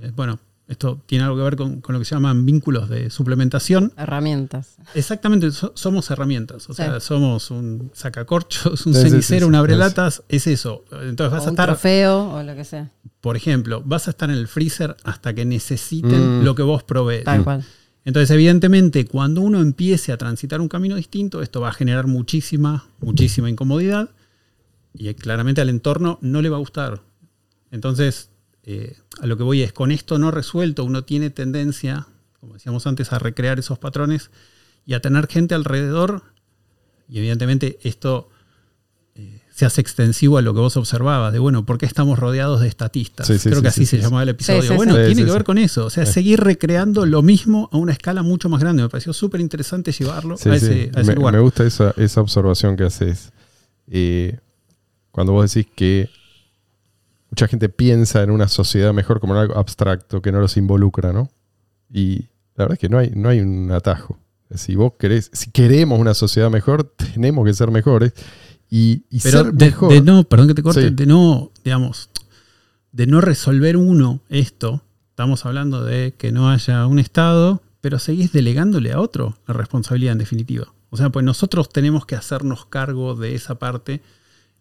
eh, 0.00 0.12
bueno, 0.14 0.38
esto 0.68 1.00
tiene 1.06 1.24
algo 1.24 1.36
que 1.36 1.42
ver 1.42 1.56
con, 1.56 1.80
con 1.80 1.92
lo 1.92 1.98
que 2.00 2.04
se 2.04 2.14
llaman 2.16 2.44
vínculos 2.44 2.88
de 2.88 3.08
suplementación. 3.10 3.92
Herramientas. 3.96 4.76
Exactamente, 4.94 5.50
so- 5.52 5.72
somos 5.76 6.10
herramientas, 6.10 6.68
o 6.68 6.74
sea, 6.74 6.98
somos 7.00 7.50
un 7.52 7.90
sacacorchos, 7.94 8.84
un 8.86 8.94
Sí, 8.94 9.00
cenicero, 9.02 9.22
sí, 9.22 9.38
sí. 9.38 9.44
un 9.44 9.54
abrelatas, 9.54 10.22
es 10.28 10.46
eso. 10.48 10.84
Entonces 11.02 11.30
vas 11.32 11.42
O 11.42 11.44
a 11.44 11.48
un 11.50 11.54
estar, 11.54 11.66
trofeo 11.68 12.30
o 12.34 12.42
lo 12.42 12.54
que 12.56 12.64
sea. 12.64 12.90
por 13.20 13.36
ejemplo, 13.36 13.82
vas 13.84 14.08
a 14.08 14.10
estar 14.10 14.28
en 14.30 14.36
el 14.36 14.48
freezer 14.48 14.96
hasta 15.04 15.34
que 15.34 15.44
necesiten 15.44 16.40
Mm. 16.40 16.44
lo 16.44 16.54
que 16.54 16.62
vos 16.62 16.82
provees. 16.82 17.24
Tal 17.24 17.44
cual. 17.44 17.64
Entonces, 18.04 18.30
evidentemente, 18.30 19.04
cuando 19.04 19.40
uno 19.40 19.60
empiece 19.60 20.12
a 20.12 20.16
transitar 20.16 20.60
un 20.60 20.68
camino 20.68 20.94
distinto, 20.94 21.42
esto 21.42 21.60
va 21.60 21.70
a 21.70 21.72
generar 21.72 22.06
muchísima, 22.06 22.86
muchísima 23.00 23.50
incomodidad 23.50 24.10
y 24.94 25.08
eh, 25.08 25.14
claramente 25.16 25.60
al 25.60 25.68
entorno 25.70 26.18
no 26.22 26.40
le 26.40 26.48
va 26.48 26.56
a 26.56 26.60
gustar. 26.60 27.02
Entonces, 27.72 28.30
eh, 28.66 28.96
a 29.20 29.26
lo 29.26 29.36
que 29.36 29.42
voy 29.44 29.62
es, 29.62 29.72
con 29.72 29.90
esto 29.92 30.18
no 30.18 30.30
resuelto, 30.30 30.84
uno 30.84 31.04
tiene 31.04 31.30
tendencia, 31.30 32.06
como 32.40 32.54
decíamos 32.54 32.86
antes, 32.86 33.12
a 33.12 33.18
recrear 33.18 33.58
esos 33.58 33.78
patrones 33.78 34.30
y 34.84 34.94
a 34.94 35.00
tener 35.00 35.26
gente 35.28 35.54
alrededor. 35.54 36.22
Y 37.08 37.18
evidentemente 37.18 37.78
esto 37.82 38.28
eh, 39.14 39.40
se 39.54 39.64
hace 39.64 39.80
extensivo 39.80 40.36
a 40.38 40.42
lo 40.42 40.52
que 40.52 40.60
vos 40.60 40.76
observabas, 40.76 41.32
de 41.32 41.38
bueno, 41.38 41.64
¿por 41.64 41.78
qué 41.78 41.86
estamos 41.86 42.18
rodeados 42.18 42.60
de 42.60 42.66
estatistas? 42.68 43.26
Sí, 43.28 43.38
sí, 43.38 43.48
Creo 43.48 43.60
sí, 43.60 43.62
que 43.62 43.70
sí, 43.70 43.80
así 43.82 43.86
sí, 43.86 43.96
se 43.96 44.02
llamaba 44.02 44.24
el 44.24 44.30
episodio. 44.30 44.62
Sí, 44.62 44.68
sí, 44.68 44.74
bueno, 44.74 44.92
sí. 44.94 44.98
tiene 44.98 45.14
Sí, 45.14 45.22
que 45.22 45.28
sí, 45.28 45.32
ver 45.32 45.44
con 45.44 45.58
eso, 45.58 45.86
o 45.86 45.90
sea, 45.90 46.04
seguir 46.04 46.40
recreando 46.40 47.06
lo 47.06 47.22
mismo 47.22 47.68
a 47.72 47.76
una 47.78 47.92
escala 47.92 48.22
mucho 48.22 48.48
más 48.48 48.60
grande. 48.60 48.82
Me 48.82 48.88
pareció 48.88 49.12
súper 49.12 49.40
interesante 49.40 49.92
llevarlo 49.92 50.36
Sí, 50.36 50.48
a, 50.50 50.58
sí. 50.58 50.66
ese, 50.66 50.90
a 50.94 51.00
ese 51.00 51.10
me, 51.12 51.14
lugar. 51.14 51.34
me 51.34 51.40
gusta 51.40 51.64
esa, 51.64 51.94
esa 51.96 52.20
observación 52.20 52.76
que 52.76 52.82
haces. 52.84 53.32
Eh, 53.88 54.38
cuando 55.12 55.32
vos 55.32 55.54
decís 55.54 55.70
que 55.74 56.10
mucha 57.30 57.48
gente 57.48 57.68
piensa 57.68 58.22
en 58.22 58.30
una 58.30 58.48
sociedad 58.48 58.92
mejor 58.92 59.20
como 59.20 59.34
algo 59.34 59.56
abstracto 59.56 60.22
que 60.22 60.32
no 60.32 60.40
los 60.40 60.56
involucra, 60.56 61.12
¿no? 61.12 61.28
Y 61.92 62.26
la 62.54 62.64
verdad 62.64 62.72
es 62.74 62.78
que 62.78 62.88
no 62.88 62.98
hay, 62.98 63.10
no 63.14 63.28
hay 63.28 63.40
un 63.40 63.70
atajo. 63.72 64.18
Si 64.54 64.76
vos 64.76 64.92
querés, 64.98 65.30
si 65.32 65.50
queremos 65.50 65.98
una 65.98 66.14
sociedad 66.14 66.50
mejor, 66.50 66.84
tenemos 67.14 67.44
que 67.44 67.52
ser 67.54 67.70
mejores. 67.70 68.12
Y, 68.70 69.04
y 69.10 69.20
Pero 69.20 69.44
ser 69.44 69.52
de, 69.52 69.66
mejor. 69.66 69.92
de 69.92 70.00
no, 70.00 70.24
perdón 70.24 70.48
que 70.48 70.54
te 70.54 70.62
corte, 70.62 70.88
Sí. 70.88 70.94
de 70.94 71.06
no, 71.06 71.52
digamos, 71.64 72.10
de 72.92 73.06
no 73.06 73.20
resolver 73.20 73.76
uno 73.76 74.20
esto, 74.28 74.82
estamos 75.10 75.44
hablando 75.46 75.84
de 75.84 76.14
que 76.16 76.32
no 76.32 76.50
haya 76.50 76.86
un 76.86 76.98
Estado, 76.98 77.62
pero 77.80 77.98
seguís 77.98 78.32
delegándole 78.32 78.92
a 78.92 79.00
otro 79.00 79.36
la 79.46 79.54
responsabilidad 79.54 80.12
en 80.12 80.18
definitiva. 80.18 80.72
O 80.90 80.96
sea, 80.96 81.10
pues 81.10 81.24
nosotros 81.24 81.68
tenemos 81.68 82.06
que 82.06 82.14
hacernos 82.16 82.66
cargo 82.66 83.14
de 83.14 83.34
esa 83.34 83.56
parte 83.56 84.00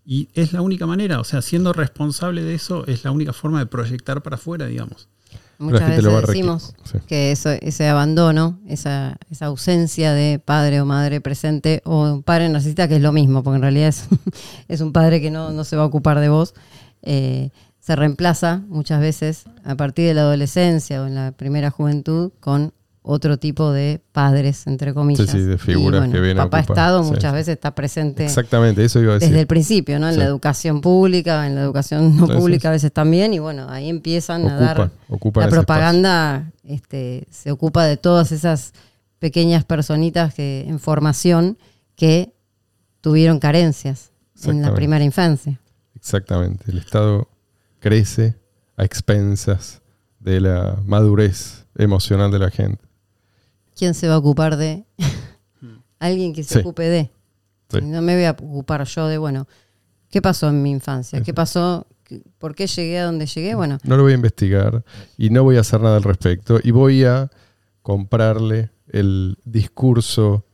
y 0.06 0.30
es 0.34 0.54
la 0.54 0.62
única 0.62 0.86
manera, 0.86 1.20
o 1.20 1.24
sea, 1.24 1.42
siendo 1.42 1.74
responsable 1.74 2.44
de 2.44 2.54
eso 2.56 2.86
es 2.88 3.04
la 3.04 3.12
única 3.12 3.34
forma 3.34 3.60
de 3.60 3.66
proyectar 3.66 4.22
para 4.22 4.36
afuera, 4.36 4.68
digamos. 4.68 5.08
Muchas 5.58 5.80
gente 5.80 5.92
veces 5.98 6.04
lo 6.04 6.12
va 6.12 6.18
a 6.20 6.22
requi- 6.24 6.28
decimos 6.28 6.74
sí. 6.84 6.98
que 7.08 7.32
eso, 7.32 7.50
ese 7.50 7.88
abandono, 7.88 8.60
esa, 8.68 9.18
esa 9.32 9.46
ausencia 9.46 10.12
de 10.14 10.38
padre 10.38 10.82
o 10.82 10.86
madre 10.86 11.22
presente 11.22 11.82
o 11.86 12.04
un 12.04 12.24
padre 12.24 12.50
narcisista, 12.50 12.88
que 12.90 12.98
es 12.98 13.02
lo 13.02 13.14
mismo, 13.14 13.42
porque 13.42 13.56
en 13.56 13.62
realidad 13.62 13.88
es, 13.88 14.08
es 14.68 14.82
un 14.82 14.92
padre 14.92 15.22
que 15.22 15.32
no, 15.32 15.52
no 15.52 15.64
se 15.64 15.78
va 15.78 15.84
a 15.84 15.86
ocupar 15.86 16.20
de 16.20 16.28
vos, 16.30 16.56
eh, 17.04 17.52
se 17.80 17.96
reemplaza 17.96 18.64
muchas 18.68 19.00
veces 19.00 19.46
a 19.64 19.76
partir 19.76 20.08
de 20.08 20.14
la 20.14 20.22
adolescencia 20.22 21.02
o 21.02 21.08
en 21.08 21.16
la 21.16 21.32
primera 21.32 21.70
juventud 21.72 22.32
con 22.40 22.74
otro 23.08 23.38
tipo 23.38 23.72
de 23.72 24.02
padres, 24.12 24.66
entre 24.68 24.94
comillas. 24.94 25.30
Sí, 25.30 25.38
sí, 25.38 25.44
de 25.44 25.58
figuras 25.60 26.08
Y, 26.08 26.12
que 26.12 26.20
vienen 26.20 26.38
Papá 26.38 26.60
ocupar, 26.62 26.76
Estado 26.78 27.04
sí. 27.04 27.12
muchas 27.12 27.34
veces 27.34 27.54
está 27.54 27.76
presente 27.76 28.26
Exactamente, 28.26 28.84
eso 28.84 29.00
iba 29.00 29.12
a 29.12 29.14
decir. 29.16 29.30
desde 29.30 29.42
el 29.42 29.48
principio, 29.48 30.00
¿no? 30.00 30.08
En 30.08 30.14
Sí. 30.16 30.20
la 30.20 30.26
educación 30.26 30.82
pública, 30.82 31.46
en 31.46 31.54
la 31.56 31.62
educación 31.62 32.18
no 32.18 32.28
pública 32.28 32.70
a 32.70 32.72
veces 32.72 32.92
también, 32.92 33.34
y 33.34 33.40
bueno, 33.40 33.68
ahí 33.70 33.90
empiezan 33.90 34.48
a 34.48 34.56
dar 34.60 34.92
Ocupan- 35.10 35.44
la 35.44 35.50
propaganda 35.50 36.52
este, 36.64 37.28
se 37.30 37.52
ocupa 37.52 37.86
de 37.86 37.98
todas 37.98 38.32
esas 38.32 38.74
pequeñas 39.20 39.64
personitas 39.66 40.34
que, 40.34 40.66
en 40.68 40.80
formación 40.80 41.58
que 41.96 42.34
tuvieron 43.02 43.40
carencias 43.40 44.12
en 44.44 44.62
la 44.62 44.74
primera 44.74 45.04
infancia. 45.04 45.60
Exactamente. 45.96 46.72
El 46.72 46.78
Estado 46.80 47.30
crece 47.80 48.36
a 48.78 48.84
expensas 48.84 49.82
de 50.20 50.42
la 50.42 50.78
madurez 50.86 51.66
emocional 51.78 52.32
de 52.32 52.40
la 52.40 52.50
gente. 52.50 52.84
¿Quién 53.76 53.94
se 53.94 54.08
va 54.08 54.16
a 54.16 54.18
ocupar 54.18 54.58
de? 54.58 54.86
Alguien 56.00 56.34
que 56.34 56.44
se 56.44 56.56
Sí. 56.56 56.60
ocupe 56.60 56.84
de. 56.84 57.12
Sí. 57.70 57.80
No 57.82 58.02
me 58.02 58.16
voy 58.16 58.26
a 58.26 58.32
ocupar 58.32 58.84
yo 58.86 59.08
de, 59.08 59.18
bueno, 59.18 59.48
¿qué 60.10 60.22
pasó 60.22 60.50
en 60.50 60.62
mi 60.62 60.72
infancia? 60.72 61.22
¿Qué 61.22 61.34
pasó? 61.34 61.88
¿Qué- 62.04 62.22
¿Por 62.38 62.54
qué 62.54 62.68
llegué 62.68 63.00
a 63.00 63.06
donde 63.06 63.26
llegué? 63.26 63.56
Bueno, 63.56 63.80
No 63.84 63.98
lo 63.98 64.04
voy 64.04 64.12
a 64.12 64.16
investigar 64.16 64.84
y 65.18 65.30
no 65.32 65.44
voy 65.44 65.58
a 65.58 65.62
hacer 65.62 65.82
nada 65.82 65.98
al 65.98 66.04
respecto 66.04 66.60
y 66.64 66.72
voy 66.72 67.04
a 67.04 67.30
comprarle 67.82 68.70
el 68.90 69.38
discurso 69.44 70.46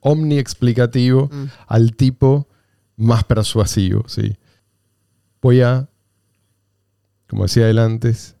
omniexplicativo 0.00 1.28
Mm. 1.32 1.44
al 1.66 1.96
tipo 1.96 2.48
más 2.96 3.24
persuasivo. 3.24 4.04
¿sí? 4.08 4.36
Voy 5.40 5.62
a, 5.62 5.88
como 7.28 7.44
decía 7.44 7.68
él 7.70 7.78
antes, 7.78 8.36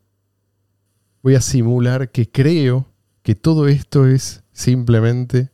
voy 1.22 1.34
a 1.34 1.40
simular 1.40 2.10
que 2.10 2.30
creo 2.30 2.86
que 3.28 3.34
todo 3.34 3.68
esto 3.68 4.06
es 4.06 4.42
simplemente 4.52 5.50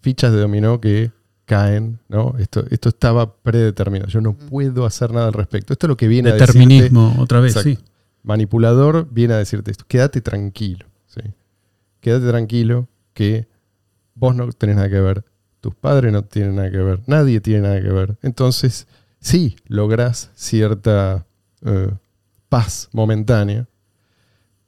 fichas 0.00 0.32
de 0.32 0.40
dominó 0.40 0.80
que 0.80 1.10
caen, 1.44 1.98
¿no? 2.08 2.36
Esto, 2.38 2.64
esto 2.70 2.88
estaba 2.88 3.36
predeterminado. 3.36 4.10
Yo 4.10 4.22
no 4.22 4.32
puedo 4.32 4.86
hacer 4.86 5.12
nada 5.12 5.26
al 5.26 5.34
respecto. 5.34 5.74
Esto 5.74 5.84
es 5.84 5.88
lo 5.90 5.98
que 5.98 6.08
viene 6.08 6.30
a 6.30 6.32
decirte 6.32 6.56
Determinismo, 6.56 7.14
otra 7.18 7.40
vez, 7.40 7.54
Exacto. 7.54 7.82
sí. 7.82 7.86
manipulador 8.22 9.08
viene 9.10 9.34
a 9.34 9.36
decirte 9.36 9.70
esto. 9.72 9.84
Quédate 9.86 10.22
tranquilo. 10.22 10.86
¿sí? 11.06 11.20
Quédate 12.00 12.28
tranquilo 12.28 12.88
que 13.12 13.46
vos 14.14 14.34
no 14.34 14.50
tenés 14.50 14.76
nada 14.76 14.88
que 14.88 15.00
ver. 15.00 15.22
Tus 15.60 15.74
padres 15.74 16.14
no 16.14 16.24
tienen 16.24 16.56
nada 16.56 16.70
que 16.70 16.78
ver. 16.78 17.00
Nadie 17.04 17.42
tiene 17.42 17.60
nada 17.68 17.82
que 17.82 17.90
ver. 17.90 18.16
Entonces, 18.22 18.86
sí, 19.20 19.56
lográs 19.66 20.30
cierta 20.34 21.26
eh, 21.60 21.90
paz 22.48 22.88
momentánea. 22.90 23.68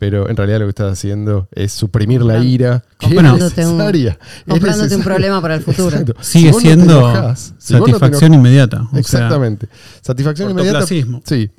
Pero 0.07 0.29
en 0.29 0.37
realidad 0.37 0.59
lo 0.59 0.67
que 0.67 0.71
estás 0.71 0.93
haciendo 0.93 1.49
es 1.53 1.73
suprimir 1.73 2.21
la 2.21 2.45
ira 2.45 2.85
que 2.99 3.07
comprándote 3.07 3.63
es 3.63 3.67
un- 3.67 3.79
necesaria. 3.79 4.19
Es 4.47 4.55
un 4.55 4.61
necesaria. 4.63 5.03
problema 5.05 5.41
para 5.41 5.55
el 5.55 5.63
futuro. 5.65 5.97
Exacto. 5.97 6.23
Sigue 6.23 6.49
Si 6.51 6.55
no 6.57 6.61
siendo 6.61 7.35
si 7.59 7.73
no 7.73 7.79
satisfacción 7.87 8.35
inmediata. 8.35 8.83
o 8.83 8.91
sea, 8.91 9.01
Exactamente. 9.01 9.67
Satisfacción 10.03 10.51
inmediata. 10.51 10.87
Sí. 10.87 11.51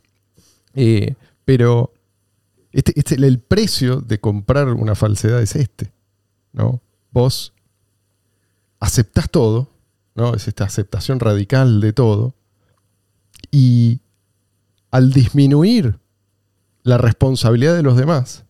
Eh, 0.75 1.15
pero 1.43 1.91
este, 2.71 2.93
este- 2.95 3.15
el 3.15 3.39
precio 3.39 4.01
de 4.01 4.19
comprar 4.19 4.67
una 4.69 4.93
falsedad 4.93 5.41
es 5.41 5.55
este. 5.55 5.91
¿no? 6.53 6.81
Vos 7.11 7.51
aceptás 8.79 9.27
todo, 9.31 9.69
¿no? 10.13 10.35
Es 10.35 10.47
esta 10.47 10.65
aceptación 10.65 11.19
radical 11.19 11.81
de 11.81 11.93
todo. 11.93 12.35
Y 13.51 14.01
al 14.91 15.11
disminuir 15.11 15.97
la 16.86 16.97
responsabilidad 16.97 17.75
de 17.75 17.83
los 17.83 17.97
demás, 17.97 18.45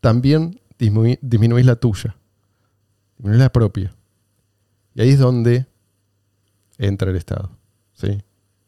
también 0.00 0.60
disminu- 0.78 1.18
disminuís 1.22 1.64
la 1.64 1.76
tuya. 1.76 2.14
Disminuís 3.16 3.40
la 3.40 3.50
propia. 3.52 3.94
Y 4.94 5.00
ahí 5.00 5.08
es 5.10 5.18
donde 5.18 5.66
entra 6.78 7.10
el 7.10 7.16
Estado. 7.16 7.50
¿sí? 7.94 8.08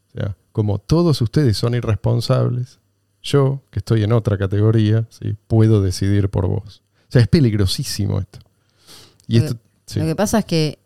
O 0.09 0.13
sea, 0.19 0.37
como 0.53 0.79
todos 0.79 1.21
ustedes 1.21 1.57
son 1.57 1.75
irresponsables, 1.75 2.79
yo, 3.23 3.61
que 3.71 3.81
estoy 3.81 4.03
en 4.03 4.13
otra 4.13 4.39
categoría, 4.39 5.07
¿sí? 5.11 5.37
puedo 5.47 5.83
decidir 5.83 6.31
por 6.31 6.47
vos. 6.49 6.83
O 7.09 7.13
sea, 7.13 7.23
es 7.23 7.29
peligrosísimo 7.29 8.19
esto. 8.19 8.39
Y 9.27 9.39
Lo 9.41 9.45
esto, 9.45 9.55
que- 9.57 9.61
sí. 9.87 9.99
Lo 10.01 10.07
que 10.07 10.17
pasa 10.17 10.39
es 10.39 10.45
que 10.47 10.79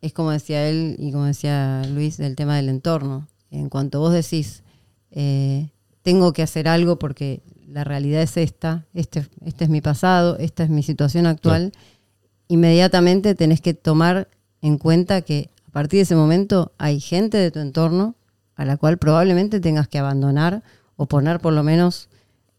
es 0.00 0.12
como 0.12 0.30
decía 0.30 0.68
él 0.68 0.96
y 0.98 1.12
como 1.12 1.24
decía 1.26 1.82
Luis 1.92 2.16
del 2.16 2.36
tema 2.36 2.56
del 2.56 2.68
entorno. 2.68 3.28
En 3.50 3.68
cuanto 3.68 4.00
vos 4.00 4.12
decís, 4.12 4.62
eh, 5.10 5.70
tengo 6.08 6.32
que 6.32 6.42
hacer 6.42 6.68
algo 6.68 6.98
porque 6.98 7.42
la 7.66 7.84
realidad 7.84 8.22
es 8.22 8.38
esta, 8.38 8.86
este, 8.94 9.28
este 9.44 9.64
es 9.64 9.68
mi 9.68 9.82
pasado, 9.82 10.38
esta 10.38 10.62
es 10.62 10.70
mi 10.70 10.82
situación 10.82 11.26
actual, 11.26 11.74
inmediatamente 12.48 13.34
tenés 13.34 13.60
que 13.60 13.74
tomar 13.74 14.26
en 14.62 14.78
cuenta 14.78 15.20
que 15.20 15.50
a 15.66 15.70
partir 15.70 15.98
de 15.98 16.04
ese 16.04 16.16
momento 16.16 16.72
hay 16.78 16.98
gente 16.98 17.36
de 17.36 17.50
tu 17.50 17.58
entorno 17.58 18.14
a 18.54 18.64
la 18.64 18.78
cual 18.78 18.96
probablemente 18.96 19.60
tengas 19.60 19.86
que 19.86 19.98
abandonar 19.98 20.62
o 20.96 21.04
poner 21.04 21.40
por 21.40 21.52
lo 21.52 21.62
menos 21.62 22.08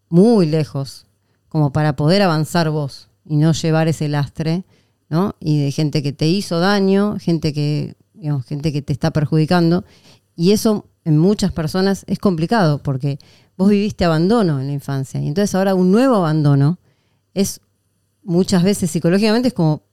muy 0.10 0.46
lejos, 0.46 1.08
como 1.48 1.74
para 1.74 1.96
poder 1.96 2.22
avanzar 2.22 2.70
vos 2.70 3.10
y 3.26 3.38
no 3.38 3.54
llevar 3.54 3.88
ese 3.88 4.10
lastre, 4.10 4.64
¿no? 5.10 5.34
Y 5.40 5.60
de 5.60 5.72
gente 5.72 6.04
que 6.04 6.14
te 6.14 6.28
hizo 6.28 6.60
daño, 6.60 7.18
gente 7.20 7.52
que, 7.52 7.96
digamos, 8.14 8.46
gente 8.46 8.72
que 8.72 8.84
te 8.84 8.94
está 8.94 9.10
perjudicando. 9.10 9.86
Y 10.36 10.52
eso 10.52 10.86
en 11.06 11.18
muchas 11.18 11.52
personas 11.52 12.04
es 12.08 12.20
complicado 12.20 12.80
porque 12.84 13.18
vos 13.58 13.70
viviste 13.70 14.06
abandono 14.06 14.60
en 14.60 14.68
la 14.68 14.74
infancia 14.74 15.20
y 15.22 15.28
entonces 15.28 15.54
ahora 15.56 15.76
un 15.76 15.92
nuevo 15.92 16.16
abandono 16.16 16.78
es 17.34 17.62
muchas 18.24 18.64
veces 18.64 18.92
psicológicamente 18.92 19.48
es 19.50 19.54
como 19.54 19.84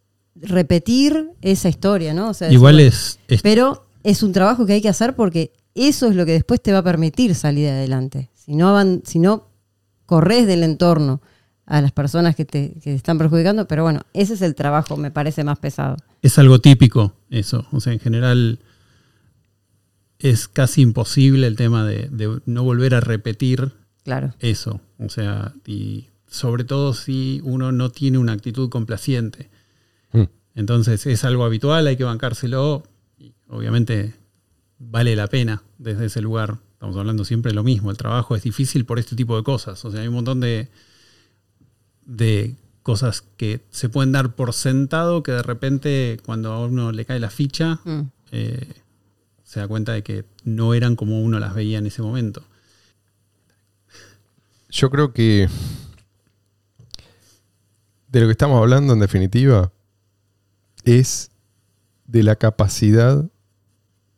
repetir 0.40 1.30
esa 1.40 1.68
historia, 1.68 2.12
¿no? 2.14 2.30
O 2.30 2.34
sea, 2.34 2.52
Igual 2.52 2.80
es, 2.80 3.18
es- 3.28 3.42
pero 3.42 3.86
es 4.02 4.22
un 4.22 4.32
trabajo 4.32 4.66
que 4.66 4.74
hay 4.74 4.82
que 4.82 4.88
hacer 4.88 5.14
porque 5.16 5.52
eso 5.74 6.06
es 6.08 6.14
lo 6.16 6.24
que 6.26 6.32
después 6.32 6.60
te 6.62 6.72
va 6.72 6.78
a 6.78 6.82
permitir 6.82 7.34
salir 7.34 7.68
adelante. 7.68 8.30
Si 8.34 8.54
no, 8.54 8.78
si 9.04 9.18
no 9.18 9.48
corres 10.06 10.46
del 10.46 10.62
entorno 10.62 11.20
a 11.66 11.80
las 11.80 11.90
personas 11.92 12.36
que 12.36 12.44
te, 12.44 12.74
que 12.74 12.80
te 12.90 12.94
están 12.94 13.18
perjudicando, 13.18 13.66
pero 13.66 13.82
bueno, 13.82 14.00
ese 14.12 14.34
es 14.34 14.42
el 14.42 14.54
trabajo, 14.54 14.96
me 14.96 15.10
parece 15.10 15.42
más 15.42 15.58
pesado. 15.58 15.96
es 16.22 16.38
algo 16.38 16.60
típico 16.60 17.12
eso. 17.28 17.66
O 17.72 17.80
sea, 17.80 17.92
en 17.92 17.98
general 17.98 18.60
es 20.18 20.48
casi 20.48 20.82
imposible 20.82 21.46
el 21.46 21.56
tema 21.56 21.84
de, 21.84 22.08
de 22.10 22.40
no 22.46 22.64
volver 22.64 22.94
a 22.94 23.00
repetir 23.00 23.72
Claro. 24.04 24.34
eso. 24.40 24.80
O 24.98 25.08
sea, 25.08 25.52
y 25.66 26.06
sobre 26.28 26.64
todo 26.64 26.94
si 26.94 27.40
uno 27.44 27.72
no 27.72 27.90
tiene 27.90 28.18
una 28.18 28.32
actitud 28.32 28.68
complaciente. 28.70 29.50
Mm. 30.12 30.22
Entonces 30.54 31.06
es 31.06 31.24
algo 31.24 31.44
habitual, 31.44 31.86
hay 31.86 31.96
que 31.96 32.04
bancárselo. 32.04 32.82
Y 33.18 33.32
obviamente 33.48 34.14
vale 34.78 35.16
la 35.16 35.26
pena 35.26 35.62
desde 35.78 36.06
ese 36.06 36.20
lugar. 36.22 36.58
Estamos 36.72 36.96
hablando 36.96 37.24
siempre 37.24 37.50
de 37.50 37.56
lo 37.56 37.64
mismo. 37.64 37.90
El 37.90 37.96
trabajo 37.96 38.36
es 38.36 38.42
difícil 38.42 38.84
por 38.84 38.98
este 38.98 39.16
tipo 39.16 39.36
de 39.36 39.42
cosas. 39.42 39.84
O 39.84 39.90
sea, 39.90 40.00
hay 40.02 40.08
un 40.08 40.14
montón 40.14 40.40
de, 40.40 40.68
de 42.04 42.54
cosas 42.82 43.22
que 43.36 43.60
se 43.70 43.88
pueden 43.88 44.12
dar 44.12 44.34
por 44.34 44.52
sentado 44.52 45.22
que 45.22 45.32
de 45.32 45.42
repente 45.42 46.18
cuando 46.24 46.52
a 46.52 46.64
uno 46.64 46.92
le 46.92 47.04
cae 47.04 47.18
la 47.18 47.30
ficha, 47.30 47.80
Mm. 47.84 48.00
eh, 48.32 48.74
se 49.46 49.60
da 49.60 49.68
cuenta 49.68 49.92
de 49.92 50.02
que 50.02 50.24
no 50.42 50.74
eran 50.74 50.96
como 50.96 51.22
uno 51.22 51.38
las 51.38 51.54
veía 51.54 51.78
en 51.78 51.86
ese 51.86 52.02
momento. 52.02 52.42
Yo 54.68 54.90
creo 54.90 55.12
que 55.12 55.48
de 58.08 58.20
lo 58.20 58.26
que 58.26 58.32
estamos 58.32 58.58
hablando 58.58 58.92
en 58.92 58.98
definitiva 58.98 59.72
es 60.84 61.30
de 62.06 62.24
la 62.24 62.34
capacidad 62.34 63.24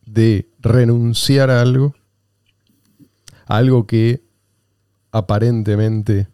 de 0.07 0.49
renunciar 0.61 1.51
a 1.51 1.61
algo, 1.61 1.95
a 3.47 3.59
algo 3.59 3.87
que 3.87 4.23
aparentemente 5.13 6.29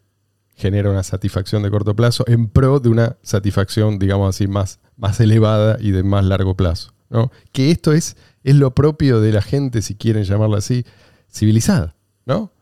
genera 0.55 0.91
una 0.91 1.03
satisfacción 1.03 1.65
de 1.65 1.71
corto 1.71 1.97
plazo 1.97 2.25
en 2.29 2.49
pro 2.49 2.79
de 2.79 2.91
una 2.91 3.17
satisfacción, 3.23 3.99
digamos 3.99 4.37
así, 4.37 4.47
más, 4.47 4.79
más 4.97 5.19
elevada 5.19 5.79
y 5.81 5.91
de 5.91 6.05
más 6.05 6.25
largo 6.25 6.57
plazo. 6.57 6.94
¿No? 7.15 7.31
Que 7.53 7.71
esto 7.71 7.93
es, 7.93 8.17
es 8.43 8.57
lo 8.57 8.75
propio 8.75 9.21
de 9.21 9.33
la 9.33 9.41
gente, 9.41 9.83
si 9.83 9.95
quieren 9.95 10.25
llamarla 10.25 10.59
así, 10.59 10.85
civilizada. 11.33 11.95
¿no? 12.27 12.53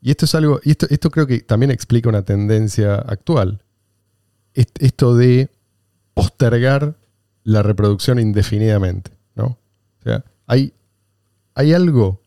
Y 0.00 0.10
esto 0.10 0.24
es 0.24 0.34
algo, 0.34 0.60
y 0.64 0.70
esto, 0.70 0.86
esto 0.88 1.10
creo 1.10 1.26
que 1.26 1.40
también 1.40 1.70
explica 1.70 2.08
una 2.08 2.22
tendencia 2.22 2.94
actual. 2.94 3.62
Esto 4.54 5.14
de 5.14 5.50
postergar 6.14 6.96
la 7.44 7.62
reproducción 7.62 8.18
indefinidamente. 8.18 9.10
¿no? 9.36 9.44
O 9.44 10.02
sea, 10.02 10.24
hay, 10.46 10.72
hay 11.54 11.74
algo 11.74 12.22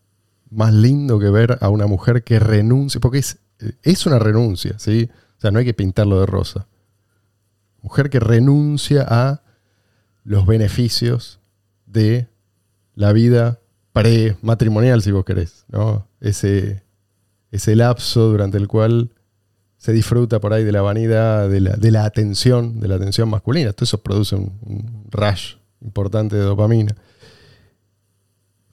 más 0.52 0.74
lindo 0.74 1.18
que 1.18 1.32
ver 1.32 1.58
a 1.62 1.70
una 1.70 1.88
mujer 1.88 2.24
que 2.24 2.40
renuncia, 2.40 3.02
porque 3.02 3.18
es, 3.18 3.40
es 3.82 4.06
una 4.06 4.20
renuncia, 4.20 4.78
¿sí? 4.78 5.10
O 5.38 5.42
sea, 5.42 5.50
no 5.50 5.58
hay 5.58 5.66
que 5.66 5.74
pintarlo 5.74 6.20
de 6.20 6.28
rosa. 6.28 6.68
Mujer 7.82 8.12
que 8.12 8.20
renuncia 8.20 9.04
a 9.10 9.42
los 10.24 10.46
beneficios 10.46 11.41
de 11.92 12.28
la 12.96 13.14
vida 13.14 13.60
pre-matrimonial, 13.94 15.02
si 15.02 15.12
vos 15.12 15.26
querés, 15.26 15.66
¿no? 15.70 16.08
Ese, 16.20 16.84
ese 17.52 17.76
lapso 17.76 18.30
durante 18.30 18.58
el 18.58 18.68
cual 18.68 19.12
se 19.78 19.92
disfruta 19.92 20.40
por 20.40 20.54
ahí 20.54 20.64
de 20.64 20.72
la 20.72 20.82
vanidad, 20.82 21.50
de 21.50 21.60
la, 21.60 21.72
de 21.72 21.92
la 21.92 22.06
atención, 22.06 22.80
de 22.80 22.88
la 22.88 22.96
atención 22.96 23.30
masculina. 23.30 23.74
Todo 23.74 23.86
eso 23.86 24.02
produce 24.02 24.36
un, 24.36 24.54
un 24.62 25.08
rush 25.10 25.56
importante 25.82 26.36
de 26.36 26.44
dopamina. 26.44 26.96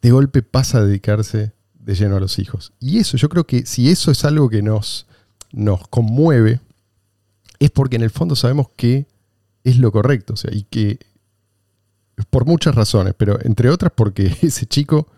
De 0.03 0.11
golpe 0.11 0.43
pasa 0.43 0.79
a 0.79 0.85
dedicarse 0.85 1.53
de 1.79 1.95
lleno 1.95 2.17
a 2.17 2.21
los 2.21 2.39
hijos. 2.39 2.73
Y 2.79 2.99
eso, 2.99 3.17
yo 3.17 3.29
creo 3.29 3.47
que 3.47 3.65
si 3.65 3.91
eso 3.91 4.11
es 4.11 4.25
algo 4.25 4.51
que 4.51 4.63
nos, 4.63 5.07
nos 5.51 5.89
conmueve, 5.89 6.61
es 7.59 7.71
porque 7.71 7.97
en 7.97 8.03
el 8.03 8.11
fondo 8.11 8.37
sabemos 8.37 8.69
que 8.77 9.07
es 9.65 9.79
lo 9.79 9.91
correcto. 9.91 10.35
O 10.35 10.37
sea, 10.37 10.53
y 10.55 10.65
que 10.65 10.99
por 12.27 12.47
muchas 12.47 12.75
razones, 12.75 13.15
pero 13.17 13.39
entre 13.45 13.71
otras 13.71 13.93
porque 13.95 14.37
ese 14.43 14.67
chico 14.67 15.09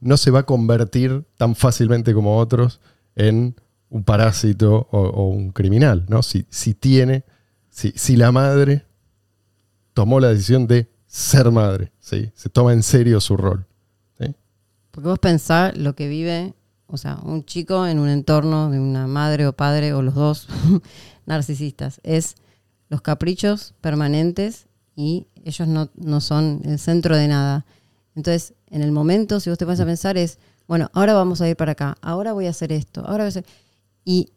no 0.00 0.16
se 0.16 0.30
va 0.30 0.40
a 0.40 0.46
convertir 0.46 1.24
tan 1.36 1.54
fácilmente 1.54 2.12
como 2.12 2.38
otros 2.38 2.80
en 3.16 3.56
un 3.88 4.04
parásito 4.04 4.88
o, 4.90 5.28
un 5.28 5.52
criminal, 5.52 6.04
¿no? 6.08 6.22
Si, 6.22 6.46
si 6.50 6.74
tiene, 6.74 7.24
si, 7.70 7.92
si, 7.94 8.16
la 8.16 8.32
madre 8.32 8.84
tomó 9.92 10.18
la 10.18 10.28
decisión 10.28 10.66
de 10.66 10.90
ser 11.06 11.50
madre, 11.52 11.92
¿sí? 12.00 12.32
se 12.34 12.48
toma 12.48 12.72
en 12.72 12.82
serio 12.82 13.20
su 13.20 13.36
rol. 13.36 13.66
Porque 14.90 15.08
vos 15.08 15.18
pensás 15.18 15.76
lo 15.76 15.96
que 15.96 16.06
vive, 16.06 16.54
o 16.86 16.96
sea, 16.96 17.18
un 17.24 17.44
chico 17.44 17.84
en 17.84 17.98
un 17.98 18.08
entorno 18.08 18.70
de 18.70 18.78
una 18.78 19.08
madre 19.08 19.44
o 19.48 19.52
padre 19.52 19.92
o 19.92 20.02
los 20.02 20.14
dos 20.14 20.48
narcisistas, 21.26 22.00
es 22.04 22.36
los 22.88 23.00
caprichos 23.00 23.74
permanentes 23.80 24.68
y 24.94 25.26
ellos 25.44 25.68
no, 25.68 25.90
no 25.94 26.20
son 26.20 26.62
el 26.64 26.78
centro 26.78 27.16
de 27.16 27.28
nada. 27.28 27.64
Entonces, 28.14 28.54
en 28.70 28.82
el 28.82 28.92
momento, 28.92 29.40
si 29.40 29.50
vos 29.50 29.58
te 29.58 29.64
vas 29.64 29.80
a 29.80 29.84
pensar, 29.84 30.16
es, 30.16 30.38
bueno, 30.66 30.90
ahora 30.92 31.14
vamos 31.14 31.40
a 31.40 31.48
ir 31.48 31.56
para 31.56 31.72
acá, 31.72 31.96
ahora 32.00 32.32
voy 32.32 32.46
a 32.46 32.50
hacer 32.50 32.72
esto, 32.72 33.00
ahora 33.00 33.24
voy 33.24 33.26
a 33.26 33.28
hacer... 33.28 33.44
Y 34.04 34.30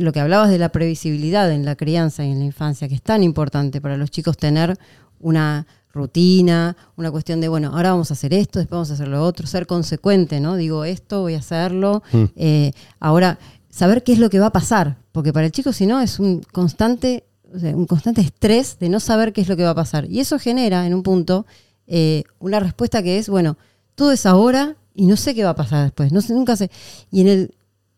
lo 0.00 0.12
que 0.12 0.20
hablabas 0.20 0.50
de 0.50 0.58
la 0.58 0.70
previsibilidad 0.70 1.50
en 1.52 1.64
la 1.64 1.76
crianza 1.76 2.24
y 2.24 2.32
en 2.32 2.40
la 2.40 2.44
infancia, 2.44 2.88
que 2.88 2.94
es 2.96 3.02
tan 3.02 3.22
importante 3.22 3.80
para 3.80 3.96
los 3.96 4.10
chicos 4.10 4.36
tener 4.36 4.76
una 5.20 5.66
rutina, 5.92 6.76
una 6.96 7.10
cuestión 7.10 7.40
de, 7.40 7.48
bueno, 7.48 7.70
ahora 7.72 7.90
vamos 7.90 8.10
a 8.10 8.14
hacer 8.14 8.34
esto, 8.34 8.58
después 8.58 8.76
vamos 8.76 8.90
a 8.90 8.94
hacer 8.94 9.08
lo 9.08 9.24
otro, 9.24 9.46
ser 9.46 9.66
consecuente, 9.66 10.40
¿no? 10.40 10.56
Digo 10.56 10.84
esto, 10.84 11.22
voy 11.22 11.34
a 11.34 11.38
hacerlo. 11.38 12.02
Mm. 12.12 12.24
Eh, 12.36 12.72
ahora, 13.00 13.38
saber 13.70 14.02
qué 14.02 14.12
es 14.12 14.18
lo 14.18 14.28
que 14.28 14.38
va 14.38 14.46
a 14.46 14.52
pasar, 14.52 14.96
porque 15.12 15.32
para 15.32 15.46
el 15.46 15.52
chico 15.52 15.72
si 15.72 15.86
no 15.86 16.00
es 16.00 16.18
un 16.18 16.42
constante, 16.52 17.24
un 17.52 17.86
constante 17.86 18.20
estrés 18.20 18.78
de 18.78 18.88
no 18.88 19.00
saber 19.00 19.32
qué 19.32 19.40
es 19.40 19.48
lo 19.48 19.56
que 19.56 19.64
va 19.64 19.70
a 19.70 19.74
pasar. 19.74 20.06
Y 20.10 20.20
eso 20.20 20.38
genera, 20.38 20.86
en 20.86 20.94
un 20.94 21.02
punto, 21.02 21.46
eh, 21.86 22.24
una 22.38 22.60
respuesta 22.60 23.02
que 23.02 23.18
es, 23.18 23.28
bueno, 23.28 23.56
todo 23.94 24.12
es 24.12 24.26
ahora 24.26 24.76
y 24.94 25.06
no 25.06 25.16
sé 25.16 25.34
qué 25.34 25.44
va 25.44 25.50
a 25.50 25.56
pasar 25.56 25.84
después, 25.84 26.12
no 26.12 26.20
sé, 26.20 26.32
nunca 26.32 26.56
sé. 26.56 26.70
Y 27.10 27.20
en 27.20 27.28
el, 27.28 27.54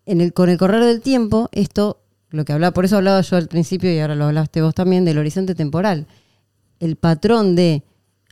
en 0.06 0.20
el, 0.20 0.32
con 0.32 0.48
el 0.48 0.58
correr 0.58 0.84
del 0.84 1.00
tiempo, 1.00 1.48
esto, 1.52 2.00
lo 2.30 2.44
que 2.44 2.52
hablaba, 2.52 2.72
por 2.72 2.84
eso 2.84 2.96
hablaba 2.96 3.20
yo 3.20 3.36
al 3.36 3.48
principio 3.48 3.92
y 3.92 3.98
ahora 3.98 4.14
lo 4.14 4.26
hablaste 4.26 4.62
vos 4.62 4.74
también, 4.74 5.04
del 5.04 5.18
horizonte 5.18 5.54
temporal. 5.54 6.06
El 6.80 6.96
patrón 6.96 7.56
de 7.56 7.82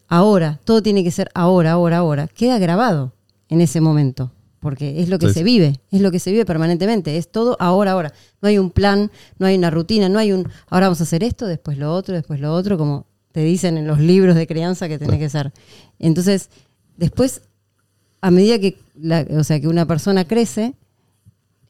ahora, 0.08 0.60
todo 0.64 0.82
tiene 0.82 1.02
que 1.02 1.10
ser 1.10 1.30
ahora, 1.34 1.72
ahora, 1.72 1.98
ahora, 1.98 2.28
queda 2.28 2.58
grabado 2.58 3.12
en 3.48 3.60
ese 3.60 3.80
momento, 3.80 4.32
porque 4.66 5.00
es 5.00 5.08
lo 5.08 5.20
que 5.20 5.32
se 5.32 5.44
vive, 5.44 5.78
es 5.92 6.00
lo 6.00 6.10
que 6.10 6.18
se 6.18 6.32
vive 6.32 6.44
permanentemente, 6.44 7.16
es 7.16 7.30
todo 7.30 7.56
ahora, 7.60 7.92
ahora. 7.92 8.12
No 8.42 8.48
hay 8.48 8.58
un 8.58 8.72
plan, 8.72 9.12
no 9.38 9.46
hay 9.46 9.56
una 9.56 9.70
rutina, 9.70 10.08
no 10.08 10.18
hay 10.18 10.32
un, 10.32 10.48
ahora 10.68 10.86
vamos 10.86 10.98
a 11.00 11.04
hacer 11.04 11.22
esto, 11.22 11.46
después 11.46 11.78
lo 11.78 11.94
otro, 11.94 12.16
después 12.16 12.40
lo 12.40 12.52
otro, 12.52 12.76
como 12.76 13.06
te 13.30 13.44
dicen 13.44 13.78
en 13.78 13.86
los 13.86 14.00
libros 14.00 14.34
de 14.34 14.44
crianza 14.48 14.88
que 14.88 14.98
tenés 14.98 15.20
que 15.20 15.28
ser. 15.28 15.52
Entonces, 16.00 16.50
después, 16.96 17.42
a 18.20 18.32
medida 18.32 18.58
que, 18.58 18.76
o 19.38 19.44
sea, 19.44 19.60
que 19.60 19.68
una 19.68 19.86
persona 19.86 20.24
crece, 20.24 20.74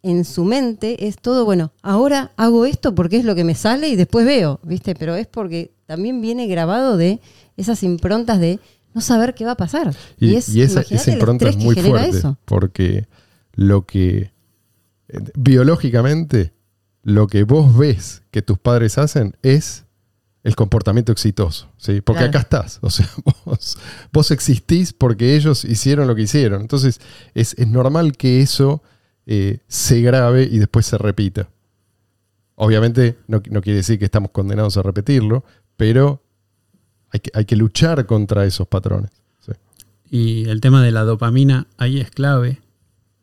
en 0.03 0.25
su 0.25 0.45
mente 0.45 1.07
es 1.07 1.19
todo, 1.19 1.45
bueno, 1.45 1.73
ahora 1.83 2.33
hago 2.39 2.65
esto 2.65 2.95
porque 2.95 3.19
es 3.19 3.27
lo 3.27 3.35
que 3.35 3.45
me 3.45 3.55
sale 3.55 3.89
y 3.89 3.97
después 3.97 4.25
veo, 4.25 4.59
¿viste? 4.63 4.95
Pero 4.95 5.17
es 5.17 5.27
porque 5.27 5.71
también 5.85 6.23
viene 6.23 6.47
grabado 6.47 6.97
de 6.97 7.21
esas 7.59 7.83
improntas 7.83 8.41
de 8.41 8.59
no 8.97 9.03
saber 9.03 9.35
qué 9.35 9.45
va 9.45 9.53
a 9.53 9.57
pasar. 9.57 9.95
Y, 10.19 10.35
esa, 10.35 10.83
impronta 11.13 11.51
es 11.51 11.57
muy 11.59 11.77
fuerte, 11.77 12.23
porque 12.47 13.07
lo 13.53 13.85
que 13.85 14.33
eh, 15.09 15.21
biológicamente 15.37 16.55
lo 17.03 17.27
que 17.27 17.45
vos 17.45 17.77
ves 17.77 18.23
que 18.31 18.41
tus 18.41 18.59
padres 18.59 18.97
hacen 18.97 19.37
es 19.43 19.85
el 20.43 20.57
comportamiento 20.57 21.13
exitoso, 21.13 21.71
¿sí? 21.77 22.01
Porque 22.01 22.25
acá 22.25 22.39
estás, 22.39 22.79
o 22.81 22.89
sea, 22.89 23.07
vos, 24.13 24.31
existís 24.31 24.95
porque 24.95 25.37
ellos 25.37 25.65
hicieron 25.65 26.07
lo 26.09 26.15
que 26.15 26.23
hicieron. 26.23 26.63
Entonces, 26.63 26.99
es, 27.35 27.55
normal 27.69 28.17
que 28.17 28.41
eso 28.41 28.83
eh, 29.27 29.59
se 29.69 30.01
grabe 30.01 30.45
y 30.45 30.59
después 30.59 30.87
se 30.87 30.97
repita. 30.97 31.51
Obviamente 32.55 33.19
no, 33.27 33.43
no, 33.51 33.61
quiere 33.61 33.79
decir 33.79 33.99
que 33.99 34.07
estamos 34.07 34.31
condenados 34.31 34.79
a 34.79 34.83
repetirlo, 34.83 35.45
pero 35.77 36.23
hay 37.11 37.45
que, 37.45 37.57
luchar 37.57 38.07
contra 38.07 38.45
esos 38.45 38.67
patrones. 38.69 39.11
Y 40.09 40.49
el 40.49 40.61
tema 40.61 40.83
de 40.83 40.93
la 40.93 41.03
dopamina 41.03 41.67
ahí 41.79 42.01
es 42.01 42.11
clave. 42.11 42.61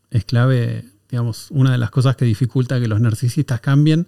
Es 0.10 0.26
clave, 0.26 0.86
digamos, 1.10 1.48
una 1.50 1.72
de 1.72 1.78
las 1.78 1.92
cosas 1.92 2.16
que 2.16 2.26
dificulta 2.26 2.80
que 2.80 2.88
los 2.88 3.00
narcisistas 3.00 3.62
cambien 3.62 4.08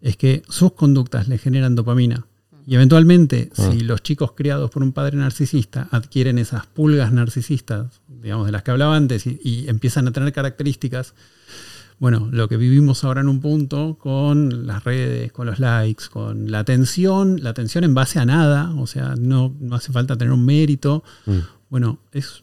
es 0.00 0.16
que 0.16 0.42
sus 0.48 0.72
conductas 0.72 1.28
le 1.28 1.38
generan 1.38 1.74
dopamina. 1.74 2.26
Y 2.66 2.74
eventualmente, 2.74 3.50
ah. 3.56 3.70
si 3.70 3.80
los 3.80 4.02
chicos 4.02 4.32
criados 4.32 4.70
por 4.70 4.82
un 4.82 4.92
padre 4.92 5.16
narcisista 5.16 5.88
adquieren 5.90 6.38
esas 6.38 6.66
pulgas 6.66 7.12
narcisistas, 7.12 8.00
digamos, 8.08 8.46
de 8.46 8.52
las 8.52 8.62
que 8.62 8.70
hablaba 8.70 8.96
antes, 8.96 9.26
y 9.26 9.68
empiezan 9.68 10.08
a 10.08 10.12
tener 10.12 10.32
características 10.32 11.14
bueno, 11.98 12.28
lo 12.30 12.48
que 12.48 12.58
vivimos 12.58 13.04
ahora 13.04 13.22
en 13.22 13.28
un 13.28 13.40
punto 13.40 13.96
con 13.98 14.66
las 14.66 14.84
redes, 14.84 15.32
con 15.32 15.46
los 15.46 15.58
likes, 15.58 16.04
con 16.10 16.50
la 16.50 16.58
atención, 16.58 17.42
la 17.42 17.50
atención 17.50 17.84
en 17.84 17.94
base 17.94 18.18
a 18.18 18.26
nada, 18.26 18.74
o 18.74 18.86
sea, 18.86 19.14
no, 19.18 19.54
no 19.60 19.76
hace 19.76 19.92
falta 19.92 20.16
tener 20.16 20.32
un 20.32 20.44
mérito. 20.44 21.02
Mm. 21.24 21.38
Bueno, 21.70 21.98
es, 22.12 22.42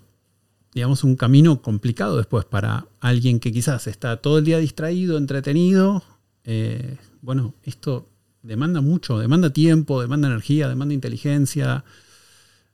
digamos, 0.74 1.04
un 1.04 1.16
camino 1.16 1.62
complicado 1.62 2.18
después 2.18 2.45
para 2.45 2.88
alguien 2.99 3.39
que 3.39 3.51
quizás 3.51 3.86
está 3.86 4.18
todo 4.18 4.39
el 4.39 4.45
día 4.45 4.58
distraído, 4.58 5.18
entretenido. 5.20 6.04
Eh, 6.45 6.97
bueno, 7.22 7.54
esto 7.62 8.10
demanda 8.41 8.82
mucho, 8.82 9.20
demanda 9.20 9.51
tiempo, 9.51 10.01
demanda 10.01 10.30
energía, 10.30 10.68
demanda 10.68 10.95
inteligencia. 10.95 11.84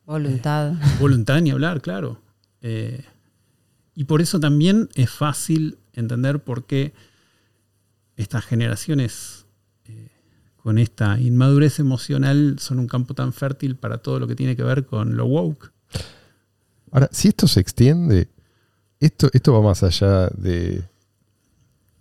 Voluntad. 0.06 0.74
Eh, 0.74 0.98
voluntad 0.98 1.42
ni 1.42 1.52
hablar, 1.52 1.82
claro. 1.82 2.22
Eh, 2.62 3.04
y 3.96 4.06
por 4.06 4.22
eso 4.22 4.40
también 4.40 4.88
es 4.96 5.10
fácil 5.10 5.78
entender 5.94 6.44
por 6.44 6.66
qué 6.66 6.94
estas 8.16 8.46
generaciones 8.46 9.46
eh, 9.86 10.10
con 10.58 10.78
esta 10.78 11.20
inmadurez 11.20 11.80
emocional 11.80 12.58
son 12.60 12.80
un 12.80 12.88
campo 12.88 13.14
tan 13.14 13.34
fértil 13.34 13.76
para 13.76 14.00
todo 14.00 14.20
lo 14.20 14.28
que 14.28 14.36
tiene 14.36 14.56
que 14.56 14.64
ver 14.64 14.86
con 14.86 15.16
lo 15.16 15.26
woke. 15.26 15.72
Ahora, 16.92 17.10
si 17.12 17.30
esto 17.30 17.48
se 17.48 17.60
extiende, 17.60 18.30
esto, 19.00 19.30
esto 19.32 19.54
va 19.54 19.62
más 19.62 19.84
allá 19.84 20.28
de 20.30 20.84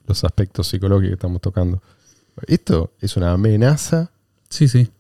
los 0.06 0.24
aspectos 0.24 0.66
psicológicos 0.68 1.10
que 1.10 1.14
estamos 1.14 1.40
tocando. 1.40 1.82
Esto 2.46 2.92
es 3.00 3.16
una 3.16 3.32
amenaza 3.32 4.10
sí, 4.48 4.68
sí. 4.68 4.90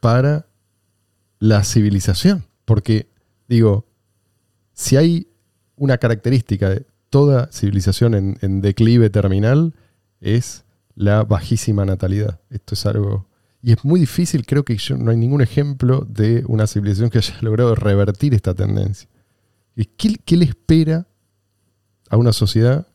para 0.00 0.46
la 1.38 1.64
civilización. 1.64 2.44
Porque, 2.64 3.08
digo, 3.48 3.86
si 4.72 4.96
hay 4.96 5.28
una 5.76 5.98
característica 5.98 6.70
de 6.70 6.86
toda 7.14 7.48
civilización 7.52 8.36
en, 8.42 8.60
declive 8.60 9.08
terminal, 9.08 9.72
es 10.20 10.64
la 10.96 11.22
bajísima 11.22 11.84
natalidad. 11.84 12.40
Esto 12.50 12.74
es 12.74 12.86
algo... 12.86 13.28
Y 13.62 13.70
es 13.70 13.84
muy 13.84 14.00
difícil, 14.00 14.44
creo 14.44 14.64
que 14.64 14.76
yo- 14.76 14.96
no 14.96 15.12
hay 15.12 15.16
ningún 15.16 15.40
ejemplo 15.40 16.04
de 16.10 16.42
una 16.48 16.66
civilización 16.66 17.10
que 17.10 17.18
haya 17.18 17.36
logrado 17.40 17.76
revertir 17.76 18.34
esta 18.34 18.52
tendencia. 18.52 19.08
¿Y 19.76 19.84
¿Qué, 19.84 20.36
le 20.36 20.44
espera 20.44 21.06
a 22.10 22.16
una 22.16 22.32
sociedad 22.32 22.88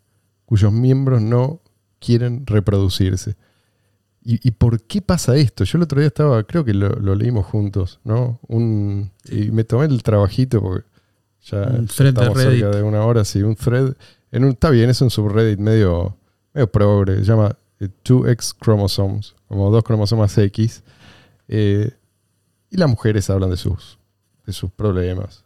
cuyos 0.45 0.73
miembros 0.73 1.21
no 1.21 1.61
quieren 1.99 2.45
reproducirse? 2.45 3.37
¿Y, 4.21 4.51
por 4.51 4.83
qué 4.83 5.01
pasa 5.01 5.37
esto? 5.37 5.63
Yo 5.63 5.77
el 5.77 5.83
otro 5.83 6.01
día 6.01 6.07
estaba, 6.07 6.43
creo 6.43 6.65
que 6.65 6.73
lo, 6.73 7.15
leímos 7.15 7.45
juntos, 7.45 8.01
¿no? 8.03 8.41
Y 8.49 9.49
me 9.51 9.63
tomé 9.63 9.85
el 9.85 10.03
trabajito 10.03 10.61
porque 10.61 10.88
ya, 11.43 11.57
Un 11.63 11.87
ya 11.87 11.93
thread 11.95 12.13
de 12.13 12.21
estamos 12.21 12.37
cerca 12.37 12.49
Reddit. 12.49 12.75
de 12.75 12.83
una 12.83 13.05
hora, 13.05 13.25
sí, 13.25 13.41
un 13.43 13.55
thread. 13.55 13.93
En 14.31 14.43
un, 14.43 14.51
está 14.51 14.69
bien, 14.69 14.89
es 14.89 15.01
un 15.01 15.09
subreddit 15.09 15.59
medio, 15.59 16.15
medio 16.53 16.71
progre, 16.71 17.15
se 17.17 17.23
llama 17.23 17.55
eh, 17.79 17.89
2X 18.05 18.55
Chromosomes, 18.61 19.33
como 19.47 19.71
dos 19.71 19.83
cromosomas 19.83 20.37
X. 20.37 20.83
Eh, 21.47 21.91
y 22.69 22.77
las 22.77 22.89
mujeres 22.89 23.29
hablan 23.29 23.49
de 23.49 23.57
sus, 23.57 23.97
de 24.45 24.53
sus 24.53 24.69
problemas. 24.71 25.43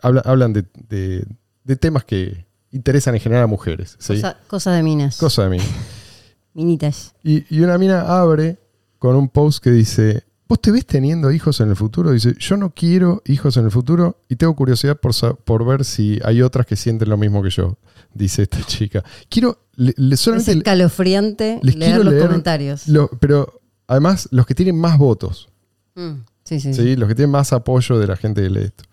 Habla- 0.00 0.22
hablan 0.24 0.52
de, 0.52 0.64
de- 0.88 1.24
de 1.64 1.76
temas 1.76 2.04
que 2.04 2.44
interesan 2.72 3.14
en 3.14 3.20
general 3.20 3.44
a 3.44 3.46
mujeres. 3.46 3.96
¿sí? 4.00 4.14
Cosa, 4.14 4.38
cosa 4.48 4.72
de 4.72 4.82
minas. 4.82 5.18
Cosa 5.18 5.44
de 5.44 5.50
mí. 5.50 5.58
Minitas. 6.54 7.14
Y, 7.22 7.44
y 7.54 7.60
una 7.60 7.78
mina 7.78 8.00
abre 8.20 8.58
con 8.98 9.14
un 9.14 9.28
post 9.28 9.62
que 9.62 9.70
dice, 9.70 10.24
¿vos 10.48 10.60
te 10.60 10.70
ves 10.70 10.86
teniendo 10.86 11.30
hijos 11.32 11.60
en 11.60 11.70
el 11.70 11.76
futuro? 11.76 12.10
Dice, 12.12 12.34
yo 12.38 12.56
no 12.56 12.70
quiero 12.70 13.22
hijos 13.26 13.56
en 13.56 13.64
el 13.64 13.70
futuro 13.70 14.20
y 14.28 14.36
tengo 14.36 14.54
curiosidad 14.54 14.96
por, 14.98 15.12
por 15.44 15.64
ver 15.66 15.84
si 15.84 16.18
hay 16.24 16.42
otras 16.42 16.66
que 16.66 16.76
sienten 16.76 17.08
lo 17.08 17.16
mismo 17.16 17.42
que 17.42 17.50
yo, 17.50 17.76
dice 18.14 18.42
esta 18.42 18.60
chica. 18.66 19.04
Quiero, 19.28 19.58
le- 19.74 19.94
le- 19.96 20.14
Es 20.14 20.20
solamente 20.20 20.52
escalofriante 20.52 21.60
les 21.62 21.74
leer 21.76 21.90
quiero 21.92 22.04
los 22.04 22.12
leer 22.14 22.26
comentarios. 22.26 22.88
lo- 22.88 23.08
pero 23.08 23.60
además 23.86 24.28
los 24.30 24.46
que 24.46 24.54
tienen 24.54 24.78
más 24.78 24.98
votos, 24.98 25.48
Mm, 25.94 26.24
sí, 26.44 26.60
sí, 26.60 26.74
sí. 26.74 26.82
¿sí? 26.82 26.96
los 26.96 27.08
que 27.08 27.14
tienen 27.14 27.30
más 27.30 27.52
apoyo 27.54 27.98
de 27.98 28.06
la 28.06 28.16
gente 28.16 28.42
que 28.42 28.50
lee 28.50 28.64
esto. 28.64 28.84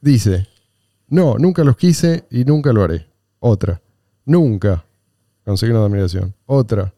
Dice, 0.00 0.46
no, 1.08 1.36
nunca 1.38 1.64
los 1.64 1.76
quise 1.76 2.24
y 2.30 2.44
nunca 2.44 2.72
lo 2.72 2.82
haré. 2.84 3.06
Otra, 3.40 3.80
nunca. 4.24 4.84
Con 5.44 5.56
signo 5.58 5.80
de 5.80 5.86
admiración. 5.86 6.34
Otra. 6.46 6.92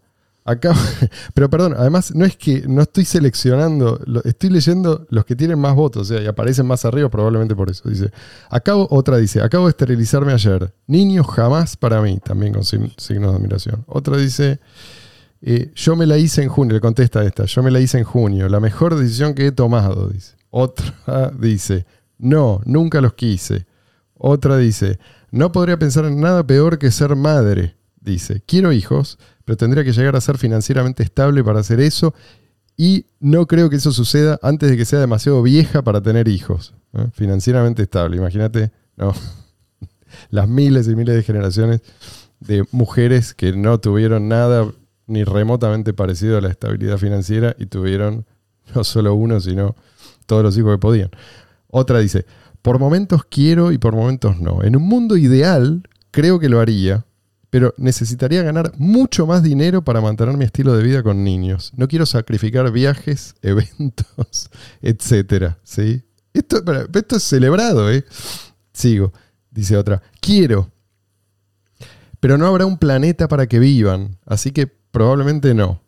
Acá, 0.48 0.74
pero 1.34 1.50
perdón, 1.50 1.74
además 1.76 2.14
no 2.14 2.24
es 2.24 2.34
que 2.36 2.64
no 2.66 2.80
estoy 2.80 3.04
seleccionando, 3.04 4.00
estoy 4.24 4.48
leyendo 4.48 5.06
los 5.10 5.26
que 5.26 5.36
tienen 5.36 5.58
más 5.58 5.74
votos, 5.74 6.02
o 6.02 6.04
sea, 6.14 6.22
y 6.22 6.26
aparecen 6.26 6.66
más 6.66 6.86
arriba 6.86 7.10
probablemente 7.10 7.54
por 7.54 7.68
eso. 7.68 7.86
Dice, 7.88 8.10
acabo, 8.48 8.88
otra 8.90 9.18
dice, 9.18 9.42
acabo 9.42 9.66
de 9.66 9.70
esterilizarme 9.70 10.32
ayer. 10.32 10.72
Niños 10.86 11.26
jamás 11.26 11.76
para 11.76 12.00
mí, 12.00 12.18
también 12.24 12.54
con 12.54 12.62
sign- 12.64 12.94
signos 12.96 13.32
de 13.32 13.36
admiración. 13.36 13.84
Otra 13.86 14.16
dice, 14.16 14.58
eh, 15.42 15.70
yo 15.74 15.96
me 15.96 16.06
la 16.06 16.16
hice 16.16 16.42
en 16.42 16.48
junio, 16.48 16.72
le 16.74 16.80
contesta 16.80 17.22
esta, 17.24 17.44
yo 17.44 17.62
me 17.62 17.70
la 17.70 17.80
hice 17.80 17.98
en 17.98 18.04
junio, 18.04 18.48
la 18.48 18.58
mejor 18.60 18.94
decisión 18.96 19.34
que 19.34 19.48
he 19.48 19.52
tomado, 19.52 20.08
dice. 20.08 20.34
Otra 20.48 21.30
dice, 21.38 21.84
no, 22.16 22.62
nunca 22.64 23.02
los 23.02 23.12
quise. 23.12 23.66
Otra 24.14 24.56
dice, 24.56 24.98
no 25.30 25.52
podría 25.52 25.78
pensar 25.78 26.06
en 26.06 26.20
nada 26.20 26.46
peor 26.46 26.78
que 26.78 26.90
ser 26.90 27.14
madre. 27.16 27.76
Dice, 28.00 28.42
quiero 28.46 28.72
hijos, 28.72 29.18
pero 29.48 29.56
tendría 29.56 29.82
que 29.82 29.94
llegar 29.94 30.14
a 30.14 30.20
ser 30.20 30.36
financieramente 30.36 31.02
estable 31.02 31.42
para 31.42 31.60
hacer 31.60 31.80
eso 31.80 32.12
y 32.76 33.06
no 33.18 33.46
creo 33.46 33.70
que 33.70 33.76
eso 33.76 33.92
suceda 33.92 34.38
antes 34.42 34.68
de 34.68 34.76
que 34.76 34.84
sea 34.84 35.00
demasiado 35.00 35.42
vieja 35.42 35.80
para 35.80 36.02
tener 36.02 36.28
hijos. 36.28 36.74
¿eh? 36.92 37.06
Financieramente 37.14 37.82
estable, 37.82 38.18
imagínate, 38.18 38.72
no. 38.96 39.14
Las 40.28 40.50
miles 40.50 40.86
y 40.86 40.94
miles 40.94 41.14
de 41.14 41.22
generaciones 41.22 41.80
de 42.40 42.66
mujeres 42.72 43.32
que 43.32 43.52
no 43.52 43.80
tuvieron 43.80 44.28
nada 44.28 44.70
ni 45.06 45.24
remotamente 45.24 45.94
parecido 45.94 46.36
a 46.36 46.42
la 46.42 46.50
estabilidad 46.50 46.98
financiera 46.98 47.56
y 47.58 47.64
tuvieron 47.64 48.26
no 48.74 48.84
solo 48.84 49.14
uno, 49.14 49.40
sino 49.40 49.76
todos 50.26 50.42
los 50.42 50.58
hijos 50.58 50.74
que 50.74 50.78
podían. 50.78 51.10
Otra 51.68 52.00
dice, 52.00 52.26
por 52.60 52.78
momentos 52.78 53.24
quiero 53.24 53.72
y 53.72 53.78
por 53.78 53.94
momentos 53.94 54.38
no. 54.38 54.62
En 54.62 54.76
un 54.76 54.82
mundo 54.82 55.16
ideal, 55.16 55.88
creo 56.10 56.38
que 56.38 56.50
lo 56.50 56.60
haría, 56.60 57.06
pero 57.50 57.74
necesitaría 57.78 58.42
ganar 58.42 58.72
mucho 58.76 59.26
más 59.26 59.42
dinero 59.42 59.82
para 59.82 60.00
mantener 60.00 60.36
mi 60.36 60.44
estilo 60.44 60.76
de 60.76 60.82
vida 60.82 61.02
con 61.02 61.24
niños. 61.24 61.72
No 61.76 61.88
quiero 61.88 62.04
sacrificar 62.06 62.70
viajes, 62.70 63.34
eventos, 63.42 64.50
etcétera. 64.82 65.58
¿sí? 65.62 66.02
Esto, 66.32 66.62
es 67.16 67.22
celebrado, 67.22 67.90
¿eh? 67.90 68.04
Sigo. 68.72 69.12
Dice 69.50 69.76
otra, 69.76 70.02
quiero, 70.20 70.70
pero 72.20 72.36
no 72.36 72.46
habrá 72.46 72.66
un 72.66 72.78
planeta 72.78 73.26
para 73.28 73.46
que 73.46 73.58
vivan, 73.58 74.18
así 74.26 74.50
que 74.52 74.66
probablemente 74.66 75.54
no. 75.54 75.82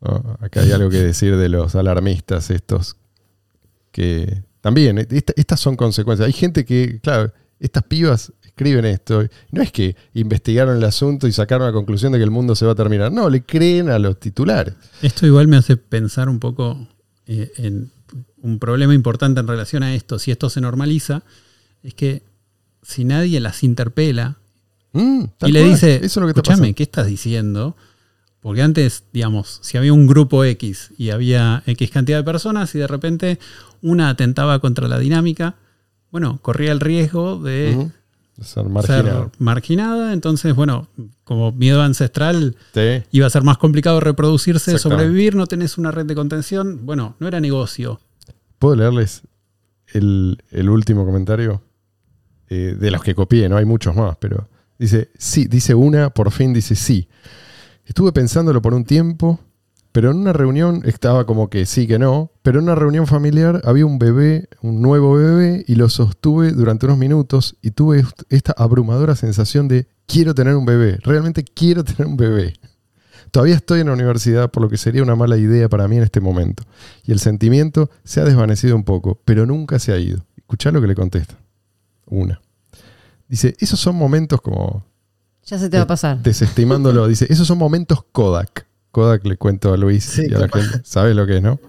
¿No? 0.00 0.36
Acá 0.40 0.60
hay 0.60 0.72
algo 0.72 0.90
que 0.90 0.98
decir 1.02 1.36
de 1.36 1.48
los 1.48 1.74
alarmistas 1.74 2.50
estos 2.50 2.96
que 3.90 4.42
también, 4.60 4.98
eh, 4.98 5.06
esta- 5.10 5.32
estas 5.36 5.60
son 5.60 5.76
consecuencias. 5.76 6.26
Hay 6.26 6.32
gente 6.32 6.64
que, 6.64 7.00
claro, 7.00 7.32
estas 7.58 7.82
pibas 7.84 8.32
escriben 8.56 8.84
esto. 8.84 9.24
No 9.50 9.62
es 9.62 9.72
que 9.72 9.96
investigaron 10.14 10.76
el 10.76 10.84
asunto 10.84 11.26
y 11.26 11.32
sacaron 11.32 11.66
la 11.66 11.72
conclusión 11.72 12.12
de 12.12 12.18
que 12.18 12.24
el 12.24 12.30
mundo 12.30 12.54
se 12.54 12.66
va 12.66 12.72
a 12.72 12.76
terminar. 12.76 13.12
No, 13.12 13.28
le 13.28 13.42
creen 13.42 13.88
a 13.90 13.98
los 13.98 14.18
titulares. 14.18 14.74
Esto 15.02 15.26
igual 15.26 15.48
me 15.48 15.56
hace 15.56 15.76
pensar 15.76 16.28
un 16.28 16.38
poco 16.38 16.88
eh, 17.26 17.52
en 17.56 17.90
un 18.40 18.58
problema 18.58 18.94
importante 18.94 19.40
en 19.40 19.48
relación 19.48 19.82
a 19.82 19.94
esto. 19.94 20.18
Si 20.18 20.30
esto 20.30 20.50
se 20.50 20.60
normaliza, 20.60 21.22
es 21.82 21.94
que 21.94 22.22
si 22.82 23.04
nadie 23.04 23.40
las 23.40 23.62
interpela 23.62 24.38
Mm, 24.94 25.24
y 25.46 25.52
le 25.52 25.60
cual. 25.60 25.72
dice, 25.72 25.96
eso 25.96 26.06
es 26.06 26.16
lo 26.16 26.22
que 26.26 26.30
está 26.30 26.52
escúchame. 26.52 26.72
¿qué 26.74 26.84
estás 26.84 27.06
diciendo? 27.06 27.76
Porque 28.40 28.62
antes, 28.62 29.04
digamos, 29.12 29.58
si 29.62 29.76
había 29.76 29.92
un 29.92 30.06
grupo 30.06 30.44
X 30.44 30.92
y 30.96 31.10
había 31.10 31.62
X 31.66 31.90
cantidad 31.90 32.18
de 32.18 32.24
personas 32.24 32.74
y 32.74 32.78
de 32.78 32.86
repente 32.86 33.38
una 33.82 34.08
atentaba 34.08 34.60
contra 34.60 34.86
la 34.86 34.98
dinámica, 34.98 35.56
bueno, 36.10 36.38
corría 36.40 36.72
el 36.72 36.80
riesgo 36.80 37.38
de. 37.42 37.90
Ser 38.40 38.64
marginada. 39.38 40.12
Entonces, 40.12 40.54
bueno, 40.54 40.88
como 41.24 41.52
miedo 41.52 41.82
ancestral, 41.82 42.56
Sí. 42.74 43.02
iba 43.12 43.26
a 43.26 43.30
ser 43.30 43.42
más 43.42 43.58
complicado 43.58 44.00
reproducirse, 44.00 44.78
sobrevivir, 44.78 45.34
no 45.36 45.46
tenés 45.46 45.78
una 45.78 45.90
red 45.90 46.06
de 46.06 46.14
contención. 46.14 46.84
Bueno, 46.84 47.16
no 47.20 47.28
era 47.28 47.40
negocio. 47.40 48.00
¿Puedo 48.58 48.76
leerles 48.76 49.22
el, 49.92 50.42
el 50.50 50.68
último 50.68 51.04
comentario? 51.04 51.62
Eh, 52.50 52.76
de 52.78 52.90
los 52.90 53.02
que 53.02 53.14
copié, 53.14 53.48
no 53.48 53.56
hay 53.56 53.64
muchos 53.64 53.96
más, 53.96 54.16
pero 54.18 54.48
dice, 54.78 55.10
sí, 55.16 55.46
dice 55.46 55.74
una, 55.74 56.10
por 56.10 56.30
fin 56.30 56.52
dice 56.52 56.74
sí. 56.74 57.08
Estuve 57.86 58.12
pensándolo 58.12 58.60
por 58.60 58.74
un 58.74 58.84
tiempo, 58.84 59.40
pero 59.94 60.10
en 60.10 60.16
una 60.16 60.32
reunión 60.32 60.82
estaba 60.86 61.24
como 61.24 61.48
que 61.48 61.66
sí, 61.66 61.86
que 61.86 62.00
no, 62.00 62.32
pero 62.42 62.58
en 62.58 62.64
una 62.64 62.74
reunión 62.74 63.06
familiar 63.06 63.62
había 63.64 63.86
un 63.86 64.00
bebé, 64.00 64.48
un 64.60 64.82
nuevo 64.82 65.14
bebé, 65.14 65.64
y 65.68 65.76
lo 65.76 65.88
sostuve 65.88 66.50
durante 66.50 66.86
unos 66.86 66.98
minutos 66.98 67.56
y 67.62 67.70
tuve 67.70 68.00
est- 68.00 68.22
esta 68.28 68.52
abrumadora 68.58 69.14
sensación 69.14 69.68
de 69.68 69.86
quiero 70.06 70.34
tener 70.34 70.56
un 70.56 70.66
bebé, 70.66 70.98
realmente 71.04 71.44
quiero 71.44 71.84
tener 71.84 72.06
un 72.08 72.16
bebé. 72.16 72.54
Todavía 73.30 73.54
estoy 73.54 73.80
en 73.82 73.86
la 73.86 73.92
universidad, 73.92 74.50
por 74.50 74.64
lo 74.64 74.68
que 74.68 74.76
sería 74.78 75.02
una 75.04 75.14
mala 75.14 75.36
idea 75.36 75.68
para 75.68 75.86
mí 75.86 75.96
en 75.96 76.02
este 76.02 76.20
momento. 76.20 76.64
Y 77.04 77.12
el 77.12 77.20
sentimiento 77.20 77.88
se 78.02 78.20
ha 78.20 78.24
desvanecido 78.24 78.74
un 78.74 78.82
poco, 78.84 79.20
pero 79.24 79.46
nunca 79.46 79.78
se 79.78 79.92
ha 79.92 79.98
ido. 79.98 80.24
Escuchá 80.36 80.72
lo 80.72 80.80
que 80.80 80.88
le 80.88 80.94
contesta. 80.96 81.36
Una. 82.06 82.40
Dice, 83.28 83.54
esos 83.60 83.78
son 83.80 83.94
momentos 83.96 84.40
como 84.40 84.84
Ya 85.46 85.58
se 85.58 85.68
te 85.70 85.76
va 85.78 85.84
a 85.84 85.86
pasar. 85.86 86.20
desestimándolo. 86.22 87.06
Dice, 87.08 87.26
esos 87.30 87.46
son 87.46 87.58
momentos 87.58 88.04
Kodak. 88.12 88.66
Kodak 88.94 89.26
le 89.26 89.36
cuento 89.36 89.74
a 89.74 89.76
Luis 89.76 90.04
Sí, 90.04 90.22
y 90.30 90.34
a 90.34 90.38
la 90.38 90.48
gente. 90.48 90.80
¿Sabes 90.84 91.14
lo 91.14 91.26
que 91.26 91.36
es, 91.36 91.42
no? 91.42 91.60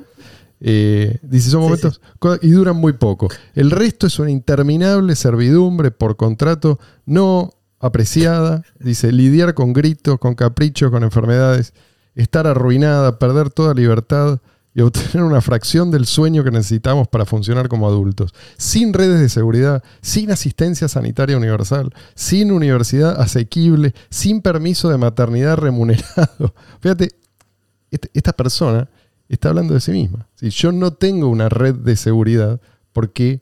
Eh, 0.61 1.17
dice, 1.23 1.49
son 1.49 1.61
Sí, 1.61 1.65
momentos 1.65 2.01
y 2.41 2.51
duran 2.51 2.78
muy 2.78 2.93
poco. 2.93 3.28
El 3.55 3.71
resto 3.71 4.07
es 4.07 4.19
una 4.19 4.32
interminable 4.32 5.15
servidumbre 5.15 5.91
por 5.91 6.15
contrato 6.15 6.80
no 7.05 7.51
apreciada. 7.80 8.63
Dice, 8.80 9.11
lidiar 9.11 9.53
con 9.55 9.73
gritos, 9.73 10.19
con 10.19 10.36
caprichos, 10.36 10.91
con 10.91 11.03
enfermedades, 11.03 11.73
estar 12.13 12.47
arruinada, 12.47 13.19
perder 13.19 13.49
toda 13.49 13.73
libertad 13.73 14.39
y 14.78 14.82
obtener 14.82 15.23
una 15.23 15.39
fracción 15.41 15.89
del 15.89 16.05
sueño 16.05 16.43
que 16.43 16.51
necesitamos 16.51 17.07
para 17.07 17.26
funcionar 17.26 17.69
como 17.69 17.88
adultos. 17.88 18.34
Sin 18.57 18.91
redes 18.93 19.19
de 19.21 19.30
seguridad, 19.30 19.82
sin 20.01 20.32
asistencia 20.32 20.88
sanitaria 20.89 21.38
universal, 21.38 21.93
sin 22.13 22.51
universidad 22.51 23.19
asequible, 23.19 23.95
sin 24.09 24.41
permiso 24.41 24.89
de 24.89 24.97
maternidad 24.97 25.55
remunerado. 25.57 26.53
Fíjate, 26.82 27.11
este- 27.89 28.09
esta 28.13 28.34
persona 28.34 28.89
está 29.30 29.49
hablando 29.49 29.73
de 29.73 29.80
sí 29.80 29.91
misma. 29.91 30.28
Si 30.36 30.49
yo 30.49 30.71
no 30.73 30.91
tengo 30.91 31.30
una 31.30 31.47
red 31.49 31.76
de 31.76 31.95
seguridad 31.95 32.59
porque 32.91 33.41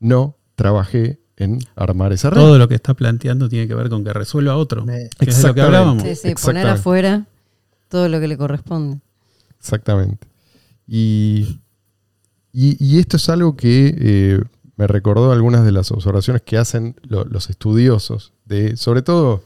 no 0.00 0.36
trabajé 0.54 1.18
en 1.38 1.60
armar 1.76 2.12
esa 2.12 2.28
red. 2.30 2.36
Todo 2.40 2.58
lo 2.58 2.68
que 2.68 2.74
está 2.74 2.92
planteando 2.94 3.48
tiene 3.48 3.66
que 3.68 3.74
ver 3.74 3.88
con 3.88 4.04
que 4.04 4.12
resuelva 4.12 4.56
otro. 4.56 4.84
Me- 4.84 5.08
Que 5.18 5.30
es 5.30 5.40
de 5.42 5.48
lo 5.48 5.54
que 5.54 5.60
Exactamente. 5.60 5.62
hablábamos. 5.62 6.02
Sí, 6.02 6.14
sí, 6.16 6.34
poner 6.44 6.66
afuera 6.66 7.26
todo 7.88 8.08
lo 8.10 8.20
que 8.20 8.28
le 8.28 8.36
corresponde. 8.36 8.98
Exactamente. 9.58 10.26
Y, 10.88 11.60
y- 12.52 12.98
esto 12.98 13.18
es 13.18 13.28
algo 13.28 13.56
que 13.56 13.94
eh, 13.98 14.40
me 14.76 14.86
recordó 14.86 15.30
algunas 15.32 15.64
de 15.64 15.72
las 15.72 15.90
observaciones 15.92 16.40
que 16.42 16.56
hacen 16.56 16.96
lo- 17.02 17.24
los 17.26 17.50
estudiosos, 17.50 18.32
de, 18.46 18.76
sobre 18.76 19.02
todo 19.02 19.44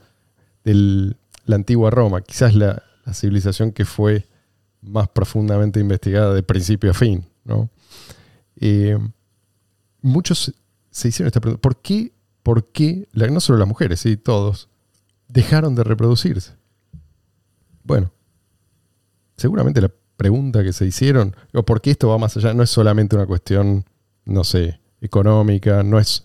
de 0.64 1.14
la 1.44 1.56
antigua 1.56 1.90
Roma, 1.90 2.20
quizás 2.22 2.54
la, 2.54 2.82
la 3.04 3.12
civilización 3.14 3.72
que 3.72 3.84
fue 3.84 4.28
más 4.80 5.08
profundamente 5.08 5.80
investigada 5.80 6.32
de 6.32 6.42
principio 6.44 6.92
a 6.92 6.94
fin. 6.94 7.26
¿no? 7.44 7.68
Eh, 8.56 8.96
muchos 10.00 10.54
se 10.90 11.08
hicieron 11.08 11.26
esta 11.26 11.40
pregunta, 11.40 11.60
¿por 11.60 11.76
qué, 11.82 12.12
por 12.44 12.68
qué 12.70 13.08
la- 13.12 13.26
no 13.28 13.40
solo 13.40 13.58
las 13.58 13.66
mujeres, 13.68 13.98
sí, 14.00 14.16
todos, 14.16 14.68
dejaron 15.28 15.74
de 15.74 15.82
reproducirse? 15.82 16.52
Bueno, 17.82 18.12
seguramente 19.36 19.80
la 19.80 19.90
pregunta 20.22 20.62
que 20.62 20.72
se 20.72 20.86
hicieron, 20.86 21.34
o 21.52 21.64
por 21.64 21.80
qué 21.80 21.90
esto 21.90 22.08
va 22.08 22.16
más 22.16 22.36
allá, 22.36 22.54
no 22.54 22.62
es 22.62 22.70
solamente 22.70 23.16
una 23.16 23.26
cuestión, 23.26 23.84
no 24.24 24.44
sé, 24.44 24.78
económica, 25.00 25.82
no 25.82 25.98
es, 25.98 26.22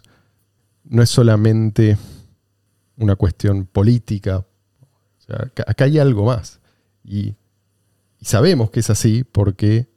no 0.84 1.02
es 1.02 1.10
solamente 1.10 1.98
una 2.96 3.16
cuestión 3.16 3.66
política. 3.66 4.38
O 4.38 5.22
sea, 5.26 5.52
acá, 5.66 5.86
hay 5.86 5.98
algo 5.98 6.26
más. 6.26 6.60
Y, 7.04 7.34
sabemos 8.22 8.70
que 8.70 8.82
es 8.82 8.90
así 8.92 9.24
porque, 9.24 9.88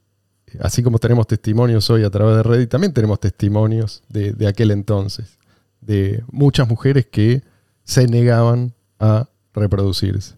eh, 0.46 0.58
así 0.60 0.82
como 0.82 0.98
tenemos 0.98 1.26
testimonios 1.26 1.90
hoy 1.90 2.02
a 2.04 2.10
través 2.10 2.36
de 2.36 2.42
Reddit, 2.42 2.70
también 2.70 2.94
tenemos 2.94 3.20
testimonios 3.20 4.02
de, 4.08 4.32
de 4.32 4.46
aquel 4.46 4.70
entonces, 4.70 5.38
de 5.82 6.24
muchas 6.32 6.66
mujeres 6.66 7.04
que 7.04 7.42
se 7.84 8.06
negaban 8.06 8.72
a 8.98 9.28
reproducirse. 9.52 10.36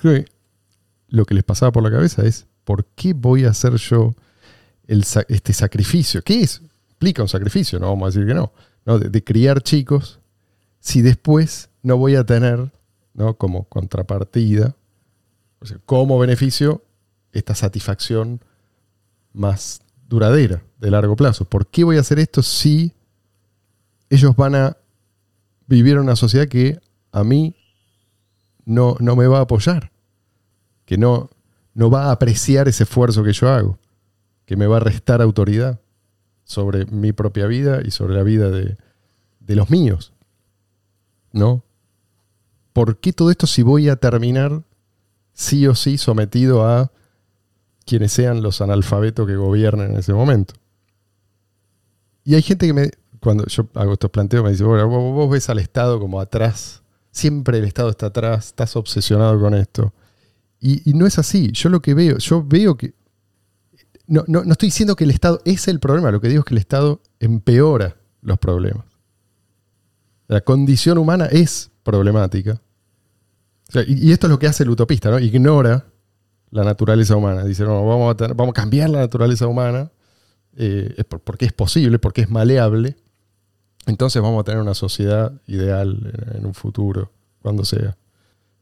Creo 0.00 0.24
que 0.24 0.33
lo 1.14 1.24
que 1.24 1.34
les 1.34 1.44
pasaba 1.44 1.70
por 1.70 1.82
la 1.82 1.90
cabeza 1.90 2.24
es, 2.24 2.46
¿por 2.64 2.84
qué 2.84 3.12
voy 3.12 3.44
a 3.44 3.50
hacer 3.50 3.74
yo 3.76 4.14
este 4.86 5.52
sacrificio? 5.52 6.22
¿Qué 6.22 6.40
es? 6.40 6.60
Implica 6.90 7.22
un 7.22 7.28
sacrificio, 7.28 7.78
no 7.78 7.88
vamos 7.88 8.02
a 8.02 8.18
decir 8.18 8.26
que 8.26 8.34
no. 8.34 8.52
De, 8.98 9.24
criar 9.24 9.62
chicos, 9.62 10.20
si 10.80 11.02
después 11.02 11.70
no 11.82 11.96
voy 11.96 12.16
a 12.16 12.24
tener, 12.24 12.72
¿no? 13.14 13.36
Como 13.36 13.64
contrapartida, 13.64 14.74
como 15.86 16.18
beneficio, 16.18 16.82
esta 17.32 17.54
satisfacción 17.54 18.40
más 19.32 19.82
duradera, 20.08 20.64
de 20.78 20.90
largo 20.90 21.14
plazo. 21.14 21.44
¿Por 21.44 21.68
qué 21.68 21.84
voy 21.84 21.96
a 21.96 22.00
hacer 22.00 22.18
esto 22.18 22.42
si 22.42 22.92
ellos 24.10 24.34
van 24.36 24.56
a 24.56 24.76
vivir 25.66 25.94
en 25.94 26.00
una 26.00 26.16
sociedad 26.16 26.48
que 26.48 26.80
a 27.12 27.22
mí 27.22 27.54
no, 28.64 28.96
no 28.98 29.14
me 29.14 29.28
va 29.28 29.38
a 29.38 29.42
apoyar? 29.42 29.93
Que 30.84 30.98
no, 30.98 31.30
no 31.74 31.90
va 31.90 32.06
a 32.06 32.12
apreciar 32.12 32.68
ese 32.68 32.84
esfuerzo 32.84 33.22
que 33.22 33.32
yo 33.32 33.48
hago, 33.48 33.78
que 34.46 34.56
me 34.56 34.66
va 34.66 34.76
a 34.76 34.80
restar 34.80 35.22
autoridad 35.22 35.80
sobre 36.44 36.86
mi 36.86 37.12
propia 37.12 37.46
vida 37.46 37.80
y 37.84 37.90
sobre 37.90 38.14
la 38.14 38.22
vida 38.22 38.50
de, 38.50 38.76
de 39.40 39.56
los 39.56 39.70
míos. 39.70 40.12
¿No? 41.32 41.64
¿Por 42.72 42.98
qué 42.98 43.12
todo 43.12 43.30
esto 43.30 43.46
si 43.46 43.62
voy 43.62 43.88
a 43.88 43.96
terminar 43.96 44.62
sí 45.32 45.66
o 45.66 45.74
sí 45.74 45.98
sometido 45.98 46.66
a 46.66 46.92
quienes 47.86 48.12
sean 48.12 48.42
los 48.42 48.60
analfabetos 48.60 49.26
que 49.26 49.36
gobiernen 49.36 49.92
en 49.92 49.96
ese 49.98 50.12
momento? 50.12 50.54
Y 52.24 52.34
hay 52.34 52.42
gente 52.42 52.66
que 52.66 52.72
me, 52.72 52.90
cuando 53.20 53.46
yo 53.46 53.68
hago 53.74 53.92
estos 53.92 54.10
planteos, 54.10 54.44
me 54.44 54.50
dice, 54.50 54.64
bueno, 54.64 54.88
vos, 54.88 55.14
vos 55.14 55.30
ves 55.30 55.48
al 55.50 55.58
Estado 55.58 56.00
como 56.00 56.20
atrás, 56.20 56.82
siempre 57.10 57.58
el 57.58 57.64
Estado 57.64 57.90
está 57.90 58.06
atrás, 58.06 58.46
estás 58.46 58.76
obsesionado 58.76 59.38
con 59.40 59.54
esto. 59.54 59.92
Y, 60.66 60.94
no 60.94 61.06
es 61.06 61.18
así, 61.18 61.52
yo 61.52 61.68
lo 61.68 61.82
que 61.82 61.92
veo, 61.92 62.16
yo 62.16 62.42
veo 62.42 62.74
que... 62.78 62.94
No, 64.06 64.24
no, 64.26 64.44
no 64.44 64.52
estoy 64.52 64.68
diciendo 64.68 64.96
que 64.96 65.04
el 65.04 65.10
Estado 65.10 65.42
es 65.44 65.68
el 65.68 65.78
problema, 65.78 66.10
lo 66.10 66.22
que 66.22 66.28
digo 66.28 66.40
es 66.40 66.46
que 66.46 66.54
el 66.54 66.58
Estado 66.58 67.02
empeora 67.20 67.96
los 68.22 68.38
problemas. 68.38 68.86
La 70.26 70.40
condición 70.40 70.96
humana 70.96 71.26
es 71.26 71.70
problemática. 71.82 72.62
Y, 73.86 74.10
esto 74.10 74.26
es 74.26 74.30
lo 74.30 74.38
que 74.38 74.46
hace 74.46 74.62
el 74.62 74.70
utopista, 74.70 75.10
¿no? 75.10 75.18
Ignora 75.18 75.84
la 76.50 76.64
naturaleza 76.64 77.14
humana. 77.14 77.44
Dice, 77.44 77.64
no, 77.64 77.84
vamos 77.86 78.16
a, 78.18 78.28
vamos 78.28 78.52
a 78.52 78.54
cambiar 78.54 78.88
la 78.88 79.00
naturaleza 79.00 79.46
humana 79.46 79.92
eh, 80.56 81.04
porque 81.24 81.44
es 81.44 81.52
posible, 81.52 81.98
porque 81.98 82.22
es 82.22 82.30
maleable. 82.30 82.96
Entonces 83.84 84.22
vamos 84.22 84.40
a 84.40 84.44
tener 84.44 84.62
una 84.62 84.72
sociedad 84.72 85.30
ideal 85.46 86.32
en 86.34 86.46
un 86.46 86.54
futuro, 86.54 87.12
cuando 87.42 87.66
sea, 87.66 87.98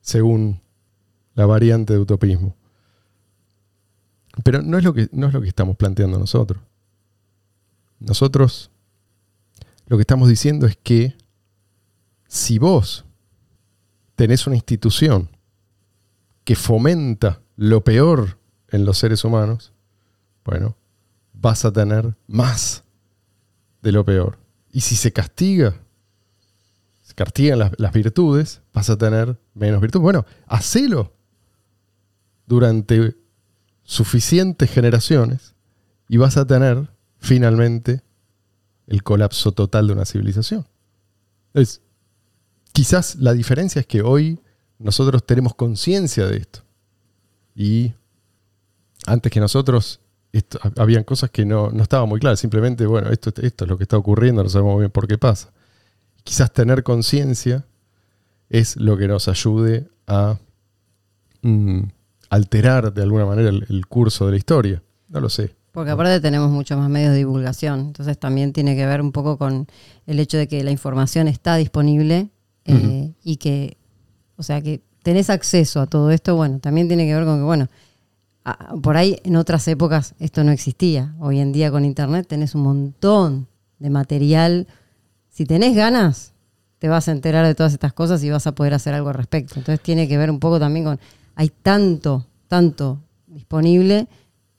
según 0.00 0.62
la 1.34 1.46
variante 1.46 1.92
de 1.92 1.98
utopismo. 1.98 2.56
Pero 4.44 4.62
no 4.62 4.78
es 4.78 4.84
lo 4.84 4.94
que, 4.94 5.08
no 5.12 5.26
es 5.26 5.34
lo 5.34 5.40
que 5.40 5.48
estamos 5.48 5.76
planteando 5.76 6.18
nosotros. 6.18 6.62
Nosotros 7.98 8.70
lo 9.86 9.96
que 9.96 10.02
estamos 10.02 10.28
diciendo 10.28 10.66
es 10.66 10.76
que 10.76 11.16
si 12.26 12.58
vos 12.58 13.04
tenés 14.16 14.46
una 14.46 14.56
institución 14.56 15.28
que 16.44 16.56
fomenta 16.56 17.42
lo 17.56 17.84
peor 17.84 18.38
en 18.68 18.84
los 18.84 18.98
seres 18.98 19.22
humanos, 19.24 19.72
bueno, 20.44 20.76
vas 21.34 21.64
a 21.64 21.72
tener 21.72 22.16
más 22.26 22.84
de 23.82 23.92
lo 23.92 24.04
peor. 24.04 24.38
Y 24.72 24.80
si 24.80 24.96
se 24.96 25.12
castiga, 25.12 25.74
se 27.02 27.14
castigan 27.14 27.58
las, 27.58 27.72
las 27.78 27.92
virtudes, 27.92 28.62
vas 28.72 28.88
a 28.88 28.96
tener 28.96 29.38
menos 29.54 29.80
virtudes. 29.80 30.02
Bueno, 30.02 30.24
hacelo 30.46 31.12
durante 32.52 33.16
suficientes 33.82 34.70
generaciones 34.70 35.54
y 36.06 36.18
vas 36.18 36.36
a 36.36 36.46
tener 36.46 36.90
finalmente 37.18 38.02
el 38.86 39.02
colapso 39.02 39.52
total 39.52 39.86
de 39.86 39.94
una 39.94 40.04
civilización. 40.04 40.66
Es, 41.54 41.80
quizás 42.74 43.14
la 43.16 43.32
diferencia 43.32 43.80
es 43.80 43.86
que 43.86 44.02
hoy 44.02 44.38
nosotros 44.78 45.24
tenemos 45.24 45.54
conciencia 45.54 46.26
de 46.26 46.36
esto. 46.36 46.60
Y 47.54 47.94
antes 49.06 49.32
que 49.32 49.40
nosotros, 49.40 50.00
esto- 50.32 50.60
habían 50.76 51.04
cosas 51.04 51.30
que 51.30 51.46
no, 51.46 51.70
no 51.70 51.82
estaban 51.82 52.06
muy 52.06 52.20
claras. 52.20 52.38
Simplemente, 52.40 52.84
bueno, 52.84 53.08
esto, 53.08 53.32
esto 53.40 53.64
es 53.64 53.70
lo 53.70 53.78
que 53.78 53.84
está 53.84 53.96
ocurriendo, 53.96 54.42
no 54.42 54.50
sabemos 54.50 54.78
bien 54.78 54.90
por 54.90 55.08
qué 55.08 55.16
pasa. 55.16 55.50
Quizás 56.22 56.52
tener 56.52 56.82
conciencia 56.82 57.64
es 58.50 58.76
lo 58.76 58.98
que 58.98 59.08
nos 59.08 59.26
ayude 59.28 59.88
a 60.06 60.38
mm, 61.40 61.84
alterar 62.32 62.92
de 62.92 63.02
alguna 63.02 63.26
manera 63.26 63.48
el, 63.50 63.66
el 63.68 63.86
curso 63.86 64.26
de 64.26 64.32
la 64.32 64.36
historia. 64.38 64.82
No 65.08 65.20
lo 65.20 65.28
sé. 65.28 65.54
Porque 65.72 65.90
aparte 65.90 66.20
tenemos 66.20 66.50
muchos 66.50 66.78
más 66.78 66.88
medios 66.90 67.12
de 67.12 67.18
divulgación, 67.18 67.80
entonces 67.80 68.18
también 68.18 68.52
tiene 68.52 68.76
que 68.76 68.84
ver 68.86 69.00
un 69.00 69.10
poco 69.12 69.38
con 69.38 69.66
el 70.06 70.20
hecho 70.20 70.36
de 70.36 70.46
que 70.48 70.62
la 70.64 70.70
información 70.70 71.28
está 71.28 71.56
disponible 71.56 72.28
eh, 72.66 73.12
y 73.24 73.36
que, 73.36 73.76
o 74.36 74.42
sea, 74.42 74.60
que 74.60 74.82
tenés 75.02 75.30
acceso 75.30 75.80
a 75.80 75.86
todo 75.86 76.10
esto, 76.10 76.36
bueno, 76.36 76.58
también 76.58 76.88
tiene 76.88 77.06
que 77.06 77.14
ver 77.14 77.24
con 77.24 77.38
que, 77.38 77.44
bueno, 77.44 77.68
a- 78.44 78.74
por 78.82 78.96
ahí 78.98 79.18
en 79.24 79.36
otras 79.36 79.66
épocas 79.68 80.14
esto 80.18 80.44
no 80.44 80.52
existía. 80.52 81.14
Hoy 81.20 81.38
en 81.40 81.52
día 81.52 81.70
con 81.70 81.84
internet 81.86 82.26
tenés 82.28 82.54
un 82.54 82.62
montón 82.62 83.46
de 83.78 83.88
material. 83.90 84.66
Si 85.30 85.46
tenés 85.46 85.74
ganas, 85.74 86.32
te 86.78 86.88
vas 86.88 87.08
a 87.08 87.12
enterar 87.12 87.46
de 87.46 87.54
todas 87.54 87.72
estas 87.72 87.92
cosas 87.94 88.22
y 88.24 88.30
vas 88.30 88.46
a 88.46 88.52
poder 88.54 88.74
hacer 88.74 88.92
algo 88.94 89.08
al 89.08 89.14
respecto. 89.14 89.54
Entonces 89.56 89.80
tiene 89.82 90.06
que 90.06 90.18
ver 90.18 90.30
un 90.30 90.38
poco 90.40 90.58
también 90.60 90.84
con, 90.84 91.00
hay 91.34 91.50
tanto, 91.62 92.26
tanto 92.48 93.00
disponible, 93.26 94.06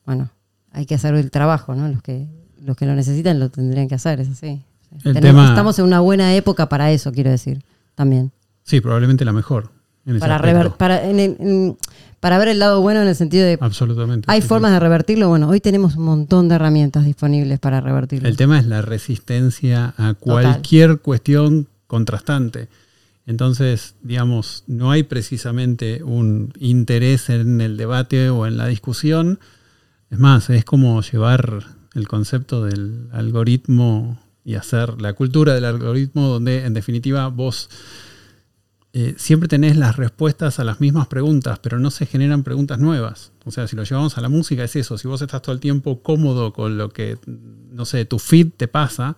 bueno, 0.06 0.30
hay 0.72 0.86
que 0.86 0.96
hacer 0.96 1.14
el 1.16 1.32
trabajo, 1.32 1.76
¿no? 1.76 1.88
Los 1.88 2.02
que, 2.02 2.28
los 2.62 2.76
que 2.78 2.86
lo 2.86 2.96
necesitan 2.96 3.40
lo 3.40 3.50
tendrían 3.50 3.88
que 3.88 3.96
hacer, 3.96 4.20
es 4.20 4.30
así. 4.30 4.62
El 5.04 5.14
Tenemos- 5.14 5.22
tema- 5.22 5.50
Estamos 5.50 5.80
en 5.80 5.86
una 5.86 6.00
buena 6.00 6.36
época 6.36 6.70
para 6.70 6.92
eso, 6.92 7.12
quiero 7.12 7.30
decir, 7.32 7.64
también. 7.96 8.32
Sí, 8.64 8.80
probablemente 8.82 9.26
la 9.26 9.34
mejor. 9.34 9.72
en 10.06 10.20
Para, 10.20 10.38
rever- 10.38 10.76
para, 10.76 11.02
en 11.10 11.20
el- 11.20 11.38
en- 11.40 11.78
para 12.20 12.38
ver 12.38 12.50
el 12.50 12.60
lado 12.60 12.82
bueno 12.82 13.02
en 13.02 13.08
el 13.08 13.16
sentido 13.16 13.46
de, 13.46 13.58
Absolutamente. 13.62 14.26
¿hay 14.30 14.42
sí, 14.42 14.48
formas 14.50 14.70
sí. 14.72 14.74
de 14.74 14.80
revertirlo? 14.82 15.30
Bueno, 15.30 15.48
hoy 15.48 15.62
tenemos 15.62 15.96
un 15.96 16.04
montón 16.04 16.50
de 16.50 16.56
herramientas 16.56 17.06
disponibles 17.06 17.58
para 17.60 17.80
revertirlo. 17.80 18.28
El 18.28 18.36
tema 18.36 18.60
es 18.60 18.66
la 18.66 18.82
resistencia 18.82 19.94
a 19.98 20.14
cualquier 20.14 21.00
cuestión 21.00 21.68
contrastante. 21.88 22.68
Entonces, 23.26 23.96
digamos, 24.02 24.64
no 24.68 24.92
hay 24.92 25.04
precisamente 25.04 26.04
un 26.04 26.52
interés 26.60 27.30
en 27.30 27.62
el 27.62 27.78
debate 27.78 28.30
o 28.30 28.46
en 28.46 28.58
la 28.58 28.68
discusión. 28.68 29.40
Es 30.10 30.20
más, 30.20 30.50
es 30.50 30.66
como 30.66 31.02
llevar 31.02 31.64
el 31.94 32.08
concepto 32.08 32.66
del 32.66 33.08
algoritmo 33.12 34.20
y 34.44 34.56
hacer 34.56 35.02
la 35.02 35.14
cultura 35.14 35.54
del 35.54 35.66
algoritmo 35.66 36.28
donde 36.28 36.66
en 36.66 36.74
definitiva 36.74 37.28
vos 37.30 37.70
eh, 38.96 39.16
siempre 39.18 39.48
tenés 39.48 39.78
las 39.78 39.96
respuestas 39.96 40.60
a 40.60 40.64
las 40.64 40.82
mismas 40.82 41.08
preguntas, 41.08 41.60
pero 41.60 41.80
no 41.80 41.92
se 41.92 42.06
generan 42.06 42.44
preguntas 42.44 42.78
nuevas. 42.78 43.32
O 43.46 43.52
sea, 43.52 43.68
si 43.68 43.76
lo 43.76 43.84
llevamos 43.84 44.18
a 44.18 44.22
la 44.22 44.30
música 44.30 44.64
es 44.64 44.76
eso, 44.76 44.98
si 44.98 45.08
vos 45.08 45.22
estás 45.22 45.42
todo 45.42 45.54
el 45.54 45.62
tiempo 45.62 46.04
cómodo 46.04 46.54
con 46.54 46.78
lo 46.78 46.90
que, 46.90 47.18
no 47.26 47.86
sé, 47.86 48.06
tu 48.06 48.20
feed 48.20 48.50
te 48.56 48.68
pasa, 48.68 49.18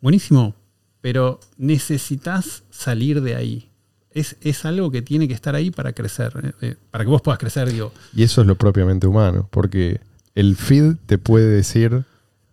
buenísimo, 0.00 0.54
pero 1.00 1.40
necesitas 1.56 2.64
salir 2.70 3.22
de 3.22 3.34
ahí. 3.34 3.70
Es, 4.12 4.36
es 4.40 4.64
algo 4.64 4.90
que 4.90 5.02
tiene 5.02 5.28
que 5.28 5.34
estar 5.34 5.54
ahí 5.54 5.70
para 5.70 5.92
crecer, 5.92 6.32
eh, 6.42 6.52
eh, 6.62 6.76
para 6.90 7.04
que 7.04 7.10
vos 7.10 7.22
puedas 7.22 7.38
crecer, 7.38 7.70
digo. 7.70 7.92
Y 8.14 8.24
eso 8.24 8.40
es 8.40 8.46
lo 8.46 8.56
propiamente 8.56 9.06
humano, 9.06 9.48
porque 9.50 10.00
el 10.34 10.56
feed 10.56 10.96
te 11.06 11.18
puede 11.18 11.48
decir, 11.48 12.04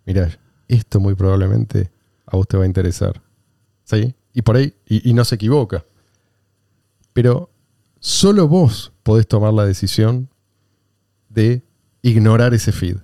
mira, 0.05 0.37
esto 0.67 0.99
muy 0.99 1.15
probablemente 1.15 1.91
a 2.25 2.37
vos 2.37 2.47
te 2.47 2.57
va 2.57 2.63
a 2.63 2.67
interesar. 2.67 3.21
¿Sí? 3.83 4.13
Y 4.33 4.41
por 4.43 4.57
ahí, 4.57 4.73
y, 4.85 5.09
y 5.09 5.13
no 5.13 5.25
se 5.25 5.35
equivoca. 5.35 5.83
Pero 7.13 7.49
solo 7.99 8.47
vos 8.47 8.93
podés 9.01 9.27
tomar 9.27 9.53
la 9.53 9.65
decisión 9.65 10.29
de 11.29 11.63
ignorar 12.03 12.53
ese 12.53 12.71
feed. 12.71 12.97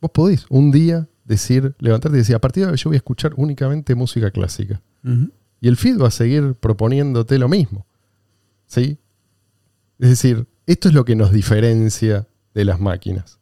Vos 0.00 0.10
podés 0.12 0.46
un 0.48 0.70
día 0.70 1.08
decir, 1.28 1.76
levantarte 1.78 2.16
y 2.16 2.20
decir, 2.20 2.34
a 2.34 2.40
partir 2.40 2.64
de 2.64 2.72
hoy 2.72 2.78
yo 2.78 2.90
voy 2.90 2.96
a 2.96 2.98
escuchar 2.98 3.32
únicamente 3.36 3.94
música 3.94 4.30
clásica. 4.30 4.80
Y 5.60 5.68
el 5.68 5.76
feed 5.76 6.00
va 6.00 6.08
a 6.08 6.10
seguir 6.10 6.54
proponiéndote 6.54 7.38
lo 7.38 7.48
mismo. 7.48 7.86
¿Sí? 8.66 8.98
Es 9.98 10.08
decir, 10.10 10.46
esto 10.66 10.88
es 10.88 10.94
lo 10.94 11.04
que 11.04 11.16
nos 11.16 11.32
diferencia 11.32 12.26
de 12.54 12.64
las 12.64 12.80
máquinas. 12.80 13.38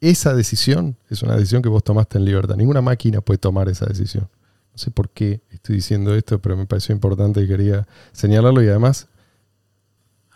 Esa 0.00 0.34
decisión 0.34 0.96
es 1.10 1.22
una 1.22 1.34
decisión 1.34 1.62
que 1.62 1.68
vos 1.68 1.82
tomaste 1.82 2.18
en 2.18 2.24
libertad. 2.24 2.56
Ninguna 2.56 2.80
máquina 2.80 3.20
puede 3.20 3.38
tomar 3.38 3.68
esa 3.68 3.86
decisión. 3.86 4.28
No 4.72 4.78
sé 4.78 4.90
por 4.90 5.10
qué 5.10 5.40
estoy 5.50 5.76
diciendo 5.76 6.14
esto, 6.14 6.40
pero 6.40 6.56
me 6.56 6.66
pareció 6.66 6.94
importante 6.94 7.42
y 7.42 7.48
quería 7.48 7.86
señalarlo. 8.12 8.62
Y 8.62 8.68
además, 8.68 9.08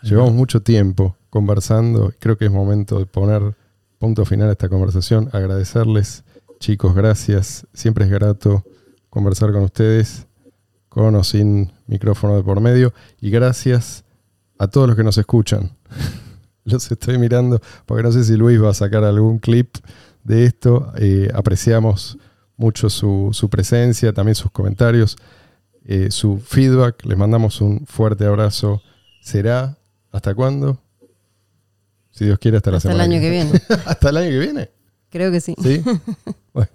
llevamos 0.01 0.33
mucho 0.33 0.61
tiempo 0.61 1.15
conversando. 1.29 2.13
Creo 2.19 2.37
que 2.37 2.45
es 2.45 2.51
momento 2.51 2.99
de 2.99 3.05
poner 3.05 3.55
punto 4.03 4.25
final 4.25 4.49
a 4.49 4.51
esta 4.51 4.67
conversación. 4.67 5.29
Agradecerles, 5.31 6.25
chicos, 6.59 6.93
gracias. 6.93 7.65
Siempre 7.73 8.03
es 8.03 8.11
grato 8.11 8.65
conversar 9.09 9.53
con 9.53 9.63
ustedes, 9.63 10.27
con 10.89 11.15
o 11.15 11.23
sin 11.23 11.71
micrófono 11.87 12.35
de 12.35 12.43
por 12.43 12.59
medio. 12.59 12.93
Y 13.21 13.29
gracias 13.29 14.03
a 14.59 14.67
todos 14.67 14.87
los 14.87 14.97
que 14.97 15.05
nos 15.05 15.17
escuchan. 15.17 15.71
Los 16.65 16.91
estoy 16.91 17.17
mirando 17.17 17.61
porque 17.85 18.03
no 18.03 18.11
sé 18.11 18.25
si 18.25 18.35
Luis 18.35 18.61
va 18.61 18.71
a 18.71 18.73
sacar 18.73 19.05
algún 19.05 19.39
clip 19.39 19.77
de 20.25 20.43
esto. 20.47 20.91
Eh, 20.97 21.29
apreciamos 21.33 22.17
mucho 22.57 22.89
su, 22.89 23.29
su 23.31 23.49
presencia, 23.49 24.11
también 24.11 24.35
sus 24.35 24.51
comentarios, 24.51 25.15
eh, 25.85 26.11
su 26.11 26.39
feedback. 26.39 27.05
Les 27.05 27.17
mandamos 27.17 27.61
un 27.61 27.85
fuerte 27.85 28.25
abrazo. 28.25 28.81
¿Será 29.21 29.77
hasta 30.11 30.35
cuándo? 30.35 30.77
Si 32.13 32.25
Dios 32.25 32.37
quiere, 32.39 32.57
hasta 32.57 32.69
la 32.71 32.77
Hasta 32.77 32.89
el 32.89 32.95
semana 32.97 33.15
año 33.15 33.21
que 33.21 33.29
viene. 33.29 33.51
¿Hasta 33.85 34.09
el 34.09 34.17
año 34.17 34.29
que 34.29 34.39
viene? 34.39 34.71
Creo 35.09 35.31
que 35.31 35.41
sí. 35.41 35.55
¿Sí? 35.61 35.83
Bueno, 36.53 36.69